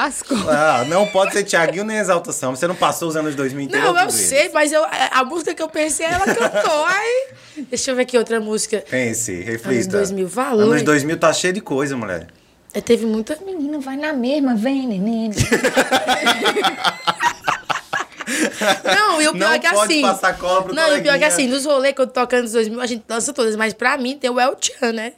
Ah, 0.50 0.86
não 0.88 1.06
pode 1.08 1.34
ser 1.34 1.44
Tiaguinho 1.44 1.84
nem 1.84 1.98
Exalta 1.98 2.32
Samba. 2.32 2.56
Você 2.56 2.66
não 2.66 2.76
passou 2.76 3.10
os 3.10 3.18
anos 3.18 3.36
2000 3.36 3.66
inteiros 3.66 3.88
Não, 3.88 4.00
eu 4.02 4.10
sei, 4.10 4.50
mas 4.54 4.72
eu, 4.72 4.82
a 5.12 5.24
música 5.26 5.54
que 5.54 5.62
eu 5.62 5.68
pensei, 5.68 6.06
ela 6.06 6.26
cantou. 6.26 6.86
Aí, 6.88 7.28
deixa 7.70 7.92
eu 7.92 7.96
ver 7.96 8.04
aqui 8.04 8.18
outra 8.18 8.40
música. 8.40 8.84
Pense, 8.90 9.34
reflita. 9.34 9.70
Anos 9.72 9.88
2000, 9.88 10.28
valor. 10.28 10.64
Anos 10.64 10.84
2000 10.84 11.20
tá 11.20 11.34
cheio 11.34 11.54
de 11.54 11.62
coisa, 11.62 11.98
mulher. 11.98 12.28
É, 12.74 12.80
teve 12.80 13.06
muita. 13.06 13.38
Menino, 13.46 13.82
vai 13.82 13.98
na 13.98 14.14
mesma, 14.14 14.56
vem, 14.56 14.88
neném. 14.88 15.32
Não, 18.84 19.22
e 19.22 19.28
o 19.28 19.34
pior 19.34 19.48
Não 19.48 19.54
é 19.54 19.60
que 19.60 19.70
pode 19.70 20.04
assim. 20.04 20.74
Não, 20.74 20.96
e 20.96 21.00
o 21.00 21.04
pior 21.04 21.16
é 21.16 21.20
que 21.20 21.26
assim, 21.26 21.48
nos 21.48 21.66
rolês, 21.66 21.96
quando 21.96 22.12
toca 22.12 22.38
anos 22.38 22.52
2000, 22.52 22.82
a 22.82 22.86
gente 22.86 23.04
dança 23.08 23.34
todas, 23.34 23.56
mas 23.56 23.74
pra 23.74 23.98
mim 23.98 24.18
tem 24.18 24.30
o 24.30 24.40
El 24.40 24.56
Chan, 24.60 24.92
né? 24.94 25.14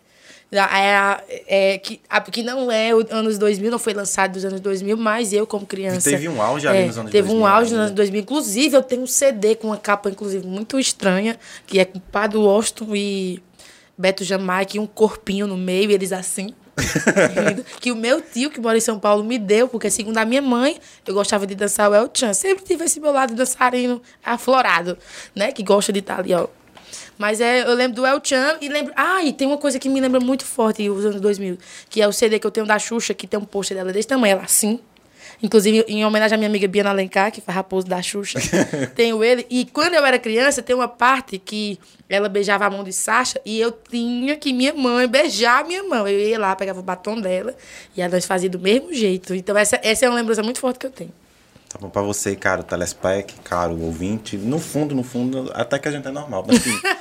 É, 0.52 1.24
é, 1.48 1.78
que, 1.78 2.02
a, 2.10 2.20
que 2.22 2.42
não 2.42 2.72
é 2.72 2.94
o 2.96 3.06
anos 3.12 3.38
2000, 3.38 3.70
não 3.70 3.78
foi 3.78 3.94
lançado 3.94 4.32
dos 4.32 4.44
anos 4.44 4.60
2000, 4.60 4.98
mas 4.98 5.32
eu, 5.32 5.46
como 5.46 5.64
criança. 5.64 6.10
E 6.10 6.14
teve 6.14 6.28
um 6.28 6.42
auge 6.42 6.68
ali 6.68 6.80
é, 6.80 6.86
nos 6.88 6.98
anos 6.98 7.12
Teve 7.12 7.28
2000 7.28 7.44
um 7.44 7.48
auge 7.48 7.66
ainda. 7.68 7.78
nos 7.78 7.86
anos 7.86 7.96
2000. 7.96 8.22
Inclusive, 8.22 8.76
eu 8.76 8.82
tenho 8.82 9.04
um 9.04 9.08
CD 9.08 9.56
com 9.56 9.68
uma 9.68 9.78
capa, 9.78 10.10
inclusive, 10.10 10.48
muito 10.48 10.80
estranha, 10.80 11.38
que 11.68 11.80
é 11.80 11.86
com 11.86 12.00
Padre 12.00 12.40
Washington 12.40 12.96
e 12.96 13.44
Beto 13.96 14.24
Jamaica 14.24 14.78
e 14.78 14.80
um 14.80 14.88
corpinho 14.88 15.46
no 15.46 15.56
meio, 15.56 15.92
eles 15.92 16.12
assim. 16.12 16.54
que 17.80 17.92
o 17.92 17.96
meu 17.96 18.22
tio, 18.22 18.50
que 18.50 18.60
mora 18.60 18.78
em 18.78 18.82
São 18.82 18.98
Paulo, 18.98 19.24
me 19.24 19.38
deu, 19.38 19.68
porque 19.68 19.92
segundo 19.92 20.18
a 20.18 20.26
minha 20.26 20.42
mãe, 20.42 20.80
eu 21.06 21.14
gostava 21.14 21.46
de 21.46 21.54
dançar 21.54 21.92
o 21.92 21.94
El 21.94 22.10
Chan. 22.12 22.34
Sempre 22.34 22.64
tive 22.64 22.86
esse 22.86 23.00
meu 23.00 23.12
lado 23.12 23.36
dançarino 23.36 24.02
aflorado, 24.24 24.98
né? 25.36 25.52
Que 25.52 25.62
gosta 25.62 25.92
de 25.92 26.00
estar 26.00 26.20
ali, 26.20 26.34
ó. 26.34 26.48
Mas 27.20 27.42
é, 27.42 27.64
eu 27.64 27.74
lembro 27.74 27.98
do 27.98 28.06
El 28.06 28.22
Chan 28.24 28.58
e 28.62 28.70
lembro. 28.70 28.94
Ah, 28.96 29.22
e 29.22 29.34
tem 29.34 29.46
uma 29.46 29.58
coisa 29.58 29.78
que 29.78 29.90
me 29.90 30.00
lembra 30.00 30.22
muito 30.22 30.46
forte 30.46 30.90
os 30.90 31.06
anos 31.06 31.20
2000, 31.20 31.58
que 31.90 32.02
é 32.02 32.08
o 32.08 32.14
CD 32.14 32.40
que 32.40 32.48
eu 32.48 32.52
tenho 32.52 32.66
da 32.66 32.80
Xuxa, 32.80 33.14
que 33.14 33.28
tem 33.28 33.38
um 33.38 33.44
pôster 33.44 33.76
dela 33.76 33.92
desse 33.92 34.08
tamanho, 34.08 34.32
ela 34.32 34.44
assim. 34.44 34.80
Inclusive, 35.44 35.84
em 35.90 36.06
homenagem 36.06 36.36
à 36.36 36.38
minha 36.38 36.50
amiga 36.50 36.66
Biana 36.66 36.92
Alencar, 36.92 37.30
que 37.30 37.42
faz 37.42 37.58
raposo 37.58 37.88
da 37.88 38.02
Xuxa, 38.02 38.40
tenho 38.96 39.22
ele. 39.22 39.46
E 39.50 39.66
quando 39.66 39.96
eu 39.96 40.06
era 40.06 40.18
criança, 40.18 40.62
tem 40.62 40.74
uma 40.74 40.88
parte 40.88 41.38
que 41.38 41.78
ela 42.08 42.30
beijava 42.30 42.66
a 42.66 42.70
mão 42.70 42.86
de 42.86 42.94
Sasha 42.94 43.40
e 43.46 43.60
eu 43.60 43.72
tinha 43.72 44.38
que 44.38 44.54
minha 44.54 44.74
mãe 44.74 45.06
beijar 45.06 45.60
a 45.60 45.68
minha 45.68 45.84
mão. 45.84 46.08
Eu 46.08 46.18
ia 46.18 46.40
lá, 46.40 46.56
pegava 46.56 46.80
o 46.80 46.84
batom 46.84 47.20
dela 47.20 47.54
e 47.98 48.08
nós 48.08 48.26
fazia 48.26 48.50
do 48.50 48.60
mesmo 48.60 48.94
jeito. 48.94 49.36
Então, 49.36 49.58
essa, 49.58 49.78
essa 49.84 50.06
é 50.06 50.10
uma 50.10 50.16
lembrança 50.16 50.42
muito 50.42 50.62
forte 50.62 50.80
que 50.80 50.86
eu 50.86 50.92
tenho. 50.92 51.12
Tá 51.70 51.78
bom 51.80 51.88
pra 51.88 52.02
você, 52.02 52.36
caro 52.36 52.64
telespec, 52.64 53.36
caro 53.44 53.80
ouvinte. 53.80 54.36
No 54.36 54.58
fundo, 54.58 54.96
no 54.96 55.04
fundo, 55.04 55.52
até 55.54 55.78
que 55.78 55.88
a 55.88 55.92
gente 55.92 56.08
é 56.08 56.12
normal. 56.12 56.44
Mas 56.48 56.58
assim, 56.58 56.76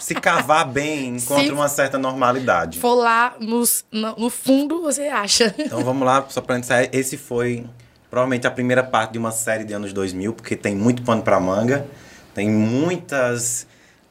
se 0.04 0.14
cavar 0.14 0.66
bem, 0.66 1.16
encontra 1.16 1.44
Se- 1.44 1.52
uma 1.52 1.68
certa 1.68 1.98
normalidade. 1.98 2.78
For 2.80 2.94
lá 2.94 3.34
nos, 3.38 3.84
no, 3.92 4.16
no 4.16 4.30
fundo, 4.30 4.80
você 4.82 5.02
acha. 5.08 5.54
Então 5.58 5.84
vamos 5.84 6.04
lá, 6.06 6.24
só 6.28 6.40
pra 6.40 6.56
iniciar. 6.56 6.88
Esse 6.94 7.16
foi 7.16 7.64
provavelmente 8.10 8.46
a 8.46 8.50
primeira 8.50 8.82
parte 8.82 9.12
de 9.12 9.18
uma 9.18 9.30
série 9.30 9.64
de 9.64 9.72
anos 9.72 9.92
2000, 9.92 10.32
porque 10.32 10.56
tem 10.56 10.74
muito 10.74 11.02
pano 11.02 11.22
pra 11.22 11.38
manga, 11.38 11.86
tem 12.34 12.48
muitas 12.50 13.66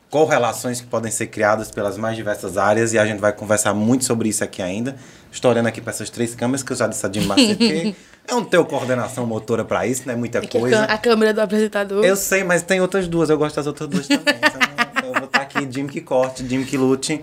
correlações 0.09 0.81
que 0.81 0.87
podem 0.87 1.11
ser 1.11 1.27
criadas 1.27 1.69
pelas 1.69 1.97
mais 1.97 2.15
diversas 2.15 2.57
áreas 2.57 2.93
e 2.93 2.97
a 2.99 3.05
gente 3.05 3.19
vai 3.19 3.31
conversar 3.31 3.73
muito 3.73 4.05
sobre 4.05 4.29
isso 4.29 4.43
aqui 4.43 4.61
ainda. 4.61 4.95
Estou 5.31 5.51
olhando 5.51 5.67
aqui 5.67 5.79
para 5.81 5.91
essas 5.91 6.09
três 6.09 6.33
câmeras 6.33 6.63
que 6.63 6.71
eu 6.71 6.75
já 6.77 6.87
disse 6.87 7.05
a 7.05 7.11
Jim 7.11 7.25
Macedo, 7.25 7.63
eu 8.27 8.35
não 8.35 8.43
tenho 8.45 8.65
coordenação 8.65 9.25
motora 9.27 9.63
para 9.63 9.85
isso, 9.85 10.03
não 10.07 10.13
é 10.13 10.17
muita 10.17 10.39
É 10.39 10.47
coisa. 10.47 10.83
a 10.85 10.97
câmera 10.97 11.31
do 11.33 11.41
apresentador. 11.41 12.03
Eu 12.03 12.15
sei, 12.15 12.43
mas 12.43 12.63
tem 12.63 12.81
outras 12.81 13.07
duas. 13.07 13.29
Eu 13.29 13.37
gosto 13.37 13.55
das 13.57 13.67
outras 13.67 13.87
duas 13.89 14.07
também. 14.07 14.33
Então, 14.41 14.68
aqui, 15.59 15.71
Jim 15.71 15.87
que 15.87 16.01
corte, 16.01 16.47
Jim 16.47 16.63
que 16.63 16.77
lute. 16.77 17.21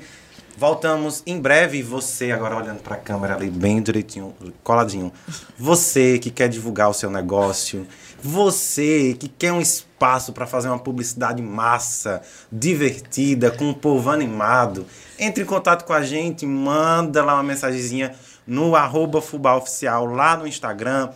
Voltamos 0.57 1.22
em 1.26 1.41
breve. 1.41 1.82
Você, 1.82 2.30
agora 2.32 2.57
olhando 2.57 2.80
para 2.80 2.97
a 2.97 2.99
câmera 2.99 3.34
ali, 3.34 3.51
bem 3.51 3.82
direitinho, 3.82 4.34
coladinho. 4.62 5.12
Você 5.59 6.18
que 6.18 6.30
quer 6.30 6.49
divulgar 6.49 6.89
o 6.89 6.95
seu 6.95 7.11
negócio. 7.11 7.87
Você 8.22 9.14
que 9.18 9.28
quer 9.28 9.53
um 9.53 9.61
espaço 9.61 10.32
para 10.32 10.47
fazer 10.47 10.68
uma 10.68 10.78
publicidade 10.78 11.43
massa, 11.43 12.22
divertida, 12.51 13.51
com 13.51 13.66
um 13.66 13.74
povo 13.74 14.11
animado. 14.11 14.87
Entre 15.18 15.43
em 15.43 15.47
contato 15.47 15.84
com 15.84 15.93
a 15.93 16.03
gente, 16.03 16.47
manda 16.47 17.24
lá 17.24 17.34
uma 17.34 17.43
mensagenzinha 17.43 18.14
no 18.47 18.74
arroba 18.74 19.20
Fubá 19.20 19.55
Oficial 19.57 20.07
lá 20.07 20.37
no 20.37 20.47
Instagram. 20.47 21.11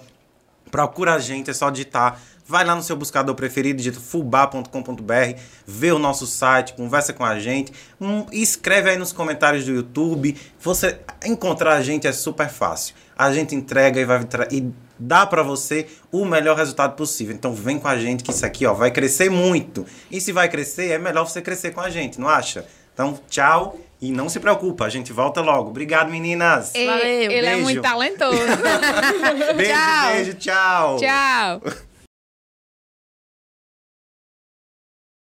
Procura 0.70 1.14
a 1.14 1.18
gente, 1.18 1.50
é 1.50 1.54
só 1.54 1.70
digitar. 1.70 2.20
Vai 2.50 2.64
lá 2.64 2.74
no 2.74 2.82
seu 2.82 2.96
buscador 2.96 3.32
preferido, 3.36 3.76
digita 3.76 4.00
fubá.com.br, 4.00 5.38
vê 5.64 5.92
o 5.92 6.00
nosso 6.00 6.26
site, 6.26 6.72
conversa 6.72 7.12
com 7.12 7.24
a 7.24 7.38
gente, 7.38 7.72
hum, 8.00 8.26
escreve 8.32 8.90
aí 8.90 8.96
nos 8.96 9.12
comentários 9.12 9.64
do 9.64 9.70
YouTube. 9.70 10.36
Você 10.58 10.98
encontrar 11.24 11.74
a 11.74 11.80
gente 11.80 12.08
é 12.08 12.12
super 12.12 12.48
fácil. 12.48 12.96
A 13.16 13.32
gente 13.32 13.54
entrega 13.54 14.00
e 14.00 14.04
vai 14.04 14.26
e 14.50 14.68
dá 14.98 15.24
pra 15.24 15.44
você 15.44 15.86
o 16.10 16.24
melhor 16.24 16.56
resultado 16.56 16.96
possível. 16.96 17.32
Então 17.32 17.54
vem 17.54 17.78
com 17.78 17.86
a 17.86 17.96
gente 17.96 18.24
que 18.24 18.32
isso 18.32 18.44
aqui, 18.44 18.66
ó, 18.66 18.74
vai 18.74 18.90
crescer 18.90 19.30
muito. 19.30 19.86
E 20.10 20.20
se 20.20 20.32
vai 20.32 20.48
crescer, 20.48 20.90
é 20.90 20.98
melhor 20.98 21.28
você 21.28 21.40
crescer 21.40 21.70
com 21.70 21.80
a 21.80 21.88
gente, 21.88 22.18
não 22.20 22.28
acha? 22.28 22.66
Então, 22.92 23.16
tchau 23.30 23.78
e 24.00 24.10
não 24.10 24.28
se 24.28 24.40
preocupa, 24.40 24.86
a 24.86 24.88
gente 24.88 25.12
volta 25.12 25.40
logo. 25.40 25.70
Obrigado, 25.70 26.10
meninas. 26.10 26.74
Ele, 26.74 26.86
Valeu, 26.86 27.06
ele 27.06 27.34
é 27.34 27.50
beijo. 27.50 27.62
muito 27.62 27.80
talentoso. 27.80 28.38
Beijo, 29.56 29.72
Tchau. 29.72 30.12
beijo, 30.12 30.34
tchau. 30.34 30.96
Tchau. 30.96 31.86